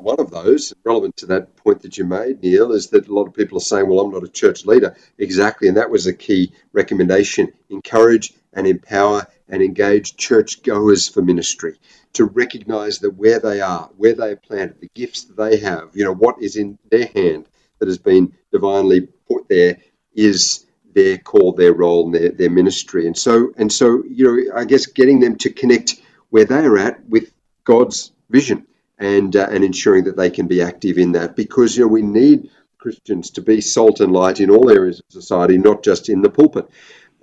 One 0.05 0.19
of 0.19 0.29
those, 0.29 0.71
relevant 0.83 1.17
to 1.17 1.25
that 1.25 1.55
point 1.55 1.81
that 1.81 1.97
you 1.97 2.05
made, 2.05 2.43
Neil, 2.43 2.73
is 2.73 2.89
that 2.89 3.07
a 3.07 3.11
lot 3.11 3.25
of 3.25 3.33
people 3.33 3.57
are 3.57 3.61
saying, 3.61 3.89
well, 3.89 4.01
I'm 4.01 4.11
not 4.11 4.23
a 4.23 4.27
church 4.27 4.63
leader. 4.63 4.95
Exactly. 5.17 5.67
And 5.67 5.77
that 5.77 5.89
was 5.89 6.05
a 6.05 6.13
key 6.13 6.53
recommendation. 6.73 7.51
Encourage 7.71 8.31
and 8.53 8.67
empower 8.67 9.25
and 9.49 9.63
engage 9.63 10.15
church 10.15 10.61
goers 10.61 11.09
for 11.09 11.23
ministry 11.23 11.79
to 12.13 12.25
recognize 12.25 12.99
that 12.99 13.15
where 13.17 13.39
they 13.39 13.61
are, 13.61 13.89
where 13.97 14.13
they 14.13 14.33
are 14.33 14.35
planted, 14.35 14.79
the 14.79 14.91
gifts 14.93 15.23
that 15.23 15.37
they 15.37 15.57
have, 15.57 15.89
you 15.95 16.03
know, 16.03 16.13
what 16.13 16.39
is 16.39 16.55
in 16.55 16.77
their 16.91 17.07
hand 17.07 17.47
that 17.79 17.87
has 17.87 17.97
been 17.97 18.31
divinely 18.51 19.07
put 19.27 19.49
there 19.49 19.79
is 20.13 20.67
their 20.93 21.17
call, 21.17 21.53
their 21.53 21.73
role, 21.73 22.11
their, 22.11 22.29
their 22.29 22.51
ministry. 22.51 23.07
And 23.07 23.17
so, 23.17 23.53
and 23.57 23.73
so, 23.73 24.03
you 24.07 24.23
know, 24.25 24.55
I 24.55 24.65
guess 24.65 24.85
getting 24.85 25.19
them 25.19 25.37
to 25.37 25.49
connect 25.49 25.99
where 26.29 26.45
they 26.45 26.63
are 26.63 26.77
at 26.77 27.03
with 27.09 27.33
God's 27.63 28.11
vision 28.29 28.67
and 28.97 29.35
uh, 29.35 29.47
and 29.51 29.63
ensuring 29.63 30.05
that 30.05 30.17
they 30.17 30.29
can 30.29 30.47
be 30.47 30.61
active 30.61 30.97
in 30.97 31.13
that 31.13 31.35
because 31.35 31.77
you 31.77 31.83
know 31.83 31.89
we 31.89 32.01
need 32.01 32.49
Christians 32.77 33.31
to 33.31 33.41
be 33.41 33.61
salt 33.61 33.99
and 33.99 34.13
light 34.13 34.39
in 34.39 34.51
all 34.51 34.69
areas 34.69 34.99
of 34.99 35.05
society, 35.09 35.57
not 35.57 35.83
just 35.83 36.07
in 36.09 36.21
the 36.21 36.29
pulpit. 36.29 36.69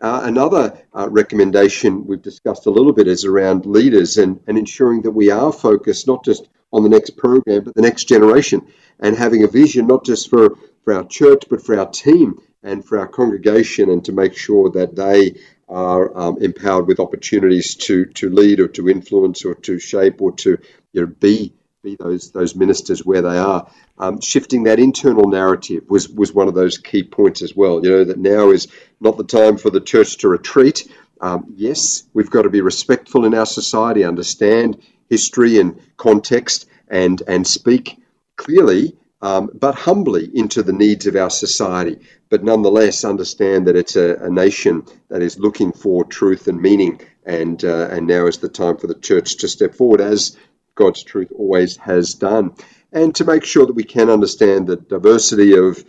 Uh, 0.01 0.23
another 0.25 0.77
uh, 0.93 1.09
recommendation 1.09 2.05
we've 2.05 2.23
discussed 2.23 2.67
a 2.67 2.71
little 2.71 2.93
bit 2.93 3.07
is 3.07 3.25
around 3.25 3.65
leaders 3.65 4.19
and, 4.19 4.41
and 4.49 4.59
ensuring 4.59 5.03
that 5.03 5.13
we 5.13 5.31
are 5.31 5.53
focused 5.53 6.09
not 6.09 6.25
just 6.25 6.49
on 6.73 6.83
the 6.83 6.89
next 6.89 7.11
program, 7.17 7.63
but 7.63 7.75
the 7.77 7.83
next 7.83 8.09
generation, 8.09 8.67
and 8.99 9.17
having 9.17 9.45
a 9.45 9.47
vision 9.47 9.87
not 9.87 10.05
just 10.05 10.29
for, 10.29 10.57
for 10.85 10.95
our 10.95 11.05
church, 11.07 11.45
but 11.49 11.65
for 11.65 11.79
our 11.79 11.89
team 11.89 12.41
and 12.65 12.85
for 12.85 12.99
our 12.99 13.07
congregation, 13.07 13.91
and 13.91 14.05
to 14.05 14.13
make 14.13 14.37
sure 14.37 14.71
that 14.71 14.97
they 14.97 15.41
are 15.69 16.17
um, 16.19 16.39
empowered 16.43 16.89
with 16.89 16.99
opportunities 16.99 17.77
to, 17.77 18.07
to 18.07 18.29
lead 18.29 18.59
or 18.59 18.67
to 18.67 18.89
influence 18.89 19.45
or 19.45 19.55
to 19.55 19.79
shape 19.79 20.21
or 20.21 20.33
to 20.33 20.59
you 20.93 21.01
know, 21.01 21.07
be 21.07 21.55
be 21.83 21.97
those 21.97 22.31
those 22.31 22.55
ministers 22.55 23.05
where 23.05 23.23
they 23.23 23.39
are. 23.39 23.69
Um, 23.99 24.21
shifting 24.21 24.63
that 24.65 24.79
internal 24.79 25.29
narrative 25.29 25.83
was 25.89 26.09
was 26.09 26.33
one 26.33 26.47
of 26.47 26.55
those 26.55 26.79
key 26.79 27.03
points 27.03 27.43
as 27.43 27.57
well. 27.57 27.85
You 27.85 27.91
know 27.91 28.05
that 28.05 28.19
now 28.19 28.51
is 28.51 28.69
not 29.01 29.17
the 29.17 29.25
time 29.25 29.59
for 29.59 29.69
the 29.69 29.81
church 29.81 30.19
to 30.19 30.29
retreat. 30.29 30.87
Um, 31.21 31.53
yes, 31.57 32.05
we've 32.15 32.31
got 32.31 32.43
to 32.43 32.51
be 32.51 32.61
respectful 32.61 33.25
in 33.25 33.35
our 33.35 33.47
society, 33.47 34.05
understand 34.05 34.81
history 35.11 35.59
and 35.59 35.81
context, 35.97 36.69
and 36.87 37.21
and 37.27 37.45
speak 37.45 37.99
clearly, 38.37 38.97
um, 39.21 39.51
but 39.53 39.75
humbly 39.75 40.31
into 40.35 40.63
the 40.63 40.73
needs 40.73 41.09
of 41.09 41.17
our 41.17 41.31
society. 41.31 41.99
But 42.29 42.45
nonetheless, 42.45 43.05
understand 43.05 43.67
that 43.67 43.75
it's 43.75 43.97
a, 43.97 44.15
a 44.21 44.31
nation 44.31 44.85
that 45.09 45.21
is 45.21 45.37
looking 45.37 45.73
for 45.73 46.05
truth 46.05 46.47
and 46.47 46.63
meaning, 46.63 47.01
and 47.27 47.65
uh, 47.65 47.89
and 47.91 48.07
now 48.07 48.27
is 48.27 48.39
the 48.39 48.49
time 48.49 48.77
for 48.77 48.87
the 48.87 48.95
church 49.01 49.39
to 49.39 49.49
step 49.49 49.75
forward 49.75 50.01
as 50.01 50.37
God's 50.75 51.03
truth 51.03 51.33
always 51.37 51.77
has 51.79 52.15
done, 52.15 52.55
and 52.93 53.15
to 53.17 53.25
make 53.25 53.45
sure 53.45 53.67
that 53.67 53.75
we 53.75 53.85
can 53.85 54.11
understand 54.11 54.67
the 54.67 54.77
diversity 54.77 55.57
of 55.57 55.85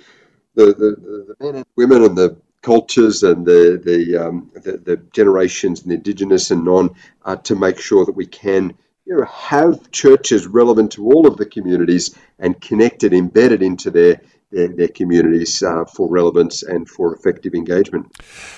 the, 0.55 0.65
the, 0.67 1.35
the 1.35 1.35
men 1.39 1.55
and 1.55 1.65
women 1.75 2.03
and 2.03 2.17
the 2.17 2.37
cultures 2.61 3.23
and 3.23 3.45
the 3.45 3.81
the, 3.83 4.17
um, 4.17 4.51
the, 4.55 4.77
the 4.77 4.97
generations 5.13 5.81
and 5.81 5.91
the 5.91 5.95
indigenous 5.95 6.51
and 6.51 6.63
non, 6.65 6.95
uh, 7.25 7.35
to 7.37 7.55
make 7.55 7.79
sure 7.79 8.05
that 8.05 8.15
we 8.15 8.25
can 8.25 8.73
you 9.05 9.15
know 9.17 9.25
have 9.25 9.91
churches 9.91 10.47
relevant 10.47 10.91
to 10.93 11.05
all 11.05 11.27
of 11.27 11.37
the 11.37 11.45
communities 11.45 12.17
and 12.39 12.59
connected, 12.61 13.13
embedded 13.13 13.61
into 13.61 13.91
their 13.91 14.21
their, 14.53 14.67
their 14.69 14.87
communities 14.87 15.61
uh, 15.61 15.85
for 15.85 16.09
relevance 16.09 16.63
and 16.63 16.87
for 16.89 17.13
effective 17.15 17.53
engagement. 17.53 18.15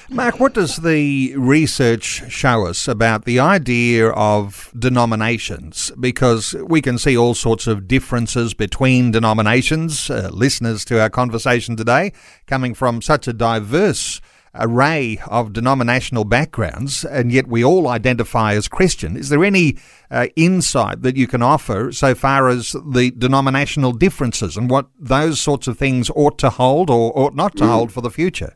Mark, 0.09 0.39
what 0.39 0.53
does 0.53 0.77
the 0.77 1.35
research 1.37 2.31
show 2.31 2.65
us 2.67 2.87
about 2.87 3.25
the 3.25 3.39
idea 3.39 4.09
of 4.09 4.71
denominations? 4.77 5.91
Because 5.99 6.53
we 6.65 6.81
can 6.81 6.97
see 6.97 7.17
all 7.17 7.33
sorts 7.33 7.67
of 7.67 7.87
differences 7.87 8.53
between 8.53 9.11
denominations. 9.11 10.09
Uh, 10.09 10.29
listeners 10.31 10.85
to 10.85 11.01
our 11.01 11.09
conversation 11.09 11.75
today 11.75 12.11
coming 12.45 12.73
from 12.73 13.01
such 13.01 13.27
a 13.27 13.33
diverse 13.33 14.21
array 14.57 15.19
of 15.27 15.53
denominational 15.53 16.23
backgrounds, 16.23 17.05
and 17.05 17.31
yet 17.31 17.47
we 17.47 17.63
all 17.63 17.87
identify 17.87 18.53
as 18.53 18.67
Christian. 18.67 19.17
Is 19.17 19.29
there 19.29 19.43
any 19.43 19.77
uh, 20.09 20.27
insight 20.35 21.01
that 21.01 21.17
you 21.17 21.27
can 21.27 21.41
offer 21.41 21.91
so 21.91 22.15
far 22.15 22.47
as 22.47 22.75
the 22.85 23.11
denominational 23.11 23.91
differences 23.91 24.57
and 24.57 24.69
what 24.69 24.87
those 24.99 25.39
sorts 25.39 25.67
of 25.67 25.77
things 25.77 26.09
ought 26.15 26.37
to 26.39 26.49
hold 26.49 26.89
or 26.89 27.17
ought 27.17 27.35
not 27.35 27.55
to 27.57 27.63
mm. 27.63 27.69
hold 27.69 27.91
for 27.91 28.01
the 28.01 28.11
future? 28.11 28.55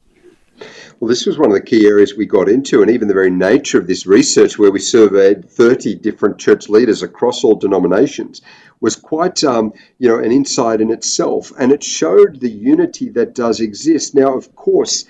Well, 1.00 1.08
this 1.08 1.26
was 1.26 1.38
one 1.38 1.50
of 1.50 1.56
the 1.56 1.64
key 1.64 1.88
areas 1.88 2.16
we 2.16 2.26
got 2.26 2.50
into, 2.50 2.82
and 2.82 2.92
even 2.92 3.08
the 3.08 3.14
very 3.14 3.30
nature 3.30 3.78
of 3.78 3.88
this 3.88 4.06
research, 4.06 4.60
where 4.60 4.72
we 4.72 4.80
surveyed 4.80 5.50
30 5.50 5.96
different 5.96 6.38
church 6.38 6.68
leaders 6.68 7.02
across 7.02 7.46
all 7.46 7.56
denominations, 7.56 8.42
was 8.82 8.98
quite, 8.98 9.42
um, 9.46 9.72
you 10.00 10.10
know, 10.10 10.20
an 10.20 10.34
insight 10.34 10.82
in 10.82 10.92
itself, 10.92 11.54
and 11.58 11.72
it 11.72 11.84
showed 11.84 12.42
the 12.42 12.52
unity 12.52 13.10
that 13.12 13.36
does 13.36 13.62
exist. 13.62 14.14
Now, 14.14 14.36
of 14.36 14.54
course, 14.56 15.06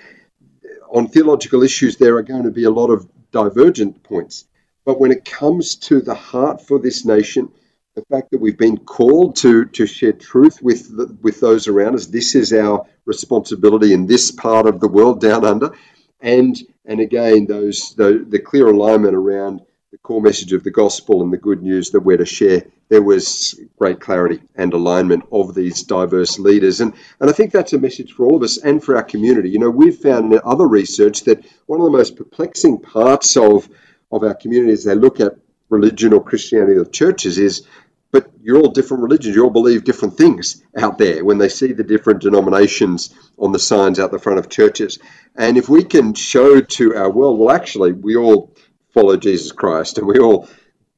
on 0.90 1.08
theological 1.08 1.62
issues, 1.62 1.96
there 1.96 2.16
are 2.16 2.22
going 2.22 2.44
to 2.44 2.50
be 2.50 2.64
a 2.64 2.70
lot 2.70 2.90
of 2.90 3.08
divergent 3.30 4.02
points. 4.02 4.44
But 4.84 5.00
when 5.00 5.12
it 5.12 5.24
comes 5.24 5.76
to 5.76 6.00
the 6.00 6.14
heart 6.14 6.66
for 6.66 6.78
this 6.78 7.04
nation, 7.04 7.52
the 7.94 8.04
fact 8.10 8.30
that 8.30 8.40
we've 8.40 8.58
been 8.58 8.78
called 8.78 9.36
to, 9.36 9.66
to 9.66 9.86
share 9.86 10.12
truth 10.12 10.62
with, 10.62 10.96
the, 10.96 11.16
with 11.22 11.40
those 11.40 11.68
around 11.68 11.94
us, 11.94 12.06
this 12.06 12.34
is 12.34 12.52
our 12.52 12.86
responsibility 13.04 13.92
in 13.92 14.06
this 14.06 14.30
part 14.30 14.66
of 14.66 14.80
the 14.80 14.88
world 14.88 15.20
down 15.20 15.44
under. 15.44 15.72
And, 16.20 16.56
and 16.84 17.00
again, 17.00 17.46
those, 17.46 17.94
the, 17.94 18.24
the 18.26 18.38
clear 18.38 18.68
alignment 18.68 19.14
around 19.14 19.62
the 19.90 19.98
core 19.98 20.22
message 20.22 20.52
of 20.52 20.62
the 20.62 20.70
gospel 20.70 21.20
and 21.20 21.32
the 21.32 21.36
good 21.36 21.62
news 21.62 21.90
that 21.90 22.00
we're 22.00 22.16
to 22.16 22.24
share, 22.24 22.62
there 22.90 23.02
was 23.02 23.58
great 23.76 24.00
clarity 24.00 24.40
and 24.54 24.72
alignment 24.72 25.24
of 25.32 25.52
these 25.52 25.82
diverse 25.82 26.38
leaders. 26.38 26.80
And, 26.80 26.94
and 27.18 27.28
I 27.28 27.32
think 27.32 27.50
that's 27.50 27.72
a 27.72 27.78
message 27.78 28.12
for 28.12 28.24
all 28.24 28.36
of 28.36 28.44
us 28.44 28.56
and 28.56 28.82
for 28.82 28.94
our 28.94 29.02
community. 29.02 29.50
You 29.50 29.58
know, 29.58 29.68
we've 29.68 29.98
found 29.98 30.32
in 30.32 30.40
other 30.44 30.68
research 30.68 31.24
that 31.24 31.44
one 31.66 31.80
of 31.80 31.86
the 31.86 31.98
most 31.98 32.14
perplexing 32.14 32.78
parts 32.78 33.36
of, 33.36 33.68
of 34.12 34.22
our 34.22 34.34
community 34.34 34.72
as 34.72 34.84
they 34.84 34.94
look 34.94 35.18
at 35.18 35.36
religion 35.70 36.12
or 36.12 36.22
Christianity 36.22 36.78
or 36.78 36.84
churches 36.84 37.36
is 37.36 37.66
but 38.12 38.28
you're 38.42 38.58
all 38.58 38.72
different 38.72 39.04
religions. 39.04 39.36
You 39.36 39.44
all 39.44 39.50
believe 39.50 39.84
different 39.84 40.16
things 40.16 40.62
out 40.76 40.98
there 40.98 41.24
when 41.24 41.38
they 41.38 41.48
see 41.48 41.72
the 41.72 41.84
different 41.84 42.20
denominations 42.20 43.14
on 43.38 43.52
the 43.52 43.58
signs 43.60 44.00
out 44.00 44.10
the 44.10 44.18
front 44.18 44.40
of 44.40 44.48
churches. 44.48 44.98
And 45.36 45.56
if 45.56 45.68
we 45.68 45.84
can 45.84 46.14
show 46.14 46.60
to 46.60 46.96
our 46.96 47.08
world, 47.08 47.38
well, 47.38 47.54
actually, 47.54 47.92
we 47.92 48.16
all 48.16 48.52
follow 48.92 49.16
Jesus 49.16 49.52
Christ 49.52 49.98
and 49.98 50.06
we 50.06 50.18
all 50.18 50.48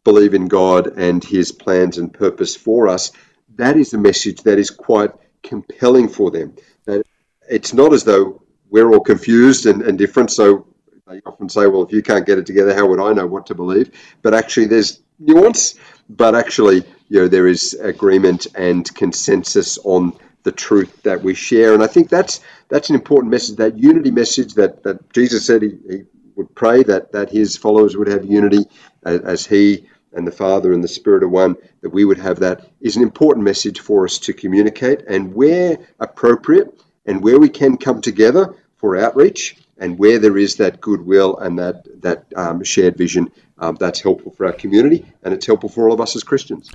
believe 0.04 0.34
in 0.34 0.48
God 0.48 0.98
and 0.98 1.22
his 1.22 1.52
plans 1.52 1.98
and 1.98 2.12
purpose 2.12 2.56
for 2.56 2.88
us, 2.88 3.12
that 3.56 3.76
is 3.76 3.94
a 3.94 3.98
message 3.98 4.42
that 4.42 4.58
is 4.58 4.70
quite 4.70 5.10
compelling 5.42 6.08
for 6.08 6.30
them. 6.30 6.54
That 6.86 7.04
it's 7.48 7.74
not 7.74 7.92
as 7.92 8.04
though 8.04 8.42
we're 8.70 8.90
all 8.90 9.00
confused 9.00 9.66
and, 9.66 9.82
and 9.82 9.98
different. 9.98 10.30
So 10.30 10.66
they 11.06 11.20
often 11.26 11.48
say, 11.48 11.66
well, 11.66 11.82
if 11.82 11.92
you 11.92 12.02
can't 12.02 12.26
get 12.26 12.38
it 12.38 12.46
together, 12.46 12.74
how 12.74 12.86
would 12.86 13.00
I 13.00 13.12
know 13.12 13.26
what 13.26 13.46
to 13.46 13.54
believe? 13.54 13.90
But 14.22 14.34
actually, 14.34 14.66
there's 14.66 15.02
nuance, 15.18 15.74
but 16.08 16.34
actually, 16.34 16.84
you 17.08 17.20
know, 17.20 17.28
there 17.28 17.46
is 17.46 17.74
agreement 17.74 18.46
and 18.54 18.92
consensus 18.94 19.78
on 19.84 20.16
the 20.44 20.52
truth 20.52 21.02
that 21.02 21.22
we 21.22 21.34
share. 21.34 21.74
And 21.74 21.82
I 21.82 21.86
think 21.86 22.08
that's 22.08 22.40
that's 22.68 22.88
an 22.88 22.96
important 22.96 23.30
message, 23.30 23.56
that 23.56 23.78
unity 23.78 24.10
message 24.10 24.54
that, 24.54 24.82
that 24.82 25.12
Jesus 25.12 25.46
said 25.46 25.62
he, 25.62 25.78
he 25.88 26.02
would 26.36 26.54
pray 26.54 26.82
that, 26.84 27.12
that 27.12 27.30
his 27.30 27.56
followers 27.56 27.96
would 27.96 28.08
have 28.08 28.24
unity 28.24 28.66
as, 29.04 29.20
as 29.20 29.46
he 29.46 29.86
and 30.14 30.26
the 30.26 30.32
Father 30.32 30.72
and 30.72 30.84
the 30.84 30.88
Spirit 30.88 31.22
are 31.22 31.28
one, 31.28 31.56
that 31.80 31.90
we 31.90 32.04
would 32.04 32.18
have 32.18 32.38
that 32.40 32.68
is 32.80 32.96
an 32.96 33.02
important 33.02 33.44
message 33.44 33.80
for 33.80 34.04
us 34.04 34.18
to 34.18 34.32
communicate. 34.32 35.02
And 35.08 35.34
where 35.34 35.78
appropriate 36.00 36.80
and 37.06 37.22
where 37.22 37.38
we 37.40 37.48
can 37.48 37.76
come 37.76 38.00
together 38.00 38.54
for 38.76 38.96
outreach 38.96 39.56
and 39.78 39.98
where 39.98 40.18
there 40.18 40.36
is 40.36 40.56
that 40.56 40.80
goodwill 40.80 41.38
and 41.38 41.58
that, 41.58 41.86
that 42.02 42.26
um, 42.36 42.62
shared 42.62 42.96
vision, 42.96 43.30
um, 43.58 43.76
that's 43.78 44.00
helpful 44.00 44.32
for 44.32 44.46
our 44.46 44.52
community 44.52 45.04
and 45.22 45.32
it's 45.32 45.46
helpful 45.46 45.68
for 45.68 45.88
all 45.88 45.94
of 45.94 46.00
us 46.00 46.16
as 46.16 46.24
Christians. 46.24 46.70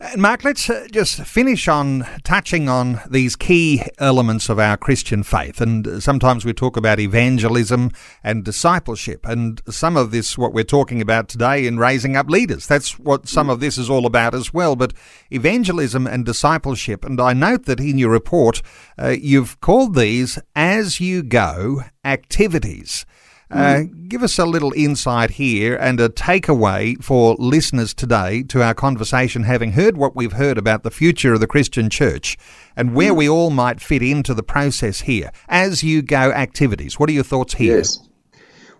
And 0.00 0.22
Mark, 0.22 0.44
let's 0.44 0.70
uh, 0.70 0.86
just 0.90 1.22
finish 1.22 1.68
on 1.68 2.06
touching 2.24 2.68
on 2.68 3.00
these 3.10 3.36
key 3.36 3.82
elements 3.98 4.48
of 4.48 4.58
our 4.58 4.76
Christian 4.76 5.22
faith. 5.22 5.60
And 5.60 6.02
sometimes 6.02 6.44
we 6.44 6.54
talk 6.54 6.76
about 6.76 6.98
evangelism 6.98 7.90
and 8.24 8.44
discipleship, 8.44 9.26
and 9.26 9.60
some 9.68 9.96
of 9.96 10.10
this, 10.10 10.38
what 10.38 10.54
we're 10.54 10.64
talking 10.64 11.02
about 11.02 11.28
today, 11.28 11.66
in 11.66 11.78
raising 11.78 12.16
up 12.16 12.30
leaders. 12.30 12.66
That's 12.66 12.98
what 12.98 13.28
some 13.28 13.50
of 13.50 13.60
this 13.60 13.76
is 13.76 13.90
all 13.90 14.06
about 14.06 14.34
as 14.34 14.54
well. 14.54 14.76
But 14.76 14.94
evangelism 15.30 16.06
and 16.06 16.24
discipleship, 16.24 17.04
and 17.04 17.20
I 17.20 17.34
note 17.34 17.66
that 17.66 17.80
in 17.80 17.98
your 17.98 18.10
report, 18.10 18.62
uh, 18.98 19.08
you've 19.08 19.60
called 19.60 19.94
these 19.94 20.38
as 20.56 21.00
you 21.00 21.22
go 21.22 21.82
activities. 22.04 23.04
Uh, 23.50 23.82
give 24.06 24.22
us 24.22 24.38
a 24.38 24.44
little 24.46 24.72
insight 24.76 25.32
here 25.32 25.74
and 25.76 25.98
a 26.00 26.08
takeaway 26.08 27.02
for 27.02 27.34
listeners 27.38 27.92
today 27.92 28.42
to 28.44 28.62
our 28.62 28.74
conversation, 28.74 29.42
having 29.42 29.72
heard 29.72 29.96
what 29.96 30.14
we've 30.14 30.34
heard 30.34 30.56
about 30.56 30.82
the 30.82 30.90
future 30.90 31.34
of 31.34 31.40
the 31.40 31.46
Christian 31.46 31.90
church 31.90 32.36
and 32.76 32.94
where 32.94 33.12
we 33.12 33.28
all 33.28 33.50
might 33.50 33.80
fit 33.80 34.02
into 34.02 34.34
the 34.34 34.42
process 34.42 35.00
here. 35.00 35.32
As 35.48 35.82
you 35.82 36.00
go 36.00 36.30
activities, 36.30 36.98
what 36.98 37.08
are 37.08 37.12
your 37.12 37.24
thoughts 37.24 37.54
here? 37.54 37.78
Yes. 37.78 37.98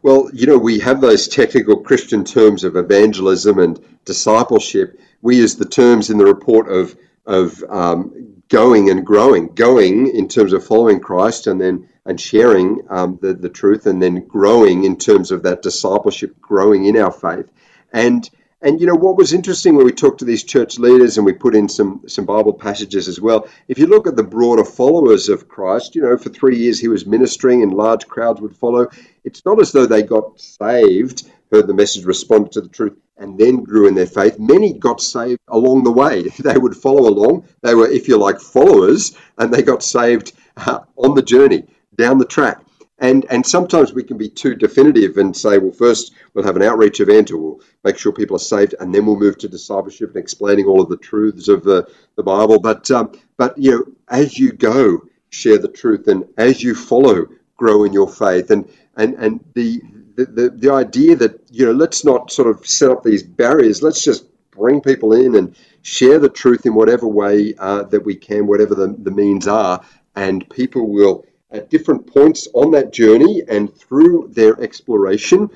Well, 0.03 0.31
you 0.33 0.47
know, 0.47 0.59
we 0.59 0.79
have 0.79 1.01
those 1.01 1.29
technical 1.29 1.77
Christian 1.77 2.25
terms 2.25 2.65
of 2.65 2.77
evangelism 2.77 3.59
and 3.59 3.79
discipleship. 4.05 4.99
We 5.21 5.37
use 5.37 5.57
the 5.57 5.67
terms 5.67 6.11
in 6.11 6.19
the 6.19 6.25
report 6.25 6.71
of 6.71 6.97
of 7.27 7.63
um, 7.69 8.43
going 8.49 8.89
and 8.89 9.05
growing, 9.05 9.49
going 9.49 10.07
in 10.09 10.27
terms 10.27 10.53
of 10.53 10.67
following 10.67 11.01
Christ, 11.01 11.47
and 11.47 11.61
then 11.61 11.89
and 12.07 12.21
sharing 12.21 12.81
um, 12.89 13.19
the, 13.21 13.35
the 13.35 13.49
truth 13.49 13.87
and 13.87 14.03
then 14.03 14.27
growing 14.27 14.85
in 14.85 14.97
terms 14.97 15.31
of 15.31 15.43
that 15.43 15.63
discipleship, 15.63 16.41
growing 16.41 16.87
in 16.87 16.97
our 16.97 17.13
faith. 17.13 17.51
And 17.93 18.29
and 18.63 18.79
you 18.79 18.87
know 18.87 18.95
what 18.95 19.17
was 19.17 19.33
interesting 19.33 19.75
when 19.75 19.87
we 19.87 19.93
talked 19.93 20.19
to 20.19 20.27
these 20.27 20.45
church 20.45 20.79
leaders 20.79 21.17
and 21.17 21.25
we 21.25 21.33
put 21.33 21.55
in 21.55 21.67
some 21.69 22.03
some 22.07 22.27
Bible 22.27 22.53
passages 22.53 23.09
as 23.09 23.19
well. 23.19 23.49
If 23.69 23.79
you 23.79 23.87
look 23.87 24.07
at 24.07 24.17
the 24.17 24.23
broader 24.23 24.65
followers 24.65 25.31
of 25.31 25.49
Christ, 25.49 25.95
you 25.95 26.03
know, 26.03 26.19
for 26.19 26.29
three 26.29 26.59
years 26.59 26.79
he 26.79 26.89
was 26.89 27.07
ministering 27.07 27.63
and 27.63 27.73
large 27.73 28.07
crowds 28.07 28.41
would 28.41 28.55
follow. 28.55 28.89
It's 29.25 29.45
not 29.47 29.61
as 29.61 29.73
though 29.73 29.87
they 29.87 30.03
got 30.03 30.39
saved, 30.39 31.31
heard 31.51 31.69
the 31.69 31.75
message, 31.75 32.05
responded 32.05 32.53
to 32.53 32.61
the 32.61 32.69
truth, 32.69 32.99
and 33.17 33.39
then 33.39 33.65
grew 33.65 33.89
in 33.89 33.95
their 33.95 34.07
faith. 34.07 34.39
Many 34.39 34.75
got 34.75 35.01
saved 35.01 35.41
along 35.49 35.85
the 35.85 35.93
way. 35.93 36.25
They 36.39 36.59
would 36.59 36.77
follow 36.77 37.09
along. 37.09 37.49
They 37.63 37.75
were, 37.75 37.89
if 37.89 38.09
you 38.09 38.19
like, 38.19 38.41
followers, 38.41 39.17
and 39.39 39.53
they 39.53 39.63
got 39.63 39.83
saved 39.83 40.33
uh, 40.57 40.81
on 40.97 41.15
the 41.15 41.23
journey 41.23 41.67
down 42.01 42.19
the 42.19 42.25
track. 42.37 42.59
And, 43.03 43.25
and 43.31 43.47
sometimes 43.47 43.95
we 43.95 44.03
can 44.03 44.19
be 44.19 44.29
too 44.29 44.55
definitive 44.55 45.17
and 45.17 45.35
say, 45.35 45.57
well, 45.57 45.73
first 45.73 46.13
we'll 46.33 46.45
have 46.45 46.57
an 46.57 46.69
outreach 46.69 47.01
event 47.01 47.31
or 47.31 47.39
we'll 47.39 47.61
make 47.83 47.97
sure 47.97 48.13
people 48.13 48.37
are 48.37 48.51
saved, 48.55 48.75
and 48.79 48.95
then 48.95 49.07
we'll 49.07 49.19
move 49.19 49.39
to 49.39 49.49
discipleship 49.49 50.09
and 50.11 50.23
explaining 50.23 50.67
all 50.67 50.83
of 50.83 50.91
the 50.91 50.99
truths 50.99 51.49
of 51.49 51.65
the, 51.65 51.89
the 52.17 52.23
Bible. 52.23 52.59
But, 52.61 52.91
um, 52.91 53.13
but, 53.39 53.57
you 53.57 53.71
know, 53.71 53.85
as 54.09 54.39
you 54.39 54.53
go, 54.53 55.01
share 55.31 55.59
the 55.59 55.69
truth, 55.69 56.09
and 56.09 56.25
as 56.37 56.63
you 56.63 56.75
follow, 56.75 57.27
grow 57.57 57.85
in 57.85 57.93
your 57.95 58.09
faith. 58.09 58.51
And, 58.51 58.69
and, 58.97 59.15
and 59.15 59.45
the, 59.55 59.81
the, 60.17 60.25
the, 60.27 60.51
the 60.51 60.71
idea 60.71 61.17
that, 61.17 61.41
you 61.51 61.65
know, 61.65 61.73
let's 61.73 62.05
not 62.05 62.31
sort 62.31 62.49
of 62.49 62.67
set 62.67 62.91
up 62.91 63.03
these 63.03 63.23
barriers, 63.23 63.83
let's 63.83 64.05
just 64.05 64.27
bring 64.51 64.83
people 64.83 65.15
in 65.15 65.37
and 65.37 65.57
share 65.81 66.19
the 66.19 66.29
truth 66.29 66.67
in 66.67 66.75
whatever 66.75 67.07
way 67.09 67.55
uh, 67.59 67.85
that 67.85 68.05
we 68.05 68.15
can, 68.15 68.47
whatever 68.47 68.75
the, 68.75 68.95
the 68.99 69.11
means 69.11 69.49
are, 69.49 69.83
and 70.17 70.49
people 70.51 70.91
will 70.91 71.25
at 71.53 71.71
different 71.71 72.07
points 72.07 72.49
on 72.55 72.73
that 72.73 72.93
journey 72.93 73.43
and 73.49 73.75
through 73.75 74.31
their 74.33 74.61
exploration, 74.61 75.51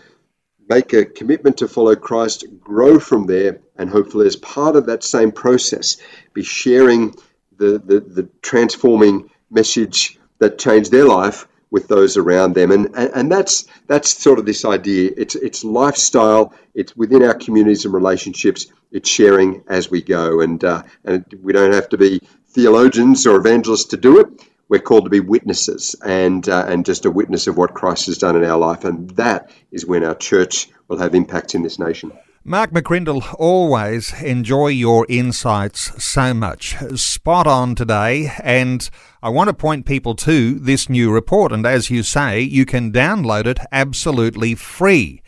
make 0.68 0.92
a 0.92 1.04
commitment 1.04 1.58
to 1.58 1.68
follow 1.68 1.94
Christ, 1.94 2.44
grow 2.60 2.98
from 2.98 3.26
there, 3.26 3.60
and 3.76 3.88
hopefully, 3.88 4.26
as 4.26 4.36
part 4.36 4.76
of 4.76 4.86
that 4.86 5.04
same 5.04 5.32
process, 5.32 5.96
be 6.32 6.42
sharing 6.42 7.14
the, 7.56 7.78
the, 7.78 8.00
the 8.00 8.28
transforming 8.42 9.30
message 9.50 10.18
that 10.38 10.58
changed 10.58 10.90
their 10.90 11.04
life 11.04 11.46
with 11.70 11.88
those 11.88 12.16
around 12.16 12.54
them. 12.54 12.70
And, 12.70 12.86
and, 12.94 13.10
and 13.14 13.32
that's 13.32 13.64
that's 13.88 14.16
sort 14.22 14.38
of 14.38 14.46
this 14.46 14.64
idea. 14.64 15.10
It's 15.16 15.34
it's 15.34 15.64
lifestyle. 15.64 16.54
It's 16.74 16.96
within 16.96 17.22
our 17.22 17.34
communities 17.34 17.84
and 17.84 17.94
relationships. 17.94 18.66
It's 18.92 19.08
sharing 19.08 19.64
as 19.66 19.90
we 19.90 20.00
go, 20.02 20.40
and 20.40 20.62
uh, 20.62 20.82
and 21.04 21.24
we 21.42 21.52
don't 21.52 21.72
have 21.74 21.88
to 21.90 21.98
be 21.98 22.20
theologians 22.50 23.26
or 23.26 23.36
evangelists 23.36 23.86
to 23.86 23.96
do 23.96 24.20
it 24.20 24.28
we're 24.68 24.80
called 24.80 25.04
to 25.04 25.10
be 25.10 25.20
witnesses 25.20 25.94
and 26.04 26.48
uh, 26.48 26.64
and 26.66 26.84
just 26.84 27.04
a 27.04 27.10
witness 27.10 27.46
of 27.46 27.56
what 27.56 27.74
Christ 27.74 28.06
has 28.06 28.18
done 28.18 28.36
in 28.36 28.44
our 28.44 28.58
life, 28.58 28.84
and 28.84 29.10
that 29.10 29.50
is 29.70 29.86
when 29.86 30.04
our 30.04 30.14
church 30.14 30.68
will 30.88 30.98
have 30.98 31.14
impact 31.14 31.54
in 31.54 31.62
this 31.62 31.78
nation. 31.78 32.12
Mark 32.46 32.72
McCrindle, 32.72 33.34
always 33.38 34.12
enjoy 34.20 34.66
your 34.66 35.06
insights 35.08 36.04
so 36.04 36.34
much. 36.34 36.76
Spot 36.94 37.46
on 37.46 37.74
today, 37.74 38.32
and 38.42 38.90
I 39.22 39.30
want 39.30 39.48
to 39.48 39.54
point 39.54 39.86
people 39.86 40.14
to 40.16 40.58
this 40.58 40.90
new 40.90 41.10
report. 41.10 41.52
And 41.52 41.64
as 41.64 41.88
you 41.88 42.02
say, 42.02 42.40
you 42.40 42.66
can 42.66 42.92
download 42.92 43.46
it 43.46 43.60
absolutely 43.72 44.54
free. 44.54 45.22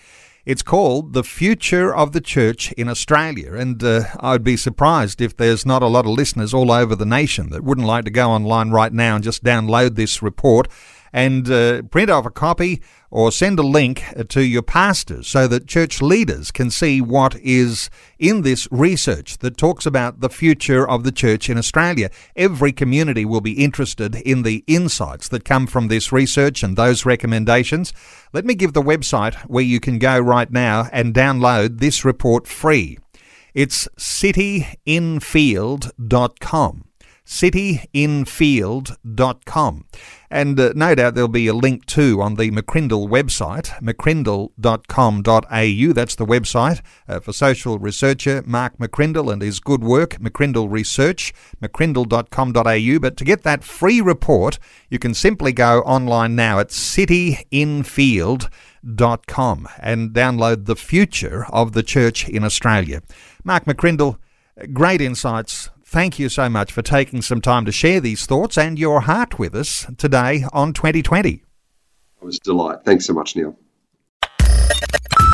It's 0.46 0.62
called 0.62 1.12
The 1.12 1.24
Future 1.24 1.92
of 1.92 2.12
the 2.12 2.20
Church 2.20 2.70
in 2.74 2.88
Australia, 2.88 3.54
and 3.54 3.82
uh, 3.82 4.04
I'd 4.20 4.44
be 4.44 4.56
surprised 4.56 5.20
if 5.20 5.36
there's 5.36 5.66
not 5.66 5.82
a 5.82 5.88
lot 5.88 6.06
of 6.06 6.12
listeners 6.12 6.54
all 6.54 6.70
over 6.70 6.94
the 6.94 7.04
nation 7.04 7.50
that 7.50 7.64
wouldn't 7.64 7.88
like 7.88 8.04
to 8.04 8.12
go 8.12 8.30
online 8.30 8.70
right 8.70 8.92
now 8.92 9.16
and 9.16 9.24
just 9.24 9.42
download 9.42 9.96
this 9.96 10.22
report 10.22 10.68
and 11.12 11.50
uh, 11.50 11.82
print 11.82 12.10
off 12.10 12.26
a 12.26 12.30
copy 12.30 12.80
or 13.10 13.32
send 13.32 13.58
a 13.58 13.62
link 13.62 14.04
to 14.28 14.44
your 14.44 14.62
pastors 14.62 15.26
so 15.26 15.48
that 15.48 15.66
church 15.66 16.02
leaders 16.02 16.50
can 16.50 16.70
see 16.70 17.00
what 17.00 17.34
is 17.40 17.88
in 18.18 18.42
this 18.42 18.68
research 18.70 19.38
that 19.38 19.56
talks 19.56 19.86
about 19.86 20.20
the 20.20 20.28
future 20.28 20.86
of 20.88 21.04
the 21.04 21.12
church 21.12 21.48
in 21.48 21.56
Australia. 21.56 22.10
Every 22.34 22.72
community 22.72 23.24
will 23.24 23.40
be 23.40 23.64
interested 23.64 24.16
in 24.16 24.42
the 24.42 24.64
insights 24.66 25.28
that 25.28 25.44
come 25.44 25.66
from 25.66 25.88
this 25.88 26.12
research 26.12 26.62
and 26.62 26.76
those 26.76 27.06
recommendations. 27.06 27.92
Let 28.32 28.44
me 28.44 28.54
give 28.54 28.72
the 28.72 28.82
website 28.82 29.34
where 29.46 29.64
you 29.64 29.80
can 29.80 29.98
go 29.98 30.18
right 30.18 30.50
now 30.50 30.88
and 30.92 31.14
download 31.14 31.78
this 31.78 32.04
report 32.04 32.46
free. 32.46 32.98
It's 33.54 33.88
cityinfield.com 33.96 36.85
cityinfield.com. 37.26 39.84
And 40.30 40.58
uh, 40.58 40.72
no 40.74 40.94
doubt 40.94 41.14
there'll 41.14 41.28
be 41.28 41.46
a 41.46 41.52
link 41.54 41.84
too 41.86 42.20
on 42.22 42.34
the 42.36 42.50
McCrindle 42.50 43.08
website, 43.08 43.68
mccrindle.com.au. 43.80 45.92
That's 45.92 46.14
the 46.14 46.26
website 46.26 46.80
uh, 47.08 47.20
for 47.20 47.32
social 47.32 47.78
researcher 47.78 48.42
Mark 48.46 48.76
McCrindle 48.78 49.32
and 49.32 49.40
his 49.42 49.60
good 49.60 49.84
work, 49.84 50.18
McCrindle 50.18 50.70
Research, 50.70 51.32
mccrindle.com.au. 51.60 52.98
But 52.98 53.16
to 53.16 53.24
get 53.24 53.42
that 53.42 53.64
free 53.64 54.00
report, 54.00 54.58
you 54.88 54.98
can 54.98 55.12
simply 55.14 55.52
go 55.52 55.80
online 55.80 56.36
now 56.36 56.58
at 56.58 56.68
cityinfield.com 56.68 59.68
and 59.78 60.10
download 60.10 60.66
the 60.66 60.76
future 60.76 61.46
of 61.50 61.72
the 61.72 61.82
church 61.82 62.28
in 62.28 62.44
Australia. 62.44 63.00
Mark 63.44 63.64
McCrindle, 63.64 64.18
great 64.72 65.00
insights 65.00 65.70
Thank 65.88 66.18
you 66.18 66.28
so 66.28 66.48
much 66.48 66.72
for 66.72 66.82
taking 66.82 67.22
some 67.22 67.40
time 67.40 67.64
to 67.64 67.70
share 67.70 68.00
these 68.00 68.26
thoughts 68.26 68.58
and 68.58 68.76
your 68.76 69.02
heart 69.02 69.38
with 69.38 69.54
us 69.54 69.86
today 69.96 70.44
on 70.52 70.72
2020. 70.72 71.30
It 71.30 71.40
was 72.20 72.38
a 72.38 72.40
delight. 72.40 72.78
Thanks 72.84 73.06
so 73.06 73.12
much, 73.12 73.36
Neil. 73.36 73.56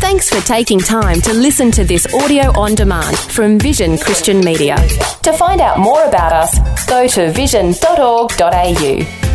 Thanks 0.03 0.29
for 0.29 0.47
taking 0.47 0.79
time 0.79 1.23
to 1.23 1.33
listen 1.33 1.71
to 1.71 1.85
this 1.85 2.07
audio 2.13 2.53
on 2.61 2.75
demand 2.75 3.17
from 3.17 3.59
Vision 3.59 3.97
Christian 3.97 4.41
Media. 4.41 4.77
To 5.23 5.33
find 5.33 5.63
out 5.63 5.79
more 5.79 6.05
about 6.05 6.35
us, 6.35 6.87
go 6.87 7.09
to 7.09 7.33
vision.org.au. 7.33 9.32